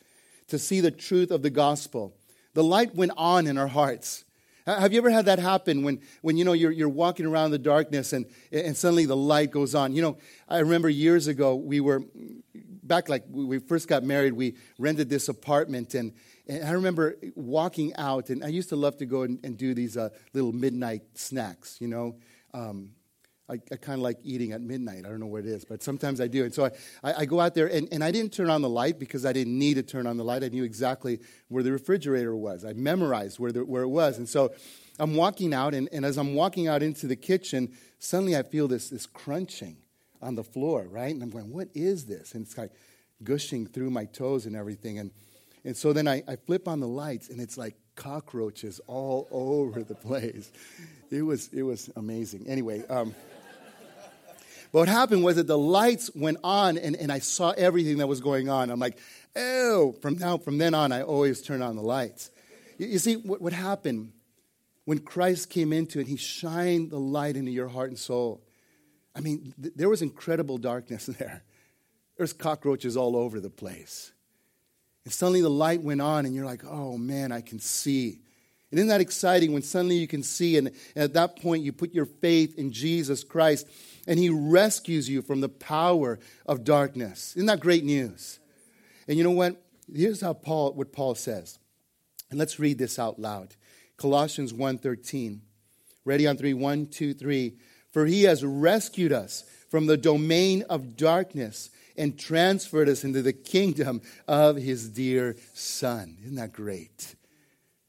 to 0.48 0.58
see 0.58 0.80
the 0.80 0.92
truth 0.92 1.32
of 1.32 1.42
the 1.42 1.50
gospel. 1.50 2.14
The 2.54 2.62
light 2.62 2.94
went 2.94 3.12
on 3.16 3.48
in 3.48 3.58
our 3.58 3.66
hearts. 3.66 4.24
Have 4.66 4.92
you 4.92 4.98
ever 4.98 5.10
had 5.10 5.24
that 5.24 5.40
happen 5.40 5.82
when, 5.82 6.00
when 6.20 6.36
you 6.36 6.44
know, 6.44 6.52
you're, 6.52 6.70
you're 6.70 6.88
walking 6.88 7.26
around 7.26 7.50
the 7.50 7.58
darkness 7.58 8.12
and, 8.12 8.26
and 8.52 8.76
suddenly 8.76 9.06
the 9.06 9.16
light 9.16 9.50
goes 9.50 9.74
on? 9.74 9.94
You 9.94 10.02
know, 10.02 10.18
I 10.48 10.58
remember 10.58 10.88
years 10.88 11.26
ago, 11.26 11.56
we 11.56 11.80
were 11.80 12.04
back 12.82 13.08
like 13.08 13.24
we 13.30 13.58
first 13.58 13.88
got 13.88 14.02
married, 14.02 14.32
we 14.32 14.56
rented 14.78 15.08
this 15.08 15.28
apartment, 15.28 15.94
and, 15.94 16.12
and 16.46 16.64
I 16.64 16.72
remember 16.72 17.16
walking 17.34 17.94
out, 17.96 18.30
and 18.30 18.44
I 18.44 18.48
used 18.48 18.68
to 18.70 18.76
love 18.76 18.96
to 18.98 19.06
go 19.06 19.22
and, 19.22 19.38
and 19.44 19.56
do 19.56 19.74
these 19.74 19.96
uh, 19.96 20.10
little 20.32 20.52
midnight 20.52 21.02
snacks, 21.14 21.80
you 21.80 21.88
know. 21.88 22.16
Um, 22.54 22.90
I, 23.48 23.54
I 23.70 23.76
kind 23.76 23.98
of 23.98 24.00
like 24.00 24.18
eating 24.22 24.52
at 24.52 24.60
midnight. 24.60 25.04
I 25.04 25.08
don't 25.08 25.20
know 25.20 25.26
what 25.26 25.44
it 25.44 25.46
is, 25.46 25.64
but 25.64 25.82
sometimes 25.82 26.20
I 26.20 26.26
do. 26.26 26.44
And 26.44 26.54
so 26.54 26.66
I, 26.66 26.70
I, 27.02 27.14
I, 27.18 27.24
go 27.24 27.40
out 27.40 27.54
there, 27.54 27.66
and, 27.66 27.88
and 27.92 28.02
I 28.02 28.10
didn't 28.10 28.32
turn 28.32 28.48
on 28.48 28.62
the 28.62 28.68
light 28.68 28.98
because 28.98 29.26
I 29.26 29.32
didn't 29.32 29.58
need 29.58 29.74
to 29.74 29.82
turn 29.82 30.06
on 30.06 30.16
the 30.16 30.24
light. 30.24 30.42
I 30.44 30.48
knew 30.48 30.64
exactly 30.64 31.20
where 31.48 31.62
the 31.62 31.72
refrigerator 31.72 32.34
was. 32.34 32.64
I 32.64 32.72
memorized 32.72 33.38
where, 33.38 33.52
the, 33.52 33.64
where 33.64 33.82
it 33.82 33.88
was. 33.88 34.16
And 34.18 34.28
so 34.28 34.54
I'm 34.98 35.16
walking 35.16 35.52
out, 35.52 35.74
and, 35.74 35.88
and 35.92 36.04
as 36.04 36.16
I'm 36.18 36.34
walking 36.34 36.68
out 36.68 36.82
into 36.82 37.06
the 37.06 37.16
kitchen, 37.16 37.72
suddenly 37.98 38.36
I 38.36 38.42
feel 38.42 38.68
this, 38.68 38.90
this 38.90 39.06
crunching 39.06 39.76
on 40.22 40.34
the 40.34 40.44
floor, 40.44 40.86
right? 40.88 41.12
And 41.12 41.22
I'm 41.22 41.30
going, 41.30 41.52
what 41.52 41.68
is 41.74 42.06
this? 42.06 42.34
And 42.34 42.46
it's 42.46 42.56
like 42.56 42.70
gushing 43.22 43.66
through 43.66 43.90
my 43.90 44.04
toes 44.06 44.46
and 44.46 44.56
everything. 44.56 44.98
And, 44.98 45.10
and 45.64 45.76
so 45.76 45.92
then 45.92 46.08
I, 46.08 46.22
I 46.26 46.36
flip 46.36 46.68
on 46.68 46.80
the 46.80 46.88
lights, 46.88 47.28
and 47.28 47.40
it's 47.40 47.56
like 47.58 47.76
cockroaches 47.94 48.80
all 48.86 49.28
over 49.30 49.82
the 49.82 49.94
place. 49.94 50.50
It 51.10 51.22
was, 51.22 51.48
it 51.52 51.62
was 51.62 51.90
amazing. 51.96 52.46
Anyway, 52.48 52.84
um, 52.88 53.14
but 54.72 54.78
what 54.78 54.88
happened 54.88 55.22
was 55.22 55.36
that 55.36 55.46
the 55.46 55.58
lights 55.58 56.10
went 56.14 56.38
on, 56.42 56.78
and, 56.78 56.96
and 56.96 57.12
I 57.12 57.18
saw 57.18 57.50
everything 57.50 57.98
that 57.98 58.06
was 58.06 58.20
going 58.20 58.48
on. 58.48 58.70
I'm 58.70 58.80
like, 58.80 58.98
oh, 59.36 59.92
from 60.00 60.16
now, 60.16 60.38
from 60.38 60.58
then 60.58 60.74
on, 60.74 60.92
I 60.92 61.02
always 61.02 61.42
turn 61.42 61.60
on 61.60 61.76
the 61.76 61.82
lights. 61.82 62.30
You, 62.78 62.86
you 62.86 62.98
see, 62.98 63.16
what, 63.16 63.42
what 63.42 63.52
happened 63.52 64.12
when 64.84 64.98
Christ 64.98 65.50
came 65.50 65.72
into 65.72 66.00
it, 66.00 66.06
he 66.06 66.16
shined 66.16 66.90
the 66.90 66.98
light 66.98 67.36
into 67.36 67.50
your 67.50 67.68
heart 67.68 67.90
and 67.90 67.98
soul. 67.98 68.41
I 69.14 69.20
mean, 69.20 69.54
th- 69.60 69.74
there 69.76 69.88
was 69.88 70.02
incredible 70.02 70.58
darkness 70.58 71.06
there. 71.18 71.42
There's 72.16 72.32
cockroaches 72.32 72.96
all 72.96 73.16
over 73.16 73.40
the 73.40 73.50
place. 73.50 74.12
And 75.04 75.12
suddenly 75.12 75.40
the 75.40 75.50
light 75.50 75.82
went 75.82 76.00
on, 76.00 76.26
and 76.26 76.34
you're 76.34 76.46
like, 76.46 76.64
oh 76.64 76.96
man, 76.96 77.32
I 77.32 77.40
can 77.40 77.58
see. 77.58 78.20
And 78.70 78.78
isn't 78.78 78.88
that 78.88 79.00
exciting 79.00 79.52
when 79.52 79.62
suddenly 79.62 79.96
you 79.96 80.06
can 80.06 80.22
see, 80.22 80.56
and 80.56 80.70
at 80.96 81.14
that 81.14 81.40
point 81.40 81.64
you 81.64 81.72
put 81.72 81.92
your 81.92 82.06
faith 82.06 82.58
in 82.58 82.72
Jesus 82.72 83.24
Christ, 83.24 83.66
and 84.06 84.18
He 84.18 84.30
rescues 84.30 85.08
you 85.08 85.20
from 85.20 85.40
the 85.40 85.48
power 85.48 86.18
of 86.46 86.64
darkness. 86.64 87.34
Isn't 87.36 87.46
that 87.46 87.60
great 87.60 87.84
news? 87.84 88.38
And 89.08 89.18
you 89.18 89.24
know 89.24 89.30
what? 89.30 89.62
Here's 89.92 90.20
how 90.20 90.32
Paul, 90.32 90.72
what 90.72 90.92
Paul 90.92 91.14
says. 91.14 91.58
And 92.30 92.38
let's 92.38 92.58
read 92.58 92.78
this 92.78 92.98
out 92.98 93.18
loud. 93.18 93.56
Colossians 93.96 94.52
1.13. 94.52 95.40
Ready 96.04 96.26
on 96.26 96.36
three. 96.36 96.54
One, 96.54 96.86
two, 96.86 97.12
three. 97.14 97.58
For 97.92 98.06
he 98.06 98.24
has 98.24 98.44
rescued 98.44 99.12
us 99.12 99.44
from 99.68 99.86
the 99.86 99.96
domain 99.96 100.64
of 100.68 100.96
darkness 100.96 101.70
and 101.96 102.18
transferred 102.18 102.88
us 102.88 103.04
into 103.04 103.22
the 103.22 103.32
kingdom 103.32 104.00
of 104.26 104.56
his 104.56 104.88
dear 104.88 105.36
Son. 105.52 106.16
Isn't 106.22 106.36
that 106.36 106.52
great? 106.52 107.14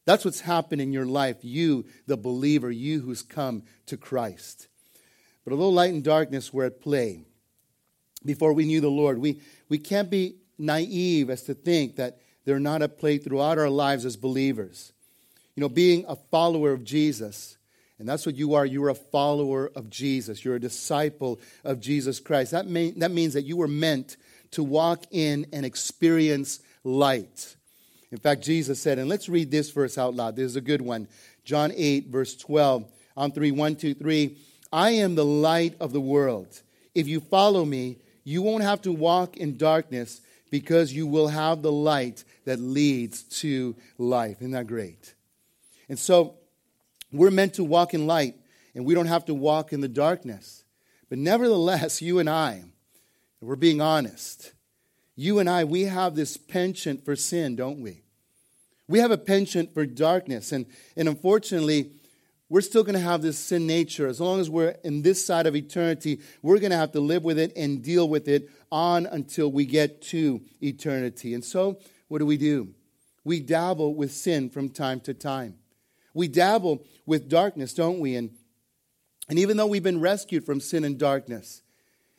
That's 0.06 0.26
what's 0.26 0.42
happened 0.42 0.82
in 0.82 0.92
your 0.92 1.06
life, 1.06 1.38
you, 1.42 1.86
the 2.08 2.18
believer, 2.18 2.70
you 2.70 3.00
who's 3.02 3.22
come 3.22 3.64
to 3.86 3.96
Christ. 3.96 4.68
But 5.44 5.54
although 5.54 5.70
light 5.70 5.94
and 5.94 6.04
darkness 6.04 6.54
were 6.54 6.66
at 6.66 6.82
play 6.82 7.24
before 8.26 8.54
we 8.54 8.66
knew 8.66 8.82
the 8.82 8.90
Lord, 8.90 9.18
we, 9.18 9.42
we 9.70 9.78
can't 9.78 10.10
be 10.10 10.36
naive 10.58 11.30
as 11.30 11.44
to 11.44 11.54
think 11.54 11.96
that 11.96 12.20
they're 12.46 12.60
not 12.60 12.82
at 12.82 12.98
play 12.98 13.18
throughout 13.18 13.58
our 13.58 13.70
lives 13.70 14.06
as 14.06 14.18
believers. 14.18 14.92
You 15.56 15.62
know, 15.62 15.70
being 15.70 16.06
a 16.08 16.16
follower 16.16 16.72
of 16.72 16.84
Jesus 16.84 17.58
and 18.04 18.10
that's 18.10 18.26
what 18.26 18.36
you 18.36 18.56
are. 18.56 18.66
You're 18.66 18.90
a 18.90 18.96
follower 18.96 19.72
of 19.78 19.90
Jesus. 19.90 20.44
You're 20.44 20.58
a 20.58 20.60
disciple 20.60 21.40
of 21.64 21.80
Jesus 21.80 22.20
Christ. 22.20 22.52
That, 22.52 22.68
mean, 22.68 23.00
that 23.00 23.12
means 23.12 23.34
that 23.34 23.46
you 23.46 23.56
were 23.56 23.70
meant 23.70 24.18
to 24.52 24.62
walk 24.62 25.06
in 25.12 25.48
and 25.54 25.66
experience 25.66 26.60
light. 26.84 27.56
In 28.12 28.18
fact, 28.18 28.44
Jesus 28.44 28.82
said, 28.82 29.00
and 29.00 29.08
let's 29.08 29.30
read 29.30 29.52
this 29.52 29.72
verse 29.72 29.98
out 29.98 30.16
loud. 30.16 30.36
This 30.36 30.48
is 30.48 30.58
a 30.58 30.62
good 30.62 30.82
one. 30.82 31.08
John 31.46 31.72
8, 31.74 32.08
verse 32.08 32.36
12. 32.36 32.92
On 33.16 33.32
3, 33.32 33.52
1, 33.52 33.76
2, 33.78 33.94
3. 33.94 34.38
I 34.74 34.90
am 34.90 35.16
the 35.16 35.24
light 35.24 35.76
of 35.80 35.94
the 35.94 36.02
world. 36.02 36.62
If 36.94 37.08
you 37.08 37.22
follow 37.22 37.64
me, 37.64 38.00
you 38.26 38.42
won't 38.42 38.64
have 38.64 38.82
to 38.82 38.92
walk 38.92 39.38
in 39.38 39.56
darkness 39.56 40.20
because 40.52 40.92
you 40.92 41.08
will 41.08 41.30
have 41.30 41.62
the 41.62 41.72
light 41.72 42.26
that 42.44 42.60
leads 42.60 43.24
to 43.40 43.78
life. 43.98 44.42
Isn't 44.42 44.52
that 44.52 44.68
great? 44.68 45.14
And 45.88 45.98
so, 45.98 46.36
we're 47.20 47.32
meant 47.32 47.56
to 47.56 47.64
walk 47.64 47.94
in 47.94 48.08
light, 48.08 48.36
and 48.76 48.86
we 48.86 48.94
don't 48.94 49.06
have 49.06 49.26
to 49.26 49.34
walk 49.34 49.72
in 49.72 49.82
the 49.82 49.88
darkness. 49.88 50.64
But 51.10 51.20
nevertheless, 51.20 52.02
you 52.02 52.20
and 52.20 52.30
I, 52.30 52.64
we're 53.40 53.56
being 53.56 53.82
honest, 53.82 54.54
you 55.16 55.40
and 55.40 55.50
I, 55.50 55.64
we 55.64 55.84
have 55.84 56.16
this 56.16 56.38
penchant 56.38 57.06
for 57.06 57.16
sin, 57.16 57.56
don't 57.56 57.82
we? 57.82 58.02
We 58.88 59.00
have 59.00 59.12
a 59.12 59.18
penchant 59.18 59.74
for 59.74 59.86
darkness. 59.86 60.52
And, 60.52 60.66
and 60.96 61.08
unfortunately, 61.08 61.92
we're 62.50 62.62
still 62.62 62.84
going 62.84 62.96
to 62.96 63.02
have 63.02 63.22
this 63.22 63.38
sin 63.38 63.66
nature. 63.66 64.08
As 64.08 64.20
long 64.20 64.40
as 64.40 64.50
we're 64.50 64.76
in 64.84 65.02
this 65.02 65.26
side 65.26 65.48
of 65.48 65.56
eternity, 65.56 66.20
we're 66.42 66.60
going 66.60 66.72
to 66.72 66.78
have 66.78 66.92
to 66.92 67.00
live 67.00 67.24
with 67.24 67.40
it 67.40 67.54
and 67.56 67.82
deal 67.82 68.08
with 68.08 68.28
it 68.28 68.50
on 68.72 69.06
until 69.06 69.52
we 69.52 69.66
get 69.66 70.02
to 70.04 70.42
eternity. 70.62 71.34
And 71.34 71.44
so, 71.44 71.80
what 72.08 72.20
do 72.20 72.26
we 72.26 72.38
do? 72.38 72.70
We 73.24 73.40
dabble 73.40 73.96
with 73.96 74.12
sin 74.12 74.50
from 74.50 74.70
time 74.70 75.00
to 75.02 75.14
time. 75.14 75.56
We 76.14 76.28
dabble 76.28 76.86
with 77.06 77.30
darkness, 77.30 77.74
don't 77.74 78.00
we? 78.00 78.16
And, 78.16 78.32
and 79.30 79.40
even 79.40 79.58
though 79.58 79.68
we've 79.68 79.84
been 79.84 80.02
rescued 80.02 80.46
from 80.46 80.60
sin 80.60 80.84
and 80.84 80.98
darkness, 80.98 81.62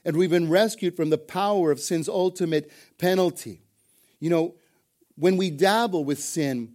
and 0.05 0.17
we've 0.17 0.31
been 0.31 0.51
rescued 0.51 0.97
from 0.97 1.11
the 1.11 1.19
power 1.19 1.71
of 1.71 1.81
sin's 1.81 2.09
ultimate 2.09 2.71
penalty, 2.99 3.63
you 4.21 4.31
know, 4.31 4.55
when 5.17 5.37
we 5.37 5.51
dabble 5.51 6.05
with 6.05 6.19
sin, 6.19 6.75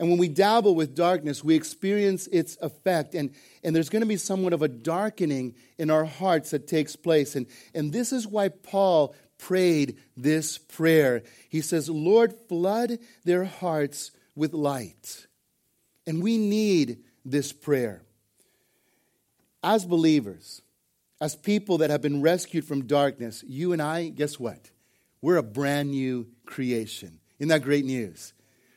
and 0.00 0.08
when 0.08 0.18
we 0.18 0.28
dabble 0.28 0.74
with 0.74 0.94
darkness, 0.94 1.42
we 1.42 1.56
experience 1.56 2.28
its 2.28 2.56
effect. 2.62 3.14
And, 3.14 3.34
and 3.64 3.74
there's 3.74 3.88
going 3.88 4.02
to 4.02 4.06
be 4.06 4.16
somewhat 4.16 4.52
of 4.52 4.62
a 4.62 4.68
darkening 4.68 5.54
in 5.76 5.90
our 5.90 6.04
hearts 6.04 6.50
that 6.50 6.68
takes 6.68 6.94
place. 6.94 7.34
And, 7.34 7.46
and 7.74 7.92
this 7.92 8.12
is 8.12 8.26
why 8.26 8.48
Paul 8.48 9.14
prayed 9.38 9.98
this 10.16 10.58
prayer. 10.58 11.22
He 11.48 11.60
says, 11.60 11.88
Lord, 11.88 12.34
flood 12.48 12.98
their 13.24 13.44
hearts 13.44 14.12
with 14.36 14.52
light. 14.52 15.26
And 16.08 16.22
we 16.22 16.38
need 16.38 17.00
this 17.22 17.52
prayer. 17.52 18.00
As 19.62 19.84
believers, 19.84 20.62
as 21.20 21.36
people 21.36 21.78
that 21.78 21.90
have 21.90 22.00
been 22.00 22.22
rescued 22.22 22.64
from 22.64 22.86
darkness, 22.86 23.44
you 23.46 23.74
and 23.74 23.82
I, 23.82 24.08
guess 24.08 24.40
what? 24.40 24.70
We're 25.20 25.36
a 25.36 25.42
brand 25.42 25.90
new 25.90 26.26
creation. 26.46 27.20
Isn't 27.38 27.50
that 27.50 27.62
great 27.62 27.84
news? 27.84 28.32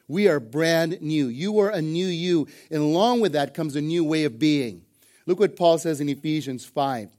We 0.09 0.27
are 0.27 0.41
brand 0.41 1.01
new. 1.01 1.27
You 1.27 1.57
are 1.59 1.69
a 1.69 1.81
new 1.81 2.05
you. 2.05 2.49
And 2.69 2.81
along 2.81 3.21
with 3.21 3.31
that 3.31 3.53
comes 3.53 3.77
a 3.77 3.81
new 3.81 4.03
way 4.03 4.25
of 4.25 4.37
being. 4.37 4.81
Look 5.25 5.39
what 5.39 5.55
Paul 5.55 5.77
says 5.77 6.01
in 6.01 6.09
Ephesians 6.09 6.65
5. 6.65 7.11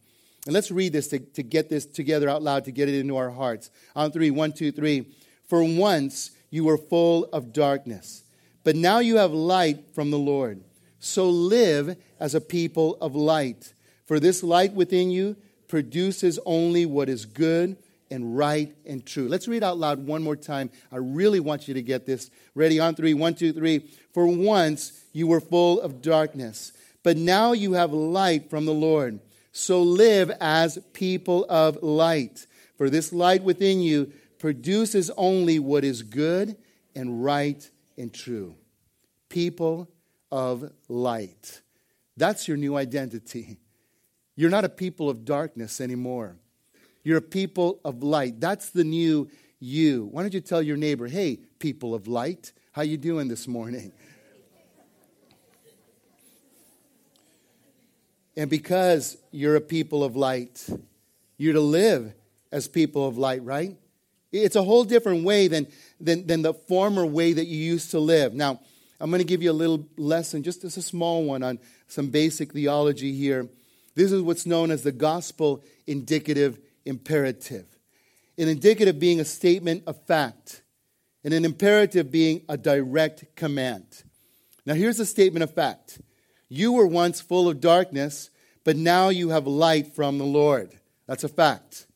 And 0.44 0.52
let's 0.52 0.70
read 0.70 0.92
this 0.92 1.08
to, 1.08 1.20
to 1.20 1.42
get 1.42 1.70
this 1.70 1.86
together 1.86 2.28
out 2.28 2.42
loud, 2.42 2.66
to 2.66 2.70
get 2.70 2.90
it 2.90 2.96
into 2.96 3.16
our 3.16 3.30
hearts. 3.30 3.70
On 3.96 4.12
three, 4.12 4.30
one, 4.30 4.52
two, 4.52 4.72
three. 4.72 5.06
For 5.48 5.64
once 5.64 6.32
you 6.50 6.64
were 6.64 6.76
full 6.76 7.24
of 7.32 7.54
darkness, 7.54 8.24
but 8.64 8.76
now 8.76 8.98
you 8.98 9.16
have 9.16 9.32
light 9.32 9.94
from 9.94 10.10
the 10.10 10.18
Lord. 10.18 10.62
So 10.98 11.28
live 11.28 11.96
as 12.20 12.34
a 12.34 12.40
people 12.40 12.96
of 13.00 13.14
light. 13.14 13.74
For 14.06 14.20
this 14.20 14.42
light 14.42 14.72
within 14.72 15.10
you 15.10 15.36
produces 15.66 16.38
only 16.44 16.86
what 16.86 17.08
is 17.08 17.24
good 17.24 17.76
and 18.10 18.36
right 18.36 18.74
and 18.86 19.04
true. 19.04 19.26
Let's 19.26 19.48
read 19.48 19.62
out 19.62 19.78
loud 19.78 20.06
one 20.06 20.22
more 20.22 20.36
time. 20.36 20.70
I 20.92 20.96
really 20.96 21.40
want 21.40 21.66
you 21.66 21.74
to 21.74 21.82
get 21.82 22.06
this. 22.06 22.30
Ready 22.54 22.78
on 22.78 22.94
three. 22.94 23.14
One, 23.14 23.34
two, 23.34 23.52
three. 23.52 23.90
For 24.12 24.26
once 24.26 25.02
you 25.12 25.26
were 25.26 25.40
full 25.40 25.80
of 25.80 26.02
darkness, 26.02 26.72
but 27.02 27.16
now 27.16 27.52
you 27.52 27.72
have 27.72 27.92
light 27.92 28.50
from 28.50 28.66
the 28.66 28.74
Lord. 28.74 29.18
So 29.50 29.82
live 29.82 30.30
as 30.40 30.78
people 30.92 31.46
of 31.48 31.82
light. 31.82 32.46
For 32.76 32.90
this 32.90 33.12
light 33.12 33.42
within 33.42 33.80
you 33.80 34.12
produces 34.38 35.10
only 35.16 35.58
what 35.58 35.84
is 35.84 36.02
good 36.02 36.56
and 36.94 37.24
right 37.24 37.68
and 37.96 38.12
true. 38.12 38.56
People 39.28 39.88
of 40.30 40.70
light. 40.88 41.62
That's 42.16 42.48
your 42.48 42.56
new 42.56 42.76
identity. 42.76 43.58
You're 44.36 44.50
not 44.50 44.64
a 44.64 44.68
people 44.68 45.10
of 45.10 45.24
darkness 45.24 45.80
anymore. 45.80 46.36
You're 47.04 47.18
a 47.18 47.22
people 47.22 47.80
of 47.84 48.02
light. 48.02 48.40
That's 48.40 48.70
the 48.70 48.84
new 48.84 49.28
you. 49.60 50.08
Why 50.10 50.22
don't 50.22 50.32
you 50.32 50.40
tell 50.40 50.62
your 50.62 50.76
neighbor, 50.76 51.06
"Hey, 51.06 51.40
people 51.58 51.94
of 51.94 52.08
light, 52.08 52.52
how 52.72 52.82
you 52.82 52.96
doing 52.96 53.28
this 53.28 53.46
morning?" 53.46 53.92
And 58.34 58.48
because 58.48 59.18
you're 59.30 59.56
a 59.56 59.60
people 59.60 60.02
of 60.02 60.16
light, 60.16 60.66
you're 61.36 61.52
to 61.52 61.60
live 61.60 62.14
as 62.50 62.66
people 62.66 63.06
of 63.06 63.18
light, 63.18 63.44
right? 63.44 63.76
It's 64.32 64.56
a 64.56 64.62
whole 64.62 64.84
different 64.84 65.24
way 65.24 65.46
than, 65.46 65.66
than, 66.00 66.26
than 66.26 66.42
the 66.42 66.54
former 66.54 67.04
way 67.04 67.34
that 67.34 67.46
you 67.46 67.58
used 67.58 67.90
to 67.90 67.98
live. 67.98 68.32
Now, 68.32 68.60
I'm 68.98 69.10
going 69.10 69.18
to 69.18 69.26
give 69.26 69.42
you 69.42 69.50
a 69.50 69.52
little 69.52 69.86
lesson, 69.96 70.42
just 70.42 70.64
as 70.64 70.76
a 70.76 70.82
small 70.82 71.24
one, 71.24 71.42
on 71.42 71.58
some 71.88 72.08
basic 72.08 72.52
theology 72.52 73.12
here. 73.12 73.48
This 73.94 74.10
is 74.10 74.22
what's 74.22 74.46
known 74.46 74.70
as 74.70 74.82
the 74.82 74.92
gospel 74.92 75.62
indicative 75.86 76.58
imperative. 76.84 77.66
An 78.38 78.48
indicative 78.48 78.98
being 78.98 79.20
a 79.20 79.24
statement 79.24 79.82
of 79.86 80.00
fact, 80.06 80.62
and 81.24 81.34
an 81.34 81.44
imperative 81.44 82.10
being 82.10 82.42
a 82.48 82.56
direct 82.56 83.36
command. 83.36 83.84
Now, 84.64 84.74
here's 84.74 85.00
a 85.00 85.06
statement 85.06 85.42
of 85.42 85.52
fact 85.52 86.00
You 86.48 86.72
were 86.72 86.86
once 86.86 87.20
full 87.20 87.48
of 87.48 87.60
darkness, 87.60 88.30
but 88.64 88.76
now 88.76 89.10
you 89.10 89.30
have 89.30 89.46
light 89.46 89.94
from 89.94 90.18
the 90.18 90.24
Lord. 90.24 90.78
That's 91.06 91.24
a 91.24 91.28
fact. 91.28 91.86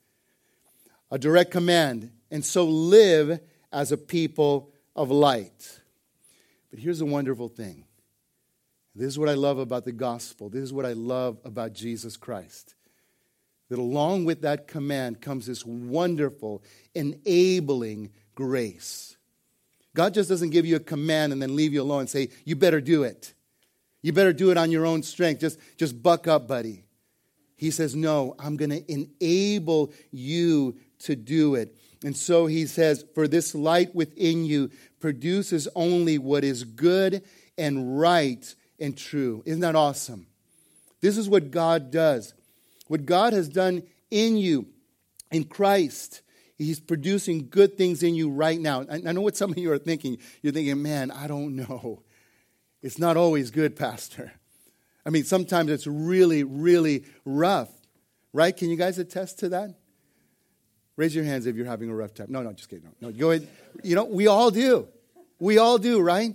A 1.11 1.19
direct 1.19 1.53
command. 1.53 2.11
And 2.31 2.45
so 2.45 2.65
live 2.65 3.41
as 3.73 3.93
a 3.93 3.97
people 3.97 4.73
of 4.95 5.11
light. 5.11 5.81
But 6.71 6.81
here's 6.81 7.01
a 7.01 7.07
wonderful 7.07 7.49
thing. 7.49 7.85
This 8.95 9.09
is 9.09 9.19
what 9.19 9.29
I 9.29 9.35
love 9.35 9.59
about 9.59 9.85
the 9.85 9.93
gospel. 9.93 10.49
This 10.49 10.63
is 10.63 10.73
what 10.73 10.87
I 10.87 10.95
love 10.95 11.39
about 11.45 11.73
Jesus 11.75 12.17
Christ 12.17 12.77
that 13.69 13.79
along 13.79 14.25
with 14.25 14.43
that 14.43 14.69
command 14.69 15.21
comes 15.21 15.47
this 15.47 15.65
wonderful, 15.67 16.63
enabling 16.95 18.11
grace. 18.35 19.17
God 19.95 20.15
just 20.15 20.29
doesn't 20.29 20.51
give 20.51 20.67
you 20.67 20.77
a 20.77 20.81
command 20.81 21.33
and 21.33 21.43
then 21.43 21.57
leave 21.57 21.73
you 21.73 21.83
alone 21.83 22.01
and 22.01 22.11
say, 22.11 22.29
You 22.45 22.55
better 22.55 22.81
do 22.81 23.03
it. 23.03 23.35
You 24.03 24.13
better 24.13 24.33
do 24.33 24.51
it 24.51 24.57
on 24.57 24.71
your 24.71 24.87
own 24.87 25.03
strength. 25.03 25.41
Just, 25.41 25.59
just 25.77 26.01
buck 26.03 26.29
up, 26.29 26.47
buddy. 26.47 26.85
He 27.57 27.71
says, 27.71 27.97
No, 27.97 28.37
I'm 28.39 28.57
going 28.57 28.71
to 28.71 28.93
enable 28.93 29.93
you 30.13 30.77
to 31.01 31.17
do 31.17 31.55
it. 31.55 31.77
And 32.07 32.17
so 32.17 32.47
he 32.47 32.67
says, 32.67 33.05
For 33.17 33.27
this 33.27 33.53
light 33.53 33.93
within 33.93 34.45
you 34.45 34.71
produces 35.01 35.67
only 35.75 36.19
what 36.19 36.45
is 36.45 36.63
good 36.63 37.25
and 37.59 37.99
right 37.99 38.55
and 38.79 38.97
true. 38.97 39.43
Isn't 39.45 39.63
that 39.63 39.75
awesome? 39.75 40.29
This 41.01 41.19
is 41.19 41.29
what 41.29 41.51
God 41.51 41.91
does. 41.91 42.33
What 42.87 43.07
God 43.07 43.33
has 43.33 43.49
done 43.49 43.83
in 44.09 44.37
you, 44.37 44.69
in 45.33 45.47
Christ, 45.47 46.23
He's 46.57 46.79
producing 46.79 47.49
good 47.51 47.77
things 47.77 48.05
in 48.05 48.15
you 48.15 48.31
right 48.31 48.61
now. 48.61 48.85
I 48.89 48.99
know 48.99 49.23
what 49.23 49.37
some 49.37 49.51
of 49.51 49.59
you 49.59 49.73
are 49.73 49.79
thinking. 49.79 50.19
You're 50.43 50.53
thinking, 50.53 50.81
man, 50.81 51.11
I 51.11 51.27
don't 51.27 51.57
know. 51.57 52.05
It's 52.83 53.01
not 53.01 53.17
always 53.17 53.51
good, 53.51 53.75
Pastor. 53.75 54.31
I 55.05 55.11
mean, 55.11 55.25
sometimes 55.25 55.73
it's 55.73 55.89
really, 55.89 56.45
really 56.45 57.05
rough, 57.25 57.71
right? 58.33 58.57
Can 58.57 58.71
you 58.71 58.77
guys 58.77 58.97
attest 59.01 59.41
to 59.41 59.49
that? 59.49 59.75
Raise 60.97 61.15
your 61.15 61.25
hands 61.25 61.47
if 61.47 61.57
you're 61.57 61.67
having 61.67 61.91
a 61.91 61.95
rough 61.95 62.15
time. 62.15 62.27
No, 62.31 62.43
no, 62.43 62.53
just 62.53 62.71
kidding. 62.71 62.89
No, 63.01 63.09
no, 63.09 63.13
go 63.15 63.31
ahead. 63.31 63.49
You 63.83 63.95
know, 63.95 64.05
we 64.05 64.27
all 64.27 64.51
do. 64.51 64.89
We 65.39 65.59
all 65.59 65.77
do, 65.79 66.01
right? 66.01 66.35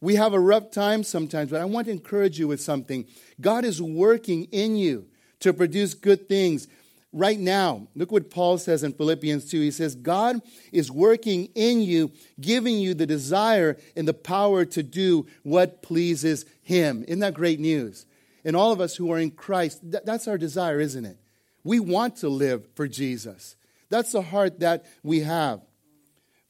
We 0.00 0.14
have 0.14 0.32
a 0.32 0.40
rough 0.40 0.70
time 0.70 1.04
sometimes, 1.04 1.50
but 1.50 1.60
I 1.60 1.66
want 1.66 1.86
to 1.86 1.92
encourage 1.92 2.38
you 2.38 2.48
with 2.48 2.62
something. 2.62 3.04
God 3.40 3.64
is 3.66 3.82
working 3.82 4.44
in 4.44 4.76
you 4.76 5.06
to 5.40 5.52
produce 5.52 5.92
good 5.92 6.28
things 6.28 6.68
right 7.12 7.38
now. 7.38 7.88
Look 7.94 8.10
what 8.10 8.30
Paul 8.30 8.56
says 8.56 8.82
in 8.82 8.92
Philippians 8.92 9.50
2. 9.50 9.60
He 9.60 9.70
says, 9.70 9.94
God 9.94 10.40
is 10.72 10.90
working 10.90 11.50
in 11.54 11.82
you, 11.82 12.12
giving 12.40 12.78
you 12.78 12.94
the 12.94 13.06
desire 13.06 13.76
and 13.94 14.08
the 14.08 14.14
power 14.14 14.64
to 14.64 14.82
do 14.82 15.26
what 15.42 15.82
pleases 15.82 16.46
Him. 16.62 17.04
Isn't 17.06 17.20
that 17.20 17.34
great 17.34 17.60
news? 17.60 18.06
And 18.42 18.56
all 18.56 18.72
of 18.72 18.80
us 18.80 18.96
who 18.96 19.12
are 19.12 19.18
in 19.18 19.32
Christ, 19.32 19.80
that's 19.82 20.26
our 20.26 20.38
desire, 20.38 20.80
isn't 20.80 21.04
it? 21.04 21.18
We 21.62 21.78
want 21.78 22.16
to 22.16 22.30
live 22.30 22.66
for 22.74 22.88
Jesus. 22.88 23.56
That's 23.90 24.12
the 24.12 24.22
heart 24.22 24.60
that 24.60 24.86
we 25.02 25.20
have. 25.20 25.60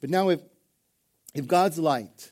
But 0.00 0.11
now, 0.11 0.29
if, 0.29 0.40
if 1.35 1.46
God's 1.46 1.79
light, 1.79 2.31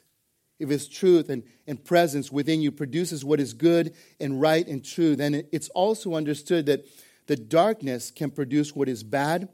if 0.58 0.68
His 0.68 0.88
truth 0.88 1.28
and, 1.30 1.42
and 1.66 1.82
presence 1.82 2.30
within 2.30 2.60
you 2.60 2.70
produces 2.70 3.24
what 3.24 3.40
is 3.40 3.54
good 3.54 3.94
and 4.20 4.40
right 4.40 4.66
and 4.66 4.84
true, 4.84 5.16
then 5.16 5.44
it's 5.52 5.68
also 5.70 6.14
understood 6.14 6.66
that 6.66 6.86
the 7.26 7.36
darkness 7.36 8.10
can 8.10 8.30
produce 8.30 8.74
what 8.74 8.88
is 8.88 9.02
bad 9.02 9.48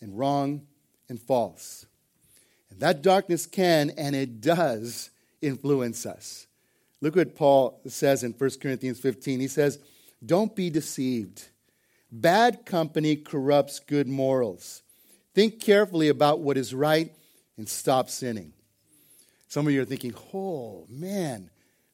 and 0.00 0.18
wrong 0.18 0.66
and 1.08 1.20
false. 1.20 1.86
And 2.70 2.80
that 2.80 3.02
darkness 3.02 3.46
can 3.46 3.90
and 3.96 4.14
it 4.14 4.40
does 4.40 5.10
influence 5.40 6.04
us. 6.04 6.46
Look 7.00 7.16
what 7.16 7.34
Paul 7.36 7.80
says 7.86 8.22
in 8.22 8.32
1 8.32 8.50
Corinthians 8.60 8.98
15. 9.00 9.40
He 9.40 9.48
says, 9.48 9.78
Don't 10.24 10.54
be 10.54 10.70
deceived. 10.70 11.48
Bad 12.10 12.64
company 12.64 13.16
corrupts 13.16 13.80
good 13.80 14.08
morals. 14.08 14.82
Think 15.36 15.60
carefully 15.60 16.08
about 16.08 16.40
what 16.40 16.56
is 16.56 16.72
right 16.72 17.12
and 17.58 17.68
stop 17.68 18.08
sinning. 18.08 18.54
Some 19.48 19.66
of 19.66 19.72
you 19.74 19.82
are 19.82 19.84
thinking, 19.84 20.14
oh 20.32 20.86
man, 20.88 21.50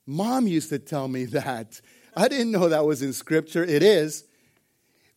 mom 0.07 0.47
used 0.47 0.69
to 0.69 0.79
tell 0.79 1.09
me 1.09 1.25
that. 1.41 1.81
I 2.17 2.29
didn't 2.29 2.53
know 2.53 2.69
that 2.69 2.85
was 2.85 3.03
in 3.03 3.13
Scripture. 3.13 3.65
It 3.65 3.83
is. 3.83 4.23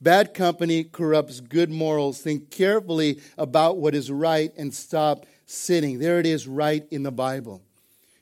Bad 0.02 0.34
company 0.34 0.86
corrupts 0.86 1.40
good 1.40 1.70
morals. 1.70 2.20
Think 2.20 2.50
carefully 2.50 3.22
about 3.38 3.78
what 3.78 3.94
is 3.94 4.10
right 4.10 4.52
and 4.58 4.74
stop 4.74 5.28
sinning. 5.46 6.00
There 6.00 6.20
it 6.20 6.26
is, 6.26 6.48
right 6.48 6.84
in 6.90 7.04
the 7.04 7.12
Bible. 7.12 7.62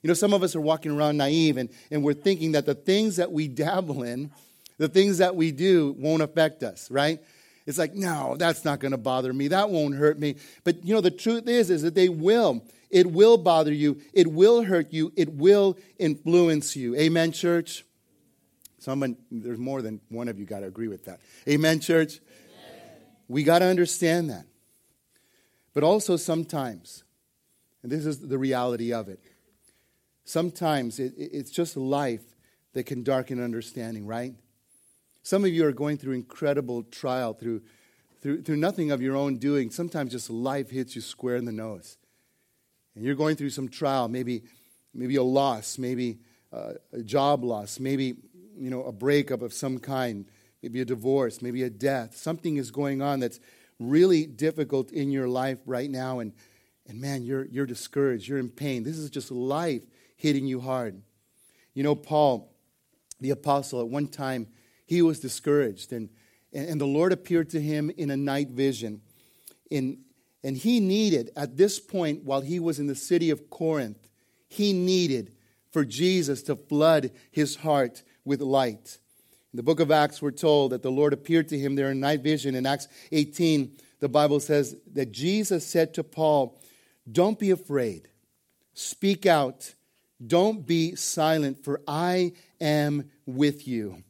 You 0.02 0.10
know, 0.10 0.16
some 0.16 0.34
of 0.34 0.44
us 0.44 0.54
are 0.54 0.62
walking 0.62 0.92
around 0.92 1.16
naive 1.16 1.56
and, 1.56 1.70
and 1.90 2.04
we're 2.04 2.14
thinking 2.14 2.52
that 2.52 2.66
the 2.66 2.76
things 2.76 3.16
that 3.16 3.32
we 3.32 3.48
dabble 3.64 4.04
in, 4.04 4.32
the 4.78 4.90
things 4.90 5.20
that 5.20 5.38
we 5.38 5.52
do, 5.52 5.96
won't 5.98 6.22
affect 6.22 6.62
us, 6.62 6.92
right? 6.92 7.22
It's 7.66 7.78
like, 7.78 7.94
no, 7.94 8.36
that's 8.38 8.66
not 8.66 8.80
going 8.80 8.92
to 8.92 8.98
bother 8.98 9.32
me. 9.32 9.48
That 9.48 9.70
won't 9.70 9.96
hurt 9.96 10.20
me. 10.20 10.36
But 10.64 10.86
you 10.86 10.94
know, 10.94 11.02
the 11.02 11.12
truth 11.12 11.48
is, 11.48 11.70
is 11.70 11.82
that 11.84 11.96
they 11.96 12.10
will. 12.10 12.64
It 12.90 13.08
will 13.12 13.38
bother 13.38 13.74
you. 13.74 14.02
It 14.14 14.28
will 14.28 14.64
hurt 14.64 14.92
you. 14.92 15.12
It 15.16 15.34
will 15.34 15.78
influence 15.98 16.76
you. 16.76 16.96
Amen, 16.96 17.32
church? 17.32 17.86
Someone, 18.80 19.16
there's 19.32 19.58
more 19.58 19.82
than 19.82 20.02
one 20.10 20.28
of 20.28 20.38
you 20.38 20.46
got 20.46 20.60
to 20.60 20.68
agree 20.68 20.90
with 20.90 21.06
that. 21.06 21.22
Amen, 21.48 21.80
church? 21.80 22.20
Amen. 22.20 22.82
We 23.30 23.44
got 23.44 23.60
to 23.60 23.66
understand 23.66 24.30
that. 24.30 24.46
But 25.74 25.84
also 25.84 26.18
sometimes, 26.18 27.04
and 27.82 27.92
this 27.92 28.06
is 28.06 28.20
the 28.20 28.38
reality 28.38 28.94
of 28.94 29.08
it, 29.08 29.22
sometimes 30.26 31.00
it, 31.00 31.14
it's 31.18 31.50
just 31.50 31.78
life 31.78 32.36
that 32.74 32.86
can 32.86 33.04
darken 33.04 33.42
understanding, 33.42 34.06
right? 34.06 34.34
Some 35.24 35.46
of 35.46 35.52
you 35.52 35.66
are 35.66 35.72
going 35.72 35.98
through 35.98 36.14
incredible 36.14 36.84
trial 36.84 37.34
through, 37.34 37.62
through, 38.22 38.44
through 38.44 38.58
nothing 38.58 38.92
of 38.92 39.02
your 39.02 39.16
own 39.16 39.38
doing. 39.38 39.72
Sometimes 39.72 40.12
just 40.12 40.30
life 40.30 40.70
hits 40.70 40.96
you 40.96 41.02
square 41.02 41.38
in 41.38 41.46
the 41.46 41.52
nose. 41.54 41.98
And 42.94 43.06
you're 43.06 43.16
going 43.16 43.38
through 43.38 43.52
some 43.52 43.70
trial, 43.70 44.10
maybe, 44.10 44.44
maybe 44.94 45.16
a 45.16 45.24
loss, 45.24 45.78
maybe 45.78 46.20
uh, 46.52 46.74
a 46.92 47.02
job 47.02 47.44
loss, 47.44 47.80
maybe 47.80 48.16
you 48.58 48.70
know, 48.70 48.84
a 48.84 48.92
breakup 48.92 49.42
of 49.42 49.54
some 49.54 49.80
kind, 49.80 50.26
maybe 50.62 50.82
a 50.82 50.86
divorce, 50.86 51.42
maybe 51.42 51.64
a 51.64 51.70
death. 51.70 52.16
Something 52.16 52.58
is 52.58 52.70
going 52.70 53.02
on 53.02 53.20
that's 53.20 53.40
really 53.80 54.26
difficult 54.26 54.92
in 54.92 55.10
your 55.10 55.28
life 55.28 55.58
right 55.66 55.90
now, 55.90 56.20
and, 56.20 56.34
and 56.88 57.00
man, 57.00 57.24
you're, 57.24 57.46
you're 57.46 57.66
discouraged, 57.66 58.28
you're 58.28 58.38
in 58.38 58.50
pain. 58.50 58.84
This 58.84 58.98
is 58.98 59.10
just 59.10 59.32
life 59.32 59.84
hitting 60.18 60.46
you 60.46 60.60
hard. 60.60 61.02
You 61.74 61.84
know, 61.84 61.96
Paul, 61.96 62.54
the 63.20 63.32
apostle, 63.32 63.82
at 63.82 63.88
one 63.88 64.08
time, 64.08 64.48
he 64.86 65.02
was 65.02 65.20
discouraged, 65.20 65.94
and, 65.94 66.10
and 66.54 66.80
the 66.80 66.86
Lord 66.86 67.12
appeared 67.12 67.50
to 67.52 67.62
him 67.62 67.90
in 67.98 68.12
a 68.12 68.18
night 68.18 68.50
vision. 68.50 69.02
In, 69.70 70.00
and 70.44 70.58
he 70.58 70.80
needed, 70.80 71.32
at 71.36 71.58
this 71.58 71.80
point, 71.80 72.24
while 72.24 72.42
he 72.42 72.60
was 72.60 72.80
in 72.80 72.88
the 72.88 72.96
city 72.96 73.30
of 73.30 73.50
Corinth, 73.50 74.10
he 74.48 74.74
needed 74.74 75.34
for 75.72 75.84
Jesus 75.84 76.44
to 76.44 76.56
flood 76.56 77.12
his 77.32 77.56
heart 77.58 78.04
with 78.24 78.42
light. 78.42 78.98
In 79.54 79.58
the 79.58 79.64
book 79.64 79.80
of 79.80 79.92
Acts, 79.92 80.22
we're 80.22 80.32
told 80.32 80.72
that 80.72 80.84
the 80.84 80.92
Lord 80.92 81.14
appeared 81.14 81.50
to 81.50 81.60
him 81.60 81.76
there 81.76 81.92
in 81.92 82.00
night 82.00 82.22
vision. 82.22 82.56
In 82.56 82.66
Acts 82.66 82.88
18, 83.12 83.78
the 84.00 84.10
Bible 84.10 84.40
says 84.40 84.76
that 84.94 85.12
Jesus 85.12 85.66
said 85.66 85.94
to 85.94 86.04
Paul, 86.04 86.60
Don't 87.10 87.40
be 87.40 87.52
afraid. 87.52 88.10
Speak 88.74 89.26
out. 89.26 89.74
Don't 90.26 90.66
be 90.66 90.96
silent, 90.96 91.64
for 91.64 91.82
I 91.88 92.34
am 92.60 93.12
with 93.26 93.68
you. 93.68 94.04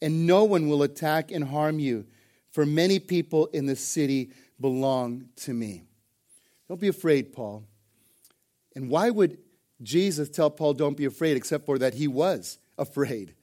And 0.00 0.26
no 0.26 0.44
one 0.44 0.68
will 0.68 0.82
attack 0.82 1.30
and 1.30 1.44
harm 1.44 1.78
you, 1.78 2.06
for 2.50 2.64
many 2.64 2.98
people 2.98 3.46
in 3.46 3.66
the 3.66 3.76
city 3.76 4.30
belong 4.60 5.28
to 5.36 5.52
me. 5.52 5.84
Don't 6.68 6.80
be 6.80 6.88
afraid, 6.88 7.32
Paul. 7.32 7.64
And 8.76 8.88
why 8.90 9.10
would 9.10 9.38
Jesus 9.82 10.28
tell 10.28 10.50
Paul, 10.50 10.74
Don't 10.74 10.96
be 10.96 11.04
afraid, 11.04 11.36
except 11.36 11.66
for 11.66 11.78
that 11.78 11.94
he 11.94 12.08
was 12.08 12.58
afraid? 12.76 13.34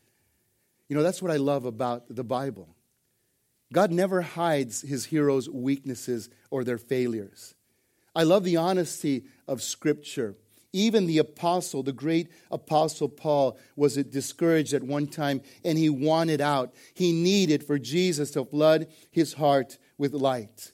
You 0.88 0.96
know, 0.96 1.04
that's 1.04 1.22
what 1.22 1.32
I 1.32 1.38
love 1.38 1.66
about 1.66 2.04
the 2.10 2.24
Bible. 2.24 2.76
God 3.74 3.92
never 3.92 4.22
hides 4.22 4.82
his 4.82 5.06
heroes' 5.06 5.50
weaknesses 5.50 6.30
or 6.52 6.64
their 6.64 6.78
failures. 6.78 7.56
I 8.16 8.24
love 8.24 8.44
the 8.44 8.58
honesty 8.58 9.26
of 9.48 9.62
Scripture. 9.62 10.36
Even 10.76 11.06
the 11.06 11.20
apostle, 11.20 11.84
the 11.84 11.94
great 11.94 12.28
apostle 12.52 13.08
Paul, 13.08 13.58
was 13.78 13.96
discouraged 13.96 14.74
at 14.74 14.84
one 14.84 15.08
time 15.08 15.42
and 15.64 15.78
he 15.78 15.90
wanted 15.90 16.42
out. 16.42 16.74
He 16.94 17.14
needed 17.14 17.64
for 17.64 17.80
Jesus 17.80 18.32
to 18.32 18.44
flood 18.44 18.88
his 19.10 19.32
heart 19.36 19.78
with 19.98 20.14
light. 20.14 20.74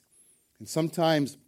And 0.58 0.68
sometimes 0.68 1.38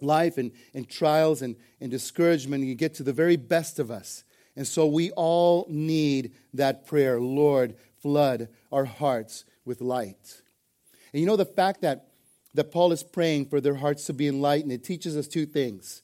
life 0.00 0.38
and, 0.38 0.52
and 0.74 0.88
trials 0.88 1.42
and, 1.42 1.56
and 1.80 1.90
discouragement, 1.90 2.62
can 2.62 2.76
get 2.76 2.94
to 2.94 3.02
the 3.02 3.12
very 3.12 3.34
best 3.34 3.80
of 3.80 3.90
us. 3.90 4.22
And 4.54 4.64
so 4.64 4.86
we 4.86 5.10
all 5.10 5.66
need 5.68 6.34
that 6.54 6.86
prayer 6.86 7.20
Lord, 7.20 7.74
flood 8.00 8.46
our 8.70 8.84
hearts 8.84 9.44
with 9.64 9.80
light. 9.80 10.40
And 11.12 11.20
you 11.20 11.26
know 11.26 11.34
the 11.34 11.44
fact 11.44 11.80
that, 11.80 12.06
that 12.54 12.70
Paul 12.70 12.92
is 12.92 13.02
praying 13.02 13.46
for 13.46 13.60
their 13.60 13.74
hearts 13.74 14.04
to 14.06 14.12
be 14.12 14.28
enlightened, 14.28 14.70
it 14.70 14.84
teaches 14.84 15.16
us 15.16 15.26
two 15.26 15.46
things. 15.46 16.02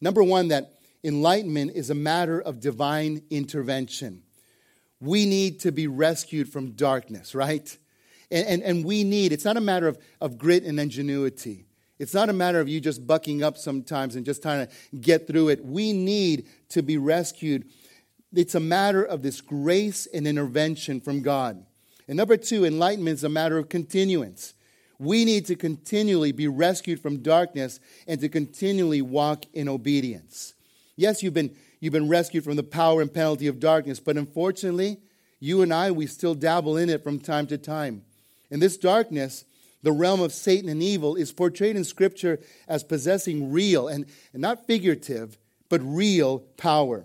Number 0.00 0.22
one, 0.22 0.48
that 0.48 0.70
enlightenment 1.04 1.72
is 1.74 1.90
a 1.90 1.94
matter 1.94 2.40
of 2.40 2.60
divine 2.60 3.22
intervention. 3.30 4.22
We 5.00 5.26
need 5.26 5.60
to 5.60 5.72
be 5.72 5.86
rescued 5.86 6.48
from 6.48 6.72
darkness, 6.72 7.34
right? 7.34 7.76
And, 8.30 8.46
and, 8.46 8.62
and 8.62 8.84
we 8.84 9.04
need, 9.04 9.32
it's 9.32 9.44
not 9.44 9.56
a 9.56 9.60
matter 9.60 9.86
of, 9.86 9.98
of 10.20 10.38
grit 10.38 10.64
and 10.64 10.80
ingenuity. 10.80 11.66
It's 11.98 12.14
not 12.14 12.28
a 12.28 12.32
matter 12.32 12.58
of 12.58 12.68
you 12.68 12.80
just 12.80 13.06
bucking 13.06 13.42
up 13.42 13.56
sometimes 13.56 14.16
and 14.16 14.24
just 14.24 14.42
trying 14.42 14.66
to 14.66 14.96
get 14.96 15.26
through 15.26 15.50
it. 15.50 15.64
We 15.64 15.92
need 15.92 16.46
to 16.70 16.82
be 16.82 16.98
rescued 16.98 17.66
it's 18.36 18.54
a 18.54 18.60
matter 18.60 19.02
of 19.04 19.22
this 19.22 19.40
grace 19.40 20.06
and 20.06 20.26
intervention 20.26 21.00
from 21.00 21.22
God. 21.22 21.64
And 22.08 22.16
number 22.16 22.36
two, 22.36 22.64
enlightenment 22.64 23.18
is 23.18 23.24
a 23.24 23.28
matter 23.28 23.58
of 23.58 23.68
continuance. 23.68 24.54
We 24.98 25.24
need 25.24 25.46
to 25.46 25.56
continually 25.56 26.32
be 26.32 26.48
rescued 26.48 27.00
from 27.00 27.22
darkness 27.22 27.80
and 28.06 28.20
to 28.20 28.28
continually 28.28 29.02
walk 29.02 29.44
in 29.52 29.68
obedience. 29.68 30.53
Yes, 30.96 31.22
you've 31.22 31.34
been, 31.34 31.54
you've 31.80 31.92
been 31.92 32.08
rescued 32.08 32.44
from 32.44 32.56
the 32.56 32.62
power 32.62 33.02
and 33.02 33.12
penalty 33.12 33.46
of 33.46 33.60
darkness, 33.60 34.00
but 34.00 34.16
unfortunately, 34.16 34.98
you 35.40 35.62
and 35.62 35.74
I, 35.74 35.90
we 35.90 36.06
still 36.06 36.34
dabble 36.34 36.76
in 36.76 36.88
it 36.88 37.02
from 37.02 37.18
time 37.18 37.46
to 37.48 37.58
time. 37.58 38.02
And 38.50 38.62
this 38.62 38.76
darkness, 38.76 39.44
the 39.82 39.92
realm 39.92 40.20
of 40.20 40.32
Satan 40.32 40.68
and 40.68 40.82
evil, 40.82 41.16
is 41.16 41.32
portrayed 41.32 41.76
in 41.76 41.84
Scripture 41.84 42.38
as 42.68 42.84
possessing 42.84 43.52
real 43.52 43.88
and, 43.88 44.06
and 44.32 44.40
not 44.40 44.66
figurative, 44.66 45.36
but 45.68 45.80
real 45.82 46.38
power. 46.56 47.04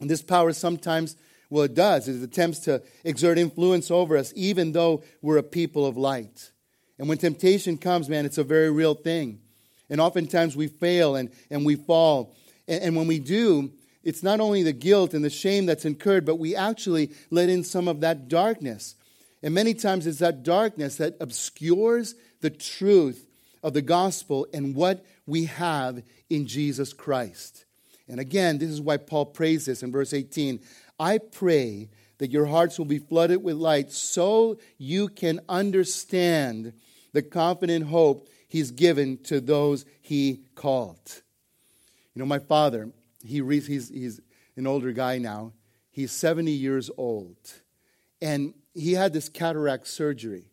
And 0.00 0.08
this 0.08 0.22
power 0.22 0.52
sometimes, 0.52 1.16
well, 1.50 1.64
it 1.64 1.74
does, 1.74 2.06
it 2.08 2.22
attempts 2.22 2.60
to 2.60 2.82
exert 3.02 3.38
influence 3.38 3.90
over 3.90 4.16
us, 4.16 4.32
even 4.36 4.72
though 4.72 5.02
we're 5.22 5.38
a 5.38 5.42
people 5.42 5.86
of 5.86 5.96
light. 5.96 6.52
And 6.98 7.08
when 7.08 7.18
temptation 7.18 7.78
comes, 7.78 8.08
man, 8.08 8.26
it's 8.26 8.38
a 8.38 8.44
very 8.44 8.70
real 8.70 8.94
thing. 8.94 9.40
And 9.90 10.00
oftentimes 10.00 10.54
we 10.54 10.68
fail 10.68 11.16
and, 11.16 11.30
and 11.50 11.64
we 11.64 11.76
fall. 11.76 12.34
And, 12.68 12.82
and 12.82 12.96
when 12.96 13.08
we 13.08 13.18
do, 13.18 13.72
it's 14.04 14.22
not 14.22 14.40
only 14.40 14.62
the 14.62 14.72
guilt 14.72 15.14
and 15.14 15.24
the 15.24 15.30
shame 15.30 15.66
that's 15.66 15.84
incurred, 15.84 16.24
but 16.24 16.36
we 16.36 16.54
actually 16.54 17.10
let 17.30 17.48
in 17.48 17.64
some 17.64 17.88
of 17.88 18.00
that 18.00 18.28
darkness. 18.28 18.94
And 19.42 19.54
many 19.54 19.74
times 19.74 20.06
it's 20.06 20.18
that 20.18 20.42
darkness 20.42 20.96
that 20.96 21.16
obscures 21.20 22.14
the 22.40 22.50
truth 22.50 23.26
of 23.62 23.74
the 23.74 23.82
gospel 23.82 24.46
and 24.52 24.74
what 24.74 25.04
we 25.26 25.46
have 25.46 26.02
in 26.30 26.46
Jesus 26.46 26.92
Christ. 26.92 27.64
And 28.08 28.20
again, 28.20 28.58
this 28.58 28.70
is 28.70 28.80
why 28.80 28.96
Paul 28.96 29.26
prays 29.26 29.66
this 29.66 29.82
in 29.82 29.92
verse 29.92 30.14
18 30.14 30.60
I 31.00 31.18
pray 31.18 31.90
that 32.18 32.30
your 32.30 32.46
hearts 32.46 32.78
will 32.78 32.86
be 32.86 32.98
flooded 32.98 33.42
with 33.42 33.56
light 33.56 33.92
so 33.92 34.58
you 34.76 35.08
can 35.08 35.40
understand 35.48 36.72
the 37.12 37.22
confident 37.22 37.86
hope 37.86 38.28
he's 38.48 38.70
given 38.70 39.18
to 39.24 39.40
those 39.40 39.84
he 40.00 40.42
called. 40.54 41.22
You 42.14 42.20
know, 42.20 42.26
my 42.26 42.38
father, 42.38 42.90
he 43.22 43.40
re- 43.40 43.60
he's, 43.60 43.88
he's 43.88 44.20
an 44.56 44.66
older 44.66 44.92
guy 44.92 45.18
now. 45.18 45.52
He's 45.90 46.12
70 46.12 46.50
years 46.50 46.90
old. 46.96 47.36
And 48.20 48.54
he 48.74 48.92
had 48.92 49.12
this 49.12 49.28
cataract 49.28 49.86
surgery. 49.86 50.46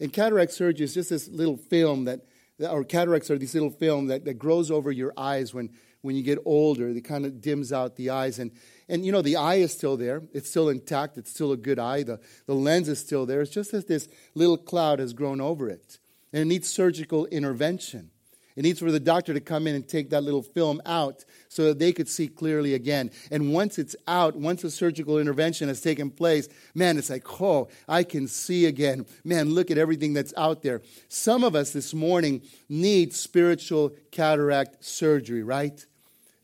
And 0.00 0.12
cataract 0.12 0.52
surgery 0.52 0.84
is 0.84 0.94
just 0.94 1.10
this 1.10 1.28
little 1.28 1.56
film 1.56 2.04
that, 2.04 2.20
or 2.60 2.84
cataracts 2.84 3.30
are 3.30 3.38
this 3.38 3.54
little 3.54 3.70
film 3.70 4.06
that, 4.08 4.24
that 4.24 4.34
grows 4.34 4.70
over 4.70 4.90
your 4.90 5.12
eyes 5.16 5.52
when 5.52 5.70
when 6.04 6.14
you 6.14 6.22
get 6.22 6.38
older, 6.44 6.90
it 6.90 7.00
kind 7.02 7.24
of 7.24 7.40
dims 7.40 7.72
out 7.72 7.96
the 7.96 8.10
eyes. 8.10 8.38
And, 8.38 8.52
and 8.90 9.06
you 9.06 9.10
know, 9.10 9.22
the 9.22 9.36
eye 9.36 9.54
is 9.54 9.72
still 9.72 9.96
there. 9.96 10.22
It's 10.34 10.50
still 10.50 10.68
intact. 10.68 11.16
It's 11.16 11.30
still 11.30 11.50
a 11.50 11.56
good 11.56 11.78
eye. 11.78 12.02
The, 12.02 12.20
the 12.44 12.54
lens 12.54 12.90
is 12.90 12.98
still 12.98 13.24
there. 13.24 13.40
It's 13.40 13.50
just 13.50 13.72
that 13.72 13.88
this 13.88 14.06
little 14.34 14.58
cloud 14.58 14.98
has 14.98 15.14
grown 15.14 15.40
over 15.40 15.66
it. 15.70 15.98
And 16.30 16.42
it 16.42 16.44
needs 16.44 16.68
surgical 16.68 17.24
intervention. 17.26 18.10
It 18.56 18.62
needs 18.62 18.78
for 18.78 18.92
the 18.92 19.00
doctor 19.00 19.34
to 19.34 19.40
come 19.40 19.66
in 19.66 19.74
and 19.74 19.86
take 19.86 20.10
that 20.10 20.22
little 20.22 20.42
film 20.42 20.80
out 20.86 21.24
so 21.48 21.64
that 21.64 21.80
they 21.80 21.92
could 21.92 22.08
see 22.08 22.28
clearly 22.28 22.74
again. 22.74 23.10
And 23.32 23.52
once 23.52 23.80
it's 23.80 23.96
out, 24.06 24.36
once 24.36 24.62
a 24.62 24.70
surgical 24.70 25.18
intervention 25.18 25.66
has 25.66 25.80
taken 25.80 26.08
place, 26.08 26.48
man, 26.72 26.96
it's 26.96 27.10
like, 27.10 27.40
oh, 27.40 27.68
I 27.88 28.04
can 28.04 28.28
see 28.28 28.66
again. 28.66 29.06
Man, 29.24 29.50
look 29.50 29.72
at 29.72 29.78
everything 29.78 30.12
that's 30.12 30.32
out 30.36 30.62
there. 30.62 30.82
Some 31.08 31.42
of 31.42 31.56
us 31.56 31.72
this 31.72 31.92
morning 31.92 32.42
need 32.68 33.12
spiritual 33.12 33.92
cataract 34.12 34.84
surgery, 34.84 35.42
right? 35.42 35.84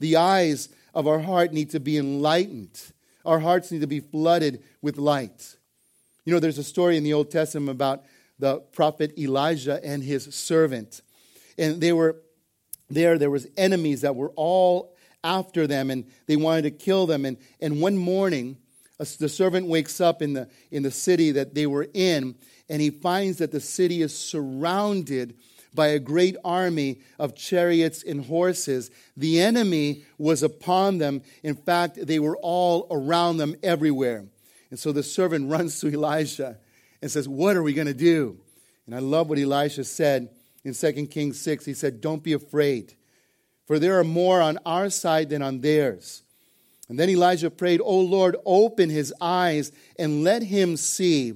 The 0.00 0.16
eyes 0.16 0.68
of 0.92 1.06
our 1.06 1.20
heart 1.20 1.52
need 1.52 1.70
to 1.70 1.80
be 1.80 1.96
enlightened. 1.96 2.80
Our 3.24 3.38
hearts 3.38 3.70
need 3.70 3.82
to 3.82 3.86
be 3.86 4.00
flooded 4.00 4.64
with 4.82 4.98
light. 4.98 5.56
You 6.24 6.32
know, 6.32 6.40
there's 6.40 6.58
a 6.58 6.64
story 6.64 6.96
in 6.96 7.04
the 7.04 7.12
Old 7.12 7.30
Testament 7.30 7.70
about 7.70 8.02
the 8.40 8.58
prophet 8.72 9.16
Elijah 9.16 9.78
and 9.84 10.02
his 10.02 10.34
servant 10.34 11.02
and 11.60 11.80
they 11.80 11.92
were 11.92 12.16
there 12.88 13.18
there 13.18 13.30
was 13.30 13.46
enemies 13.56 14.00
that 14.00 14.16
were 14.16 14.32
all 14.34 14.96
after 15.22 15.66
them 15.66 15.90
and 15.90 16.06
they 16.26 16.36
wanted 16.36 16.62
to 16.62 16.70
kill 16.70 17.06
them. 17.06 17.24
And, 17.24 17.36
and 17.60 17.80
one 17.80 17.96
morning, 17.96 18.56
the 18.98 19.28
servant 19.28 19.66
wakes 19.66 20.00
up 20.00 20.22
in 20.22 20.34
the, 20.34 20.48
in 20.70 20.82
the 20.82 20.90
city 20.90 21.32
that 21.32 21.54
they 21.54 21.66
were 21.66 21.86
in 21.94 22.34
and 22.68 22.80
he 22.80 22.90
finds 22.90 23.38
that 23.38 23.52
the 23.52 23.60
city 23.60 24.02
is 24.02 24.16
surrounded 24.16 25.34
by 25.72 25.88
a 25.88 25.98
great 25.98 26.36
army 26.44 27.00
of 27.18 27.36
chariots 27.36 28.02
and 28.02 28.26
horses. 28.26 28.90
The 29.16 29.40
enemy 29.40 30.04
was 30.18 30.42
upon 30.42 30.98
them. 30.98 31.22
In 31.42 31.54
fact, 31.54 32.06
they 32.06 32.18
were 32.18 32.36
all 32.38 32.88
around 32.90 33.36
them 33.36 33.54
everywhere. 33.62 34.26
And 34.70 34.78
so 34.78 34.90
the 34.92 35.02
servant 35.02 35.48
runs 35.50 35.80
to 35.80 35.92
Elisha 35.92 36.58
and 37.00 37.10
says, 37.10 37.28
What 37.28 37.56
are 37.56 37.62
we 37.62 37.72
going 37.72 37.86
to 37.86 37.94
do? 37.94 38.40
And 38.86 38.94
I 38.94 38.98
love 38.98 39.28
what 39.28 39.38
Elisha 39.38 39.84
said 39.84 40.28
in 40.64 40.74
2 40.74 41.06
Kings 41.06 41.40
6. 41.40 41.64
He 41.64 41.74
said, 41.74 42.00
Don't 42.00 42.22
be 42.22 42.32
afraid, 42.32 42.94
for 43.66 43.78
there 43.78 43.98
are 43.98 44.04
more 44.04 44.40
on 44.40 44.58
our 44.66 44.90
side 44.90 45.30
than 45.30 45.42
on 45.42 45.60
theirs. 45.60 46.22
And 46.88 46.98
then 46.98 47.08
Elijah 47.08 47.50
prayed, 47.50 47.80
O 47.80 48.00
Lord, 48.00 48.36
open 48.44 48.90
his 48.90 49.14
eyes 49.20 49.70
and 49.96 50.24
let 50.24 50.42
him 50.42 50.76
see. 50.76 51.34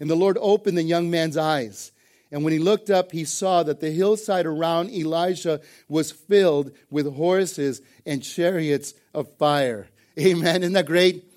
And 0.00 0.10
the 0.10 0.16
Lord 0.16 0.36
opened 0.40 0.76
the 0.76 0.82
young 0.82 1.10
man's 1.10 1.36
eyes. 1.36 1.92
And 2.32 2.42
when 2.42 2.52
he 2.52 2.58
looked 2.58 2.90
up, 2.90 3.12
he 3.12 3.24
saw 3.24 3.62
that 3.62 3.78
the 3.78 3.92
hillside 3.92 4.46
around 4.46 4.90
Elijah 4.90 5.60
was 5.88 6.10
filled 6.10 6.72
with 6.90 7.14
horses 7.14 7.80
and 8.04 8.20
chariots 8.20 8.94
of 9.14 9.30
fire. 9.38 9.86
Amen. 10.18 10.62
Isn't 10.62 10.72
that 10.72 10.86
great? 10.86 11.32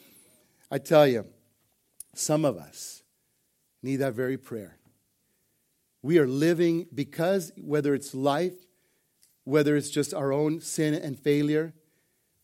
I 0.72 0.80
tell 0.80 1.06
you, 1.06 1.28
some 2.16 2.44
of 2.44 2.58
us 2.58 3.04
need 3.84 3.98
that 3.98 4.14
very 4.14 4.38
prayer. 4.38 4.79
We 6.02 6.18
are 6.18 6.28
living 6.28 6.88
because, 6.94 7.52
whether 7.58 7.94
it's 7.94 8.14
life, 8.14 8.56
whether 9.44 9.76
it's 9.76 9.90
just 9.90 10.14
our 10.14 10.32
own 10.32 10.62
sin 10.62 10.94
and 10.94 11.20
failure, 11.20 11.74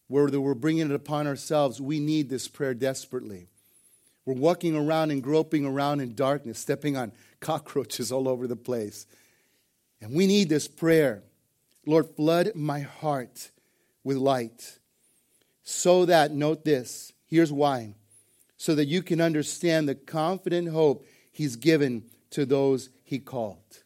whether 0.08 0.42
we're 0.42 0.54
bringing 0.54 0.90
it 0.90 0.96
upon 0.96 1.28
ourselves, 1.28 1.82
we 1.82 2.00
need 2.00 2.30
this 2.30 2.48
prayer 2.48 2.74
desperately. 2.74 3.48
We're 4.26 4.34
walking 4.34 4.76
around 4.76 5.12
and 5.12 5.22
groping 5.22 5.66
around 5.66 6.00
in 6.02 6.16
darkness, 6.16 6.60
stepping 6.60 6.98
on 6.98 7.12
cockroaches 7.40 8.12
all 8.12 8.28
over 8.28 8.48
the 8.48 8.56
place. 8.56 9.06
And 10.02 10.14
we 10.14 10.28
need 10.28 10.50
this 10.50 10.68
prayer. 10.68 11.24
Lord, 11.86 12.08
flood 12.16 12.52
my 12.56 12.80
heart 12.82 13.52
with 14.04 14.18
light 14.18 14.80
so 15.64 16.06
that, 16.06 16.32
note 16.32 16.66
this, 16.66 17.14
here's 17.26 17.52
why, 17.52 17.96
so 18.58 18.76
that 18.76 18.86
you 18.86 19.02
can 19.02 19.22
understand 19.22 19.88
the 19.88 19.96
confident 19.96 20.70
hope 20.70 21.06
He's 21.32 21.56
given 21.56 22.06
to 22.32 22.46
those 22.46 22.90
He 23.06 23.20
called. 23.20 23.84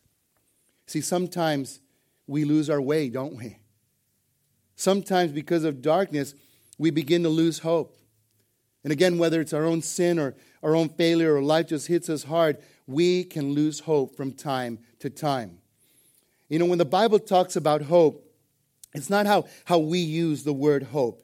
See, 0.88 1.02
sometimes 1.02 1.82
we 2.26 2.46
lose 2.46 2.70
our 2.70 2.82
way, 2.82 3.10
don't 3.10 3.36
we? 3.36 3.58
Sometimes, 4.76 5.34
because 5.34 5.66
of 5.66 5.82
darkness, 5.82 6.34
we 6.78 6.90
begin 6.90 7.22
to 7.24 7.30
lose 7.30 7.60
hope. 7.60 7.98
And 8.84 8.94
again, 8.94 9.18
whether 9.18 9.42
it's 9.42 9.54
our 9.54 9.66
own 9.66 9.82
sin 9.82 10.18
or 10.18 10.36
our 10.64 10.74
own 10.74 10.88
failure 10.88 11.36
or 11.36 11.44
life 11.44 11.68
just 11.68 11.88
hits 11.88 12.10
us 12.10 12.24
hard, 12.24 12.58
we 12.88 13.26
can 13.26 13.52
lose 13.52 13.82
hope 13.82 14.16
from 14.16 14.32
time 14.32 14.80
to 15.00 15.10
time. 15.10 15.60
You 16.48 16.58
know, 16.58 16.66
when 16.66 16.78
the 16.80 16.86
Bible 16.86 17.20
talks 17.20 17.58
about 17.58 17.82
hope, 17.84 18.26
it's 18.96 19.10
not 19.10 19.26
how, 19.26 19.46
how 19.66 19.80
we 19.80 20.00
use 20.00 20.44
the 20.44 20.54
word 20.54 20.84
hope. 20.84 21.22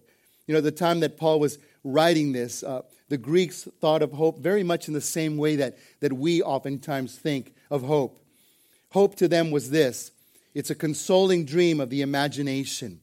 You 0.47 0.53
know, 0.53 0.61
the 0.61 0.69
time 0.69 0.99
that 0.99 1.17
Paul 1.17 1.39
was 1.39 1.57
writing 1.83 2.33
this, 2.33 2.61
uh, 2.61 2.81
the 3.09 3.17
Greeks 3.17 3.67
thought 3.79 4.01
of 4.01 4.11
hope 4.13 4.39
very 4.39 4.63
much 4.63 4.87
in 4.87 4.93
the 4.93 5.01
same 5.01 5.37
way 5.37 5.55
that, 5.57 5.77
that 5.99 6.13
we 6.13 6.41
oftentimes 6.41 7.15
think 7.15 7.53
of 7.69 7.83
hope. 7.83 8.19
Hope 8.91 9.15
to 9.15 9.27
them 9.27 9.51
was 9.51 9.69
this 9.69 10.11
it's 10.53 10.69
a 10.69 10.75
consoling 10.75 11.45
dream 11.45 11.79
of 11.79 11.89
the 11.89 12.01
imagination, 12.01 13.01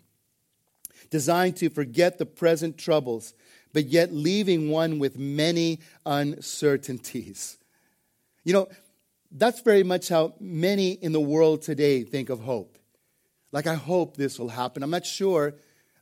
designed 1.10 1.56
to 1.56 1.68
forget 1.68 2.18
the 2.18 2.26
present 2.26 2.78
troubles 2.78 3.34
but 3.72 3.86
yet 3.86 4.12
leaving 4.12 4.70
one 4.70 4.98
with 4.98 5.18
many 5.18 5.80
uncertainties. 6.04 7.56
You 8.44 8.52
know, 8.52 8.68
that's 9.30 9.60
very 9.60 9.82
much 9.82 10.08
how 10.08 10.34
many 10.40 10.92
in 10.92 11.12
the 11.12 11.20
world 11.20 11.62
today 11.62 12.02
think 12.04 12.28
of 12.28 12.40
hope. 12.40 12.78
Like, 13.50 13.66
I 13.66 13.74
hope 13.74 14.16
this 14.16 14.38
will 14.38 14.48
happen. 14.48 14.82
I'm 14.82 14.90
not 14.90 15.06
sure. 15.06 15.54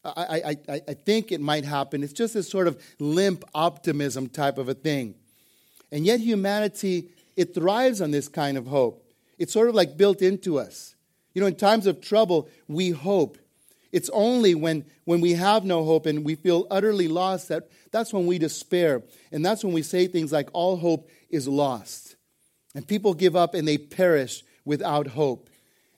I, 0.05 0.57
I, 0.69 0.81
I 0.89 0.95
think 0.95 1.31
it 1.31 1.41
might 1.41 1.65
happen. 1.65 2.03
It's 2.03 2.13
just 2.13 2.35
this 2.35 2.49
sort 2.49 2.67
of 2.67 2.83
limp 2.99 3.45
optimism 3.55 4.29
type 4.29 4.57
of 4.57 4.69
a 4.69 4.75
thing. 4.75 5.15
And 5.93 6.07
yet, 6.07 6.21
humanity, 6.21 7.11
it 7.37 7.55
thrives 7.55 8.01
on 8.01 8.11
this 8.11 8.29
kind 8.29 8.57
of 8.57 8.67
hope. 8.67 9.05
It's 9.39 9.53
sort 9.53 9.69
of 9.69 9.75
like 9.75 9.97
built 9.97 10.23
into 10.23 10.59
us. 10.59 10.95
You 11.35 11.41
know, 11.41 11.47
in 11.47 11.57
times 11.57 11.87
of 11.87 12.01
trouble, 12.01 12.49
we 12.67 12.91
hope. 12.91 13.39
It's 13.93 14.11
only 14.11 14.55
when, 14.55 14.85
when 15.05 15.21
we 15.21 15.33
have 15.33 15.65
no 15.65 15.85
hope 15.85 16.07
and 16.07 16.25
we 16.25 16.35
feel 16.37 16.67
utterly 16.71 17.09
lost 17.09 17.49
that 17.49 17.69
that's 17.91 18.13
when 18.13 18.27
we 18.27 18.39
despair. 18.39 19.03
And 19.33 19.45
that's 19.45 19.65
when 19.65 19.73
we 19.73 19.83
say 19.83 20.07
things 20.07 20.33
like, 20.33 20.49
all 20.53 20.77
hope 20.77 21.11
is 21.29 21.49
lost. 21.49 22.17
And 22.75 22.87
people 22.87 23.15
give 23.15 23.35
up 23.35 23.55
and 23.55 23.67
they 23.67 23.79
perish 23.79 24.45
without 24.65 25.09
hope. 25.09 25.51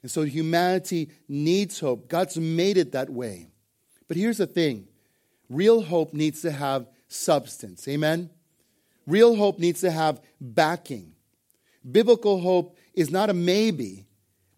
And 0.02 0.10
so 0.10 0.22
humanity 0.22 1.10
needs 1.28 1.80
hope. 1.80 2.08
God's 2.08 2.38
made 2.38 2.76
it 2.76 2.92
that 2.92 3.10
way. 3.10 3.48
But 4.12 4.18
here's 4.18 4.36
the 4.36 4.46
thing 4.46 4.88
real 5.48 5.80
hope 5.80 6.12
needs 6.12 6.42
to 6.42 6.50
have 6.50 6.86
substance. 7.08 7.88
Amen? 7.88 8.28
Real 9.06 9.36
hope 9.36 9.58
needs 9.58 9.80
to 9.80 9.90
have 9.90 10.20
backing. 10.38 11.14
Biblical 11.90 12.38
hope 12.38 12.76
is 12.92 13.10
not 13.10 13.30
a 13.30 13.32
maybe, 13.32 14.04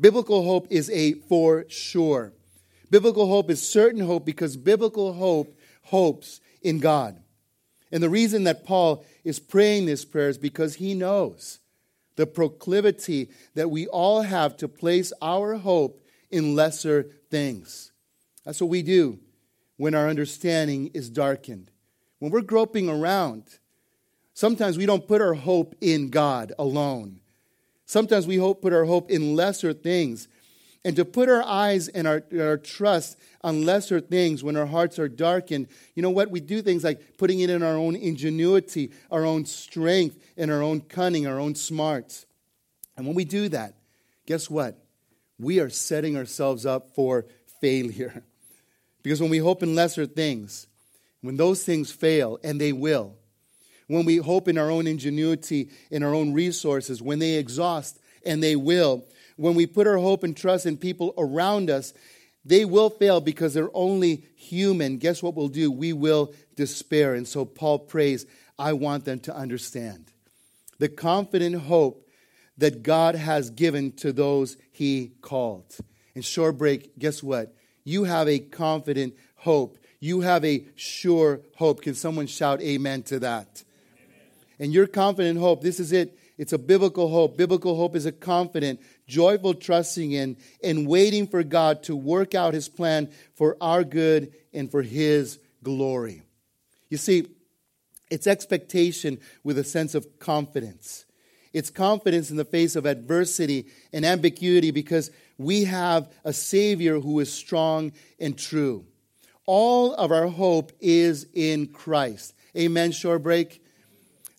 biblical 0.00 0.42
hope 0.42 0.66
is 0.70 0.90
a 0.90 1.12
for 1.12 1.66
sure. 1.68 2.32
Biblical 2.90 3.28
hope 3.28 3.48
is 3.48 3.64
certain 3.64 4.04
hope 4.04 4.26
because 4.26 4.56
biblical 4.56 5.12
hope 5.12 5.56
hopes 5.82 6.40
in 6.60 6.80
God. 6.80 7.22
And 7.92 8.02
the 8.02 8.10
reason 8.10 8.42
that 8.42 8.66
Paul 8.66 9.06
is 9.22 9.38
praying 9.38 9.86
this 9.86 10.04
prayer 10.04 10.30
is 10.30 10.36
because 10.36 10.74
he 10.74 10.94
knows 10.94 11.60
the 12.16 12.26
proclivity 12.26 13.30
that 13.54 13.70
we 13.70 13.86
all 13.86 14.22
have 14.22 14.56
to 14.56 14.66
place 14.66 15.12
our 15.22 15.54
hope 15.54 16.04
in 16.28 16.56
lesser 16.56 17.04
things. 17.30 17.92
That's 18.44 18.60
what 18.60 18.70
we 18.70 18.82
do 18.82 19.20
when 19.76 19.94
our 19.94 20.08
understanding 20.08 20.90
is 20.94 21.10
darkened. 21.10 21.70
When 22.18 22.30
we're 22.30 22.42
groping 22.42 22.88
around, 22.88 23.44
sometimes 24.32 24.78
we 24.78 24.86
don't 24.86 25.06
put 25.06 25.20
our 25.20 25.34
hope 25.34 25.74
in 25.80 26.10
God 26.10 26.52
alone. 26.58 27.20
Sometimes 27.86 28.26
we 28.26 28.36
hope, 28.36 28.62
put 28.62 28.72
our 28.72 28.84
hope 28.84 29.10
in 29.10 29.36
lesser 29.36 29.72
things 29.72 30.28
and 30.84 30.96
to 30.96 31.04
put 31.04 31.28
our 31.28 31.42
eyes 31.42 31.88
and 31.88 32.06
our, 32.06 32.22
our 32.38 32.58
trust 32.58 33.18
on 33.42 33.64
lesser 33.64 34.00
things 34.00 34.44
when 34.44 34.56
our 34.56 34.66
hearts 34.66 34.98
are 34.98 35.08
darkened, 35.08 35.68
you 35.94 36.02
know 36.02 36.10
what? 36.10 36.30
We 36.30 36.40
do 36.40 36.60
things 36.60 36.84
like 36.84 37.16
putting 37.16 37.40
it 37.40 37.48
in 37.48 37.62
our 37.62 37.76
own 37.76 37.96
ingenuity, 37.96 38.92
our 39.10 39.24
own 39.24 39.46
strength, 39.46 40.18
and 40.36 40.50
our 40.50 40.62
own 40.62 40.82
cunning, 40.82 41.26
our 41.26 41.40
own 41.40 41.54
smarts. 41.54 42.26
And 42.96 43.06
when 43.06 43.14
we 43.14 43.24
do 43.24 43.48
that, 43.48 43.74
guess 44.26 44.50
what? 44.50 44.78
We 45.38 45.58
are 45.60 45.70
setting 45.70 46.16
ourselves 46.16 46.66
up 46.66 46.94
for 46.94 47.26
failure. 47.60 48.24
Because 49.04 49.20
when 49.20 49.30
we 49.30 49.38
hope 49.38 49.62
in 49.62 49.76
lesser 49.76 50.06
things, 50.06 50.66
when 51.20 51.36
those 51.36 51.62
things 51.62 51.92
fail, 51.92 52.40
and 52.42 52.60
they 52.60 52.72
will, 52.72 53.14
when 53.86 54.04
we 54.04 54.16
hope 54.16 54.48
in 54.48 54.58
our 54.58 54.70
own 54.70 54.88
ingenuity, 54.88 55.70
in 55.90 56.02
our 56.02 56.14
own 56.14 56.32
resources, 56.32 57.00
when 57.00 57.20
they 57.20 57.34
exhaust, 57.34 58.00
and 58.26 58.42
they 58.42 58.56
will, 58.56 59.04
when 59.36 59.54
we 59.54 59.66
put 59.66 59.86
our 59.86 59.98
hope 59.98 60.24
and 60.24 60.36
trust 60.36 60.66
in 60.66 60.76
people 60.76 61.14
around 61.18 61.70
us, 61.70 61.92
they 62.44 62.64
will 62.64 62.90
fail 62.90 63.20
because 63.20 63.54
they're 63.54 63.74
only 63.74 64.24
human. 64.36 64.98
Guess 64.98 65.22
what 65.22 65.34
we'll 65.34 65.48
do? 65.48 65.70
We 65.70 65.92
will 65.92 66.34
despair. 66.56 67.14
And 67.14 67.28
so 67.28 67.44
Paul 67.44 67.80
prays, 67.80 68.26
I 68.58 68.72
want 68.72 69.04
them 69.04 69.20
to 69.20 69.36
understand 69.36 70.10
the 70.78 70.88
confident 70.88 71.56
hope 71.56 72.08
that 72.58 72.82
God 72.82 73.14
has 73.14 73.50
given 73.50 73.92
to 73.92 74.12
those 74.12 74.56
he 74.72 75.12
called. 75.20 75.76
And 76.14 76.24
Shorebreak, 76.24 76.90
guess 76.98 77.22
what? 77.22 77.54
You 77.84 78.04
have 78.04 78.28
a 78.28 78.38
confident 78.38 79.14
hope. 79.36 79.78
You 80.00 80.22
have 80.22 80.44
a 80.44 80.64
sure 80.74 81.40
hope. 81.56 81.82
Can 81.82 81.94
someone 81.94 82.26
shout 82.26 82.60
amen 82.60 83.04
to 83.04 83.20
that? 83.20 83.62
Amen. 83.96 84.20
And 84.58 84.72
your 84.72 84.86
confident 84.86 85.38
hope, 85.38 85.62
this 85.62 85.78
is 85.78 85.92
it. 85.92 86.18
It's 86.36 86.52
a 86.52 86.58
biblical 86.58 87.08
hope. 87.08 87.36
Biblical 87.36 87.76
hope 87.76 87.94
is 87.94 88.06
a 88.06 88.12
confident, 88.12 88.80
joyful 89.06 89.54
trusting 89.54 90.12
in 90.12 90.36
and 90.62 90.86
waiting 90.86 91.26
for 91.26 91.42
God 91.42 91.82
to 91.84 91.94
work 91.94 92.34
out 92.34 92.54
his 92.54 92.68
plan 92.68 93.10
for 93.34 93.56
our 93.60 93.84
good 93.84 94.32
and 94.52 94.70
for 94.70 94.82
his 94.82 95.38
glory. 95.62 96.22
You 96.88 96.98
see, 96.98 97.28
it's 98.10 98.26
expectation 98.26 99.20
with 99.42 99.58
a 99.58 99.64
sense 99.64 99.94
of 99.94 100.18
confidence. 100.18 101.04
It's 101.52 101.70
confidence 101.70 102.30
in 102.30 102.36
the 102.36 102.44
face 102.44 102.74
of 102.74 102.84
adversity 102.84 103.66
and 103.92 104.04
ambiguity 104.04 104.72
because 104.72 105.10
we 105.38 105.64
have 105.64 106.10
a 106.24 106.32
Savior 106.32 107.00
who 107.00 107.20
is 107.20 107.32
strong 107.32 107.92
and 108.18 108.38
true. 108.38 108.84
All 109.46 109.94
of 109.94 110.12
our 110.12 110.26
hope 110.26 110.72
is 110.80 111.26
in 111.34 111.68
Christ. 111.68 112.34
Amen, 112.56 112.92
Shorebreak? 112.92 113.60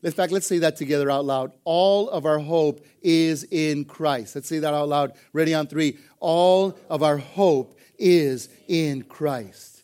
In 0.03 0.11
fact, 0.11 0.31
let's 0.31 0.45
say 0.45 0.59
that 0.59 0.77
together 0.77 1.09
out 1.09 1.25
loud. 1.25 1.51
All 1.63 2.09
of 2.09 2.25
our 2.25 2.39
hope 2.39 2.85
is 3.01 3.43
in 3.49 3.85
Christ. 3.85 4.35
Let's 4.35 4.47
say 4.47 4.59
that 4.59 4.73
out 4.73 4.87
loud. 4.87 5.13
Ready 5.33 5.53
on 5.53 5.67
three. 5.67 5.97
All 6.19 6.77
of 6.89 7.01
our 7.01 7.17
hope 7.17 7.77
is 7.97 8.49
in 8.67 9.03
Christ. 9.03 9.83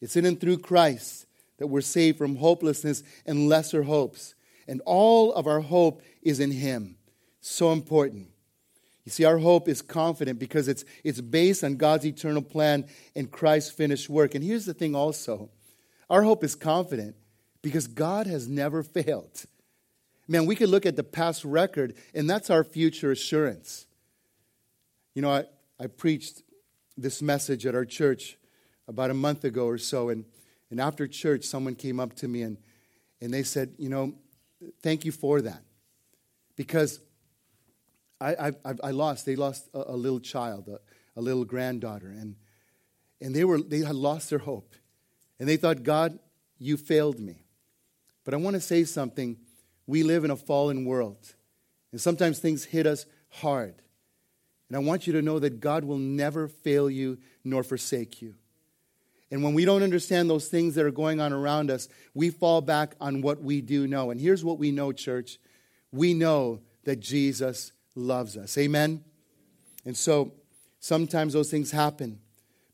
It's 0.00 0.16
in 0.16 0.26
and 0.26 0.38
through 0.38 0.58
Christ 0.58 1.26
that 1.58 1.68
we're 1.68 1.80
saved 1.80 2.18
from 2.18 2.36
hopelessness 2.36 3.02
and 3.24 3.48
lesser 3.48 3.84
hopes. 3.84 4.34
And 4.68 4.82
all 4.84 5.32
of 5.32 5.46
our 5.46 5.60
hope 5.60 6.02
is 6.22 6.40
in 6.40 6.50
Him. 6.50 6.96
So 7.40 7.72
important. 7.72 8.28
You 9.04 9.10
see, 9.10 9.24
our 9.24 9.38
hope 9.38 9.68
is 9.68 9.82
confident 9.82 10.38
because 10.38 10.66
it's, 10.66 10.84
it's 11.02 11.20
based 11.20 11.62
on 11.62 11.76
God's 11.76 12.06
eternal 12.06 12.42
plan 12.42 12.86
and 13.14 13.30
Christ's 13.30 13.70
finished 13.70 14.08
work. 14.08 14.34
And 14.34 14.42
here's 14.42 14.64
the 14.64 14.74
thing 14.74 14.94
also 14.94 15.50
our 16.10 16.22
hope 16.22 16.44
is 16.44 16.54
confident 16.54 17.16
because 17.62 17.86
God 17.86 18.26
has 18.26 18.46
never 18.46 18.82
failed. 18.82 19.44
Man, 20.26 20.46
we 20.46 20.56
could 20.56 20.68
look 20.68 20.86
at 20.86 20.96
the 20.96 21.04
past 21.04 21.44
record, 21.44 21.94
and 22.14 22.28
that's 22.28 22.48
our 22.48 22.64
future 22.64 23.10
assurance. 23.10 23.86
You 25.14 25.22
know, 25.22 25.30
I, 25.30 25.44
I 25.78 25.86
preached 25.86 26.42
this 26.96 27.20
message 27.20 27.66
at 27.66 27.74
our 27.74 27.84
church 27.84 28.38
about 28.88 29.10
a 29.10 29.14
month 29.14 29.44
ago 29.44 29.66
or 29.66 29.78
so, 29.78 30.08
and, 30.08 30.24
and 30.70 30.80
after 30.80 31.06
church, 31.06 31.44
someone 31.44 31.74
came 31.74 32.00
up 32.00 32.14
to 32.16 32.28
me 32.28 32.42
and, 32.42 32.58
and 33.20 33.32
they 33.32 33.42
said, 33.42 33.74
You 33.78 33.88
know, 33.88 34.14
thank 34.82 35.04
you 35.04 35.12
for 35.12 35.40
that. 35.42 35.62
Because 36.56 37.00
I, 38.24 38.48
I, 38.64 38.74
I 38.84 38.90
lost, 38.90 39.26
they 39.26 39.36
lost 39.36 39.68
a, 39.74 39.92
a 39.92 39.96
little 39.96 40.20
child, 40.20 40.68
a, 40.68 40.80
a, 41.18 41.20
little 41.20 41.44
granddaughter, 41.44 42.08
and, 42.08 42.36
and 43.20 43.34
they, 43.34 43.44
were, 43.44 43.60
they 43.60 43.80
had 43.80 43.94
lost 43.94 44.30
their 44.30 44.38
hope. 44.38 44.74
And 45.38 45.48
they 45.48 45.56
thought, 45.56 45.82
God, 45.82 46.18
you 46.58 46.76
failed 46.76 47.18
me. 47.18 47.44
But 48.24 48.34
I 48.34 48.38
want 48.38 48.54
to 48.54 48.60
say 48.60 48.84
something. 48.84 49.36
We 49.86 50.02
live 50.02 50.24
in 50.24 50.30
a 50.30 50.36
fallen 50.36 50.84
world, 50.84 51.34
and 51.92 52.00
sometimes 52.00 52.38
things 52.38 52.64
hit 52.64 52.86
us 52.86 53.04
hard. 53.28 53.74
And 54.68 54.76
I 54.76 54.80
want 54.80 55.06
you 55.06 55.12
to 55.14 55.22
know 55.22 55.38
that 55.38 55.60
God 55.60 55.84
will 55.84 55.98
never 55.98 56.48
fail 56.48 56.88
you 56.88 57.18
nor 57.44 57.62
forsake 57.62 58.22
you. 58.22 58.34
And 59.30 59.42
when 59.42 59.52
we 59.52 59.64
don't 59.64 59.82
understand 59.82 60.30
those 60.30 60.48
things 60.48 60.74
that 60.76 60.86
are 60.86 60.90
going 60.90 61.20
on 61.20 61.32
around 61.32 61.70
us, 61.70 61.88
we 62.14 62.30
fall 62.30 62.60
back 62.60 62.94
on 63.00 63.20
what 63.20 63.42
we 63.42 63.60
do 63.60 63.86
know. 63.86 64.10
And 64.10 64.20
here's 64.20 64.44
what 64.44 64.58
we 64.58 64.70
know, 64.70 64.92
church 64.92 65.38
we 65.92 66.12
know 66.12 66.60
that 66.84 66.98
Jesus 66.98 67.72
loves 67.94 68.36
us. 68.36 68.56
Amen? 68.58 69.04
And 69.84 69.96
so 69.96 70.32
sometimes 70.80 71.32
those 71.32 71.50
things 71.50 71.70
happen, 71.70 72.20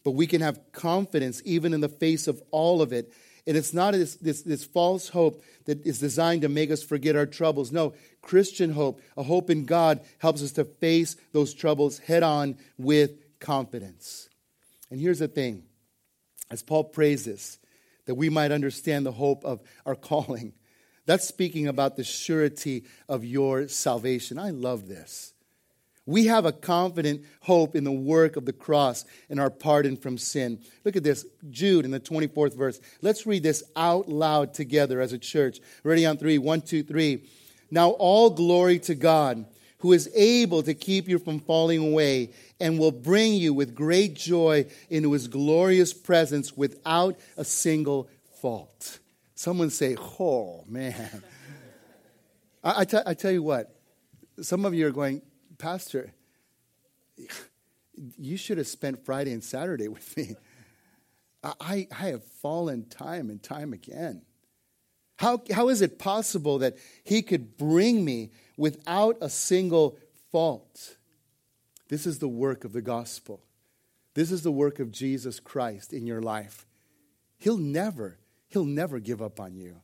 but 0.05 0.13
we 0.13 0.27
can 0.27 0.41
have 0.41 0.61
confidence 0.73 1.43
even 1.45 1.75
in 1.75 1.81
the 1.81 1.89
face 1.89 2.27
of 2.27 2.43
all 2.51 2.83
of 2.83 2.93
it. 2.93 3.13
And 3.47 3.57
it's 3.57 3.75
not 3.75 3.93
this, 3.93 4.17
this, 4.17 4.43
this, 4.43 4.65
false 4.65 5.09
hope 5.09 5.43
that 5.65 5.85
is 5.87 5.99
designed 5.99 6.43
to 6.43 6.49
make 6.49 6.71
us 6.71 6.83
forget 6.83 7.17
our 7.17 7.27
troubles. 7.27 7.73
No, 7.73 7.95
Christian 8.23 8.71
hope, 8.71 9.01
a 9.17 9.23
hope 9.23 9.51
in 9.51 9.65
God, 9.65 10.01
helps 10.19 10.43
us 10.43 10.53
to 10.53 10.65
face 10.65 11.17
those 11.33 11.55
troubles 11.55 11.99
head 11.99 12.23
on 12.23 12.59
with 12.79 13.13
confidence. 13.41 14.29
And 14.91 15.01
here's 15.01 15.21
the 15.21 15.29
thing 15.29 15.65
as 16.51 16.63
Paul 16.63 16.85
prays 16.85 17.25
this, 17.25 17.59
that 18.07 18.17
we 18.17 18.29
might 18.29 18.53
understand 18.53 19.07
the 19.07 19.13
hope 19.13 19.45
of 19.45 19.61
our 19.87 19.95
calling. 19.97 20.53
That's 21.07 21.27
speaking 21.27 21.67
about 21.67 21.97
the 21.97 22.05
surety 22.05 22.85
of 23.09 23.25
your 23.25 23.69
salvation. 23.69 24.39
I 24.39 24.51
love 24.51 24.89
this. 24.89 25.33
We 26.07 26.27
have 26.27 26.45
a 26.45 26.53
confident 26.53 27.25
hope 27.41 27.77
in 27.77 27.85
the 27.85 27.93
work 27.93 28.37
of 28.37 28.45
the 28.45 28.53
cross 28.53 29.05
and 29.29 29.39
our 29.39 29.51
pardon 29.51 29.97
from 29.97 30.19
sin. 30.19 30.59
Look 30.85 30.97
at 30.97 31.05
this, 31.05 31.25
Jude 31.51 31.85
in 31.85 31.91
the 31.91 32.01
24th 32.01 32.57
verse. 32.57 32.81
Let's 33.01 33.27
read 33.27 33.43
this 33.43 33.63
out 33.77 34.09
loud 34.09 34.55
together 34.55 35.01
as 35.01 35.13
a 35.13 35.19
church. 35.19 35.61
Ready 35.85 36.07
on 36.07 36.17
three, 36.17 36.39
one, 36.39 36.63
two, 36.63 36.83
three. 36.83 37.29
Now 37.71 37.91
all 37.91 38.31
glory 38.31 38.79
to 38.81 38.95
God, 38.95 39.45
who 39.79 39.93
is 39.93 40.11
able 40.15 40.63
to 40.63 40.75
keep 40.75 41.09
you 41.09 41.19
from 41.19 41.39
falling 41.39 41.79
away 41.79 42.31
and 42.59 42.79
will 42.79 42.93
bring 42.93 43.35
you 43.35 43.55
with 43.55 43.75
great 43.75 44.15
joy 44.15 44.67
into 44.91 45.13
his 45.13 45.29
glorious 45.29 45.93
presence 45.95 46.57
without 46.57 47.19
a 47.37 47.45
single 47.45 48.09
fault. 48.41 49.00
Someone 49.41 49.71
say, 49.71 49.97
oh, 49.99 50.65
man. 50.69 51.23
I, 52.63 52.81
I, 52.81 52.85
t- 52.85 52.99
I 53.07 53.15
tell 53.15 53.31
you 53.31 53.43
what, 53.43 53.75
some 54.43 54.67
of 54.67 54.75
you 54.75 54.87
are 54.87 54.91
going, 54.91 55.23
Pastor, 55.57 56.13
you 58.19 58.37
should 58.37 58.59
have 58.59 58.67
spent 58.67 59.03
Friday 59.07 59.33
and 59.33 59.43
Saturday 59.43 59.89
with 59.97 60.15
me. 60.15 60.37
I, 61.43 61.89
I 61.91 62.09
have 62.11 62.23
fallen 62.23 62.85
time 62.91 63.31
and 63.31 63.43
time 63.43 63.73
again. 63.73 64.27
How, 65.17 65.43
how 65.51 65.71
is 65.71 65.81
it 65.81 65.99
possible 65.99 66.59
that 66.59 66.77
he 67.03 67.23
could 67.23 67.57
bring 67.57 68.05
me 68.05 68.33
without 68.59 69.17
a 69.23 69.31
single 69.31 69.97
fault? 70.31 70.99
This 71.89 72.07
is 72.07 72.19
the 72.19 72.29
work 72.29 72.65
of 72.65 72.75
the 72.75 72.83
gospel. 72.83 73.41
This 74.13 74.31
is 74.33 74.43
the 74.43 74.53
work 74.53 74.81
of 74.81 74.93
Jesus 74.93 75.41
Christ 75.41 75.95
in 75.95 76.07
your 76.07 76.21
life. 76.21 76.67
He'll 77.39 77.57
never 77.57 78.19
He'll 78.51 78.65
never 78.65 78.99
give 78.99 79.23
up 79.23 79.41
on 79.41 79.57
you. 79.57 79.81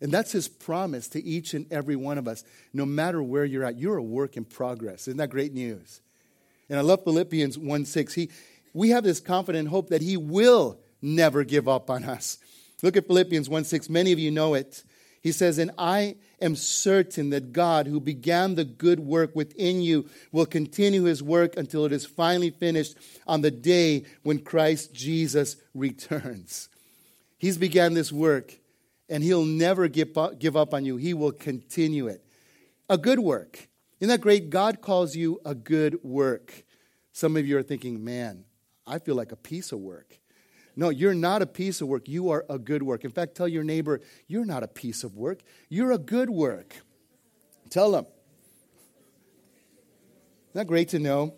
And 0.00 0.12
that's 0.12 0.32
his 0.32 0.48
promise 0.48 1.08
to 1.08 1.24
each 1.24 1.54
and 1.54 1.70
every 1.72 1.96
one 1.96 2.18
of 2.18 2.28
us. 2.28 2.44
No 2.72 2.84
matter 2.84 3.22
where 3.22 3.44
you're 3.44 3.64
at, 3.64 3.78
you're 3.78 3.96
a 3.96 4.02
work 4.02 4.36
in 4.36 4.44
progress. 4.44 5.08
Isn't 5.08 5.18
that 5.18 5.30
great 5.30 5.54
news? 5.54 6.00
And 6.68 6.78
I 6.78 6.82
love 6.82 7.04
Philippians 7.04 7.58
1 7.58 7.84
6. 7.86 8.14
He, 8.14 8.30
we 8.74 8.90
have 8.90 9.04
this 9.04 9.20
confident 9.20 9.68
hope 9.68 9.88
that 9.88 10.02
he 10.02 10.16
will 10.16 10.78
never 11.00 11.44
give 11.44 11.68
up 11.68 11.88
on 11.88 12.04
us. 12.04 12.38
Look 12.82 12.96
at 12.96 13.06
Philippians 13.06 13.48
1 13.48 13.64
6. 13.64 13.88
Many 13.88 14.12
of 14.12 14.18
you 14.18 14.30
know 14.30 14.54
it. 14.54 14.84
He 15.22 15.32
says, 15.32 15.58
And 15.58 15.70
I 15.78 16.16
am 16.40 16.54
certain 16.54 17.30
that 17.30 17.52
God, 17.52 17.86
who 17.86 17.98
began 17.98 18.54
the 18.54 18.64
good 18.64 19.00
work 19.00 19.34
within 19.34 19.80
you, 19.80 20.08
will 20.30 20.46
continue 20.46 21.04
his 21.04 21.22
work 21.22 21.56
until 21.56 21.86
it 21.86 21.92
is 21.92 22.04
finally 22.04 22.50
finished 22.50 22.96
on 23.26 23.40
the 23.40 23.50
day 23.50 24.04
when 24.22 24.40
Christ 24.40 24.92
Jesus 24.92 25.56
returns. 25.74 26.68
He's 27.38 27.58
began 27.58 27.94
this 27.94 28.12
work, 28.12 28.58
and 29.08 29.22
He'll 29.22 29.44
never 29.44 29.88
give 29.88 30.16
up, 30.16 30.38
give 30.38 30.56
up 30.56 30.72
on 30.72 30.84
you. 30.84 30.96
He 30.96 31.14
will 31.14 31.32
continue 31.32 32.08
it. 32.08 32.24
A 32.88 32.96
good 32.96 33.18
work. 33.18 33.68
Isn't 34.00 34.08
that 34.08 34.20
great? 34.20 34.50
God 34.50 34.80
calls 34.80 35.16
you 35.16 35.40
a 35.44 35.54
good 35.54 35.98
work. 36.02 36.64
Some 37.12 37.36
of 37.36 37.46
you 37.46 37.56
are 37.58 37.62
thinking, 37.62 38.04
man, 38.04 38.44
I 38.86 38.98
feel 38.98 39.14
like 39.14 39.32
a 39.32 39.36
piece 39.36 39.72
of 39.72 39.80
work. 39.80 40.18
No, 40.76 40.90
you're 40.90 41.14
not 41.14 41.40
a 41.40 41.46
piece 41.46 41.80
of 41.80 41.88
work. 41.88 42.06
You 42.06 42.28
are 42.30 42.44
a 42.50 42.58
good 42.58 42.82
work. 42.82 43.04
In 43.04 43.10
fact, 43.10 43.34
tell 43.34 43.48
your 43.48 43.64
neighbor, 43.64 44.00
you're 44.26 44.44
not 44.44 44.62
a 44.62 44.68
piece 44.68 45.04
of 45.04 45.16
work. 45.16 45.40
You're 45.70 45.92
a 45.92 45.98
good 45.98 46.28
work. 46.28 46.76
Tell 47.70 47.90
them. 47.90 48.04
Isn't 50.50 50.54
that 50.54 50.66
great 50.66 50.90
to 50.90 50.98
know? 50.98 51.34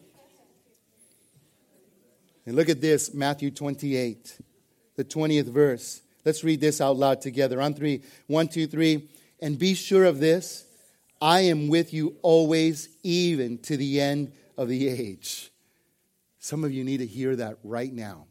And 2.45 2.57
look 2.57 2.69
at 2.69 2.81
this 2.81 3.15
Matthew 3.15 3.51
28 3.53 4.39
the 4.99 5.05
20th 5.05 5.47
verse. 5.47 6.03
Let's 6.25 6.43
read 6.43 6.61
this 6.61 6.81
out 6.81 6.97
loud 6.97 7.21
together. 7.21 7.63
On 7.63 7.73
three, 7.73 8.03
one, 8.27 8.49
two, 8.49 8.67
three. 8.67 9.09
And 9.41 9.57
be 9.57 9.75
sure 9.75 10.05
of 10.05 10.19
this 10.19 10.67
I 11.23 11.43
am 11.43 11.69
with 11.69 11.95
you 11.95 12.17
always, 12.21 12.89
even 13.05 13.59
to 13.59 13.77
the 13.77 14.01
end 14.01 14.33
of 14.57 14.69
the 14.69 14.89
age. 14.89 15.53
Some 16.41 16.65
of 16.65 16.73
you 16.73 16.83
need 16.83 16.99
to 16.99 17.07
hear 17.07 17.37
that 17.37 17.59
right 17.63 17.93
now. 17.93 18.27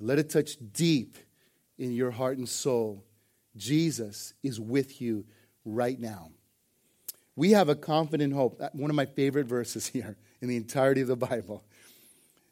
Let 0.00 0.18
it 0.18 0.30
touch 0.30 0.56
deep 0.72 1.18
in 1.78 1.92
your 1.92 2.10
heart 2.10 2.38
and 2.38 2.48
soul. 2.48 3.04
Jesus 3.54 4.32
is 4.42 4.58
with 4.58 5.02
you 5.02 5.26
right 5.66 6.00
now. 6.00 6.30
We 7.36 7.50
have 7.50 7.68
a 7.68 7.74
confident 7.74 8.32
hope. 8.32 8.62
One 8.72 8.88
of 8.88 8.96
my 8.96 9.06
favorite 9.06 9.46
verses 9.46 9.86
here 9.88 10.16
in 10.40 10.48
the 10.48 10.56
entirety 10.56 11.02
of 11.02 11.08
the 11.08 11.16
Bible 11.16 11.64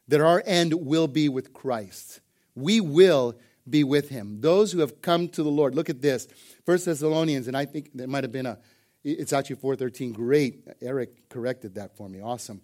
that 0.09 0.21
our 0.21 0.43
end 0.45 0.75
will 0.75 1.09
be 1.09 1.31
with 1.31 1.55
Christ 1.55 2.21
we 2.55 2.81
will 2.81 3.37
be 3.69 3.85
with 3.85 4.09
him. 4.09 4.41
Those 4.41 4.73
who 4.73 4.81
have 4.81 5.01
come 5.03 5.29
to 5.31 5.43
the 5.43 5.51
Lord. 5.51 5.75
Look 5.75 5.91
at 5.91 6.03
this. 6.03 6.27
First 6.67 6.87
Thessalonians, 6.87 7.49
and 7.49 7.57
I 7.57 7.65
think 7.65 7.91
there 7.95 8.09
might 8.09 8.25
have 8.25 8.33
been 8.33 8.47
a, 8.47 8.59
it's 9.05 9.33
actually 9.33 9.57
413. 9.57 10.13
Great. 10.13 10.67
Eric 10.81 11.29
corrected 11.29 11.75
that 11.77 11.97
for 11.97 12.09
me. 12.09 12.21
Awesome. 12.21 12.61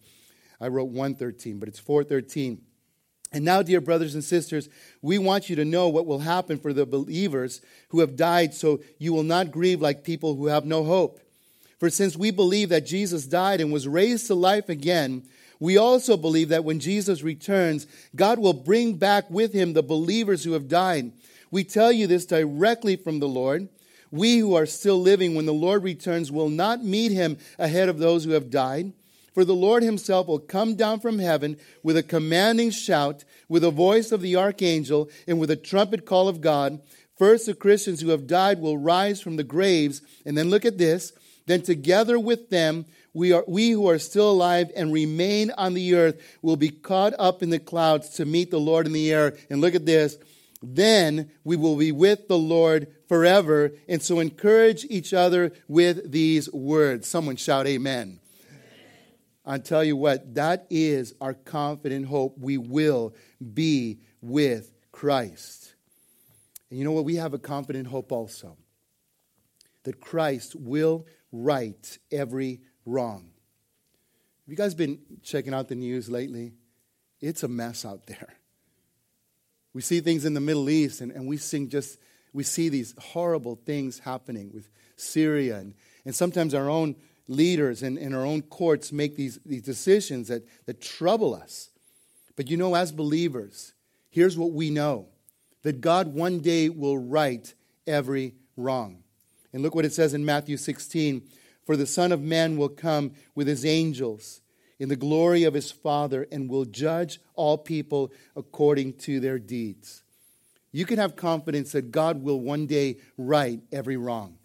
I 0.60 0.68
wrote 0.68 0.88
113, 0.88 1.58
but 1.58 1.68
it's 1.68 1.78
413. 1.78 2.60
And 3.30 3.44
now, 3.44 3.62
dear 3.62 3.80
brothers 3.80 4.14
and 4.14 4.24
sisters, 4.24 4.68
we 5.02 5.18
want 5.18 5.50
you 5.50 5.56
to 5.56 5.64
know 5.64 5.88
what 5.88 6.06
will 6.06 6.20
happen 6.20 6.58
for 6.58 6.72
the 6.72 6.86
believers 6.86 7.60
who 7.88 8.00
have 8.00 8.16
died, 8.16 8.54
so 8.54 8.80
you 8.98 9.12
will 9.12 9.22
not 9.22 9.50
grieve 9.50 9.80
like 9.80 10.02
people 10.02 10.34
who 10.34 10.46
have 10.46 10.64
no 10.64 10.82
hope. 10.82 11.20
For 11.78 11.90
since 11.90 12.16
we 12.16 12.30
believe 12.30 12.70
that 12.70 12.86
Jesus 12.86 13.26
died 13.26 13.60
and 13.60 13.72
was 13.72 13.86
raised 13.86 14.26
to 14.28 14.34
life 14.34 14.68
again, 14.68 15.24
we 15.60 15.76
also 15.76 16.16
believe 16.16 16.50
that 16.50 16.64
when 16.64 16.80
Jesus 16.80 17.22
returns, 17.22 17.86
God 18.14 18.38
will 18.38 18.52
bring 18.52 18.94
back 18.94 19.28
with 19.30 19.52
him 19.52 19.72
the 19.72 19.82
believers 19.82 20.44
who 20.44 20.52
have 20.52 20.68
died. 20.68 21.12
We 21.50 21.64
tell 21.64 21.90
you 21.90 22.06
this 22.06 22.26
directly 22.26 22.96
from 22.96 23.18
the 23.18 23.28
Lord. 23.28 23.68
We 24.10 24.38
who 24.38 24.54
are 24.54 24.66
still 24.66 25.00
living 25.00 25.34
when 25.34 25.46
the 25.46 25.52
Lord 25.52 25.82
returns 25.82 26.30
will 26.32 26.48
not 26.48 26.84
meet 26.84 27.12
him 27.12 27.38
ahead 27.58 27.88
of 27.88 27.98
those 27.98 28.24
who 28.24 28.30
have 28.32 28.50
died. 28.50 28.92
For 29.34 29.44
the 29.44 29.54
Lord 29.54 29.82
himself 29.82 30.26
will 30.26 30.38
come 30.38 30.74
down 30.74 31.00
from 31.00 31.18
heaven 31.18 31.58
with 31.82 31.96
a 31.96 32.02
commanding 32.02 32.70
shout, 32.70 33.24
with 33.48 33.62
the 33.62 33.70
voice 33.70 34.10
of 34.10 34.20
the 34.20 34.36
archangel, 34.36 35.08
and 35.26 35.38
with 35.38 35.50
a 35.50 35.56
trumpet 35.56 36.06
call 36.06 36.28
of 36.28 36.40
God. 36.40 36.80
First, 37.16 37.46
the 37.46 37.54
Christians 37.54 38.00
who 38.00 38.08
have 38.10 38.26
died 38.26 38.60
will 38.60 38.78
rise 38.78 39.20
from 39.20 39.36
the 39.36 39.44
graves. 39.44 40.02
And 40.24 40.36
then 40.36 40.50
look 40.50 40.64
at 40.64 40.78
this. 40.78 41.12
Then 41.48 41.62
together 41.62 42.18
with 42.18 42.50
them, 42.50 42.84
we, 43.14 43.32
are, 43.32 43.42
we 43.48 43.70
who 43.70 43.88
are 43.88 43.98
still 43.98 44.30
alive 44.30 44.70
and 44.76 44.92
remain 44.92 45.50
on 45.56 45.72
the 45.72 45.94
earth 45.94 46.20
will 46.42 46.56
be 46.56 46.68
caught 46.68 47.14
up 47.18 47.42
in 47.42 47.48
the 47.48 47.58
clouds 47.58 48.10
to 48.10 48.26
meet 48.26 48.50
the 48.50 48.60
Lord 48.60 48.86
in 48.86 48.92
the 48.92 49.10
air. 49.10 49.34
And 49.48 49.62
look 49.62 49.74
at 49.74 49.86
this. 49.86 50.18
Then 50.62 51.30
we 51.44 51.56
will 51.56 51.76
be 51.76 51.90
with 51.90 52.28
the 52.28 52.36
Lord 52.36 52.88
forever. 53.08 53.72
And 53.88 54.02
so 54.02 54.20
encourage 54.20 54.84
each 54.90 55.14
other 55.14 55.52
with 55.68 56.12
these 56.12 56.52
words. 56.52 57.08
Someone 57.08 57.36
shout, 57.36 57.66
Amen. 57.66 58.20
I 59.46 59.56
tell 59.56 59.82
you 59.82 59.96
what, 59.96 60.34
that 60.34 60.66
is 60.68 61.14
our 61.18 61.32
confident 61.32 62.04
hope. 62.04 62.36
We 62.36 62.58
will 62.58 63.14
be 63.54 64.00
with 64.20 64.70
Christ. 64.92 65.74
And 66.68 66.78
you 66.78 66.84
know 66.84 66.92
what? 66.92 67.06
We 67.06 67.16
have 67.16 67.32
a 67.32 67.38
confident 67.38 67.86
hope 67.86 68.12
also 68.12 68.58
that 69.84 70.00
Christ 70.02 70.54
will 70.54 71.06
right 71.32 71.98
every 72.10 72.60
wrong. 72.84 73.30
Have 74.44 74.50
you 74.50 74.56
guys 74.56 74.74
been 74.74 74.98
checking 75.22 75.52
out 75.52 75.68
the 75.68 75.74
news 75.74 76.08
lately? 76.08 76.52
It's 77.20 77.42
a 77.42 77.48
mess 77.48 77.84
out 77.84 78.06
there. 78.06 78.34
We 79.74 79.82
see 79.82 80.00
things 80.00 80.24
in 80.24 80.34
the 80.34 80.40
Middle 80.40 80.70
East 80.70 81.00
and, 81.00 81.12
and 81.12 81.26
we 81.26 81.36
sing 81.36 81.68
just 81.68 81.98
we 82.32 82.42
see 82.42 82.68
these 82.68 82.94
horrible 82.98 83.56
things 83.56 83.98
happening 83.98 84.50
with 84.52 84.70
Syria 84.96 85.58
and, 85.58 85.74
and 86.04 86.14
sometimes 86.14 86.54
our 86.54 86.68
own 86.68 86.96
leaders 87.26 87.82
and, 87.82 87.98
and 87.98 88.14
our 88.14 88.24
own 88.24 88.42
courts 88.42 88.92
make 88.92 89.16
these, 89.16 89.38
these 89.44 89.62
decisions 89.62 90.28
that, 90.28 90.46
that 90.66 90.80
trouble 90.80 91.34
us. 91.34 91.70
But 92.36 92.48
you 92.48 92.56
know, 92.56 92.74
as 92.74 92.92
believers, 92.92 93.72
here's 94.10 94.36
what 94.36 94.52
we 94.52 94.70
know 94.70 95.08
that 95.62 95.80
God 95.80 96.14
one 96.14 96.40
day 96.40 96.68
will 96.68 96.98
right 96.98 97.52
every 97.86 98.34
wrong. 98.56 99.02
And 99.52 99.62
look 99.62 99.74
what 99.74 99.84
it 99.84 99.92
says 99.92 100.14
in 100.14 100.24
Matthew 100.24 100.56
16 100.56 101.22
For 101.64 101.76
the 101.76 101.86
Son 101.86 102.12
of 102.12 102.20
Man 102.20 102.56
will 102.56 102.68
come 102.68 103.12
with 103.34 103.46
his 103.46 103.64
angels 103.64 104.40
in 104.78 104.88
the 104.88 104.96
glory 104.96 105.44
of 105.44 105.54
his 105.54 105.70
Father 105.70 106.26
and 106.30 106.48
will 106.48 106.64
judge 106.64 107.20
all 107.34 107.58
people 107.58 108.12
according 108.36 108.94
to 108.94 109.20
their 109.20 109.38
deeds. 109.38 110.02
You 110.70 110.84
can 110.84 110.98
have 110.98 111.16
confidence 111.16 111.72
that 111.72 111.90
God 111.90 112.22
will 112.22 112.40
one 112.40 112.66
day 112.66 112.98
right 113.16 113.60
every 113.72 113.96
wrong. 113.96 114.36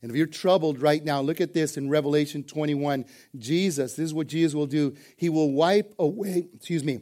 And 0.00 0.10
if 0.10 0.16
you're 0.16 0.26
troubled 0.26 0.80
right 0.80 1.04
now, 1.04 1.20
look 1.20 1.40
at 1.40 1.52
this 1.52 1.76
in 1.76 1.90
Revelation 1.90 2.44
21. 2.44 3.04
Jesus, 3.36 3.94
this 3.94 4.04
is 4.04 4.14
what 4.14 4.28
Jesus 4.28 4.54
will 4.54 4.66
do. 4.66 4.94
He 5.16 5.28
will 5.28 5.50
wipe 5.50 5.92
away, 5.98 6.46
excuse 6.54 6.84
me, 6.84 7.00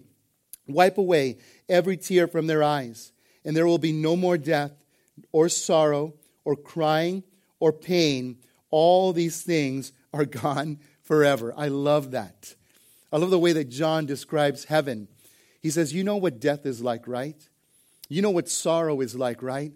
wipe 0.66 0.96
away 0.96 1.36
every 1.68 1.98
tear 1.98 2.26
from 2.26 2.46
their 2.46 2.62
eyes. 2.62 3.12
And 3.44 3.54
there 3.54 3.66
will 3.66 3.78
be 3.78 3.92
no 3.92 4.16
more 4.16 4.38
death 4.38 4.72
or 5.30 5.50
sorrow 5.50 6.14
or 6.46 6.56
crying 6.56 7.24
or 7.60 7.72
pain. 7.72 8.38
All 8.70 9.12
these 9.12 9.42
things 9.42 9.92
are 10.14 10.24
gone 10.42 10.78
forever. 11.02 11.52
I 11.54 11.68
love 11.68 12.12
that. 12.12 12.54
I 13.12 13.18
love 13.18 13.30
the 13.30 13.38
way 13.38 13.52
that 13.52 13.68
John 13.68 14.06
describes 14.06 14.64
heaven. 14.64 15.08
He 15.60 15.70
says, 15.70 15.92
You 15.92 16.04
know 16.04 16.16
what 16.16 16.40
death 16.40 16.64
is 16.64 16.80
like, 16.80 17.06
right? 17.06 17.36
You 18.08 18.22
know 18.22 18.30
what 18.30 18.48
sorrow 18.48 19.00
is 19.00 19.14
like, 19.16 19.42
right? 19.42 19.72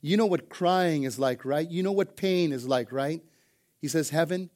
You 0.00 0.16
know 0.16 0.26
what 0.26 0.48
crying 0.48 1.02
is 1.02 1.18
like, 1.18 1.44
right? 1.44 1.68
You 1.68 1.82
know 1.82 1.92
what 1.92 2.16
pain 2.16 2.52
is 2.52 2.66
like, 2.66 2.92
right? 2.92 3.22
He 3.80 3.88
says, 3.88 4.10
Heaven, 4.10 4.48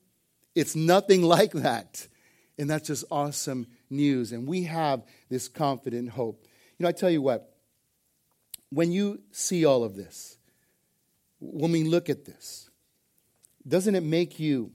it's 0.54 0.76
nothing 0.76 1.22
like 1.36 1.52
that. 1.52 2.06
And 2.58 2.70
that's 2.70 2.86
just 2.86 3.04
awesome 3.10 3.66
news. 3.90 4.32
And 4.32 4.48
we 4.48 4.62
have 4.64 5.02
this 5.28 5.48
confident 5.48 6.10
hope. 6.10 6.46
You 6.78 6.84
know, 6.84 6.88
I 6.88 6.92
tell 6.92 7.10
you 7.10 7.20
what, 7.20 7.52
when 8.70 8.92
you 8.92 9.20
see 9.30 9.64
all 9.64 9.84
of 9.84 9.94
this, 9.94 10.35
when 11.38 11.72
we 11.72 11.84
look 11.84 12.08
at 12.08 12.24
this, 12.24 12.70
doesn't 13.66 13.94
it 13.94 14.02
make 14.02 14.38
you 14.38 14.72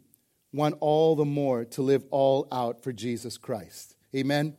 want 0.54 0.76
all 0.80 1.16
the 1.16 1.26
more 1.26 1.66
to 1.66 1.82
live 1.82 2.04
all 2.12 2.48
out 2.52 2.84
for 2.84 2.92
Jesus 2.92 3.38
Christ? 3.38 3.96
Amen? 4.16 4.58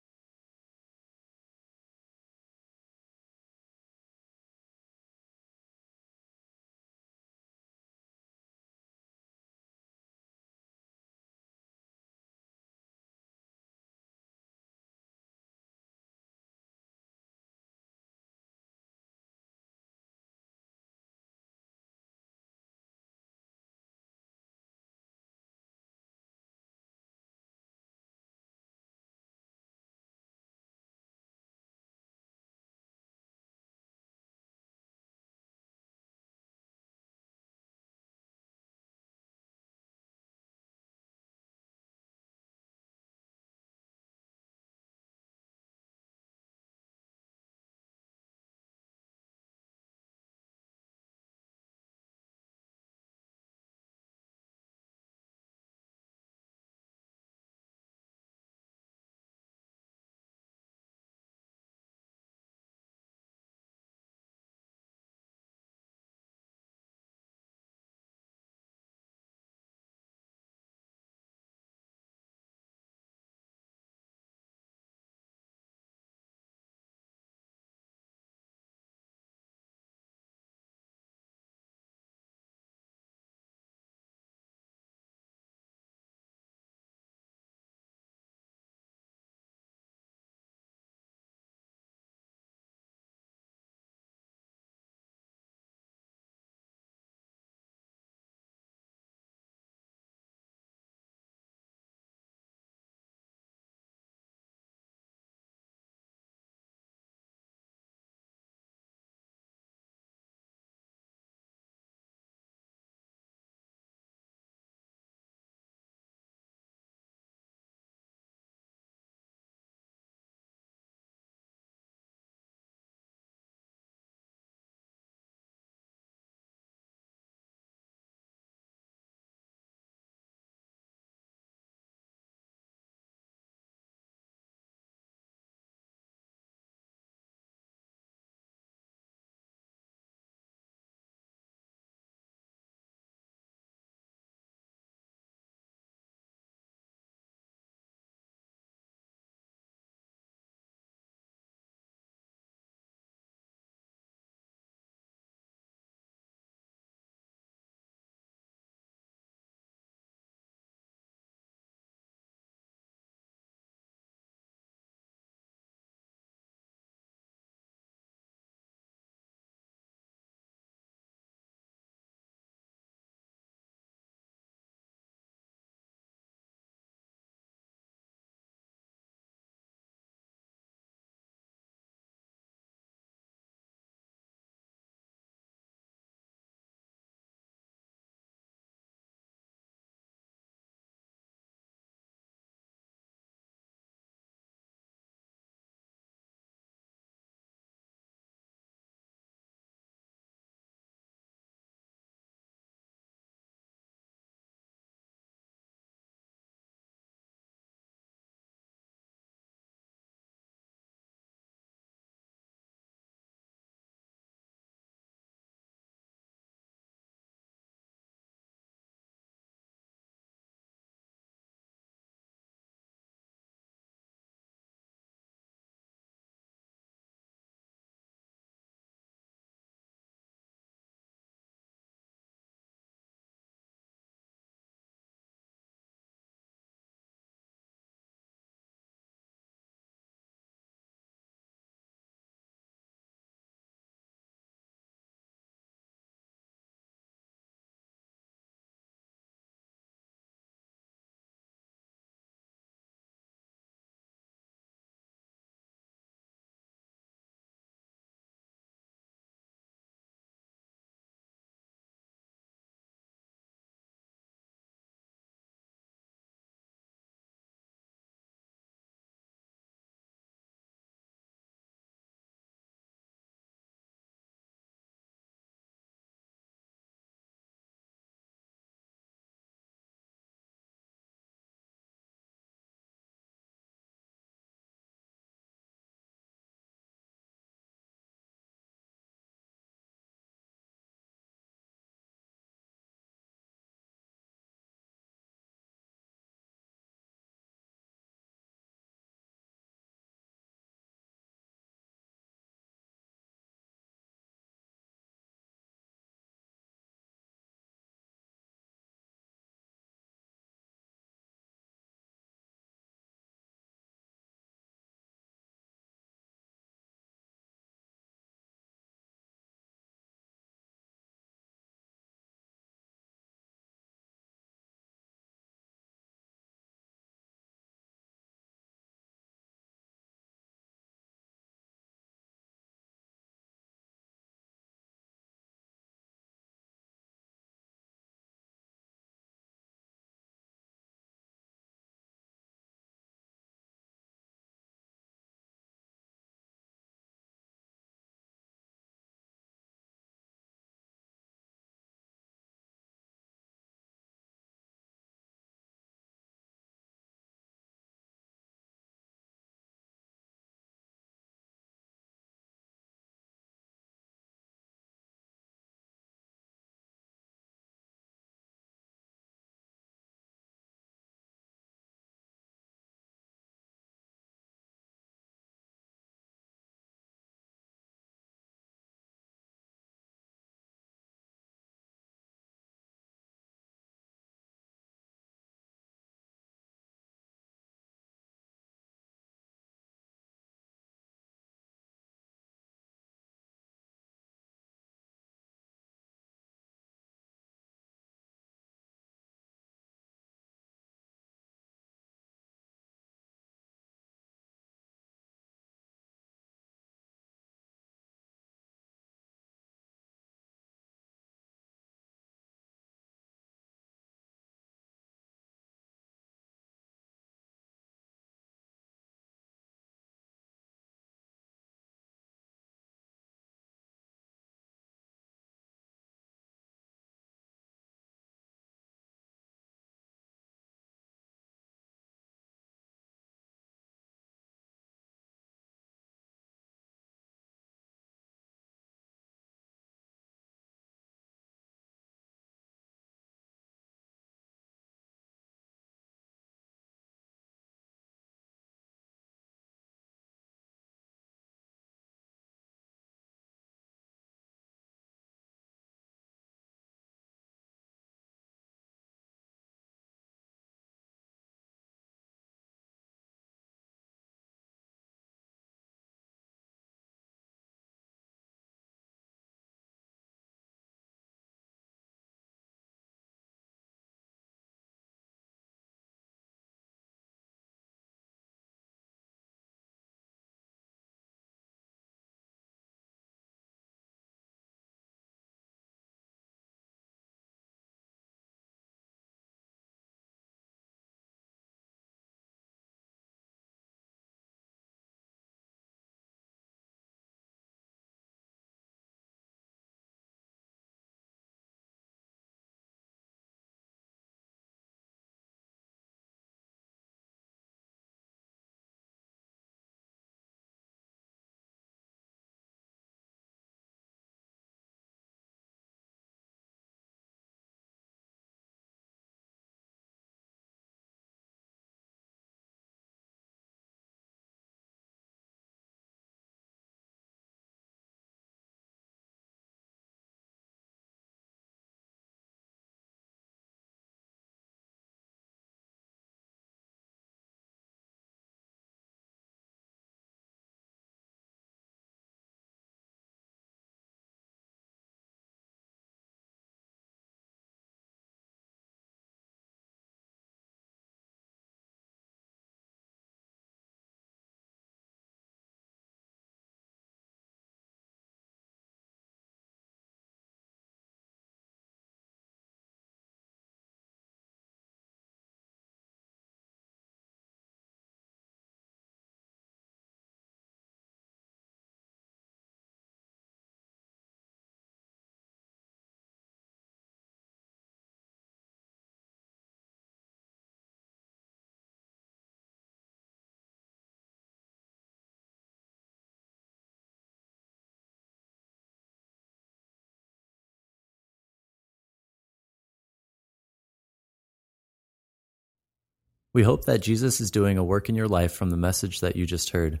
We 596.54 596.64
hope 596.64 596.84
that 596.84 597.00
Jesus 597.00 597.40
is 597.40 597.50
doing 597.50 597.78
a 597.78 597.84
work 597.84 598.10
in 598.10 598.14
your 598.14 598.28
life 598.28 598.52
from 598.52 598.68
the 598.68 598.76
message 598.76 599.20
that 599.20 599.36
you 599.36 599.46
just 599.46 599.70
heard. 599.70 600.00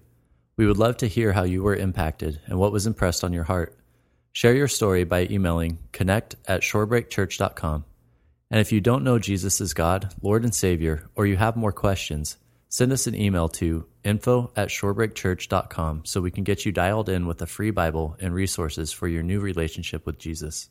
We 0.58 0.66
would 0.66 0.76
love 0.76 0.98
to 0.98 1.06
hear 1.06 1.32
how 1.32 1.44
you 1.44 1.62
were 1.62 1.74
impacted 1.74 2.40
and 2.46 2.58
what 2.58 2.72
was 2.72 2.86
impressed 2.86 3.24
on 3.24 3.32
your 3.32 3.44
heart. 3.44 3.78
Share 4.32 4.54
your 4.54 4.68
story 4.68 5.04
by 5.04 5.26
emailing 5.30 5.78
connect 5.92 6.36
at 6.46 6.60
shorebreakchurch.com. 6.60 7.84
And 8.50 8.60
if 8.60 8.70
you 8.70 8.82
don't 8.82 9.02
know 9.02 9.18
Jesus 9.18 9.62
as 9.62 9.72
God, 9.72 10.12
Lord, 10.20 10.44
and 10.44 10.54
Savior, 10.54 11.08
or 11.14 11.24
you 11.24 11.38
have 11.38 11.56
more 11.56 11.72
questions, 11.72 12.36
send 12.68 12.92
us 12.92 13.06
an 13.06 13.14
email 13.14 13.48
to 13.48 13.86
info 14.04 14.52
at 14.54 14.68
shorebreakchurch.com 14.68 16.04
so 16.04 16.20
we 16.20 16.30
can 16.30 16.44
get 16.44 16.66
you 16.66 16.72
dialed 16.72 17.08
in 17.08 17.26
with 17.26 17.40
a 17.40 17.46
free 17.46 17.70
Bible 17.70 18.14
and 18.20 18.34
resources 18.34 18.92
for 18.92 19.08
your 19.08 19.22
new 19.22 19.40
relationship 19.40 20.04
with 20.04 20.18
Jesus. 20.18 20.68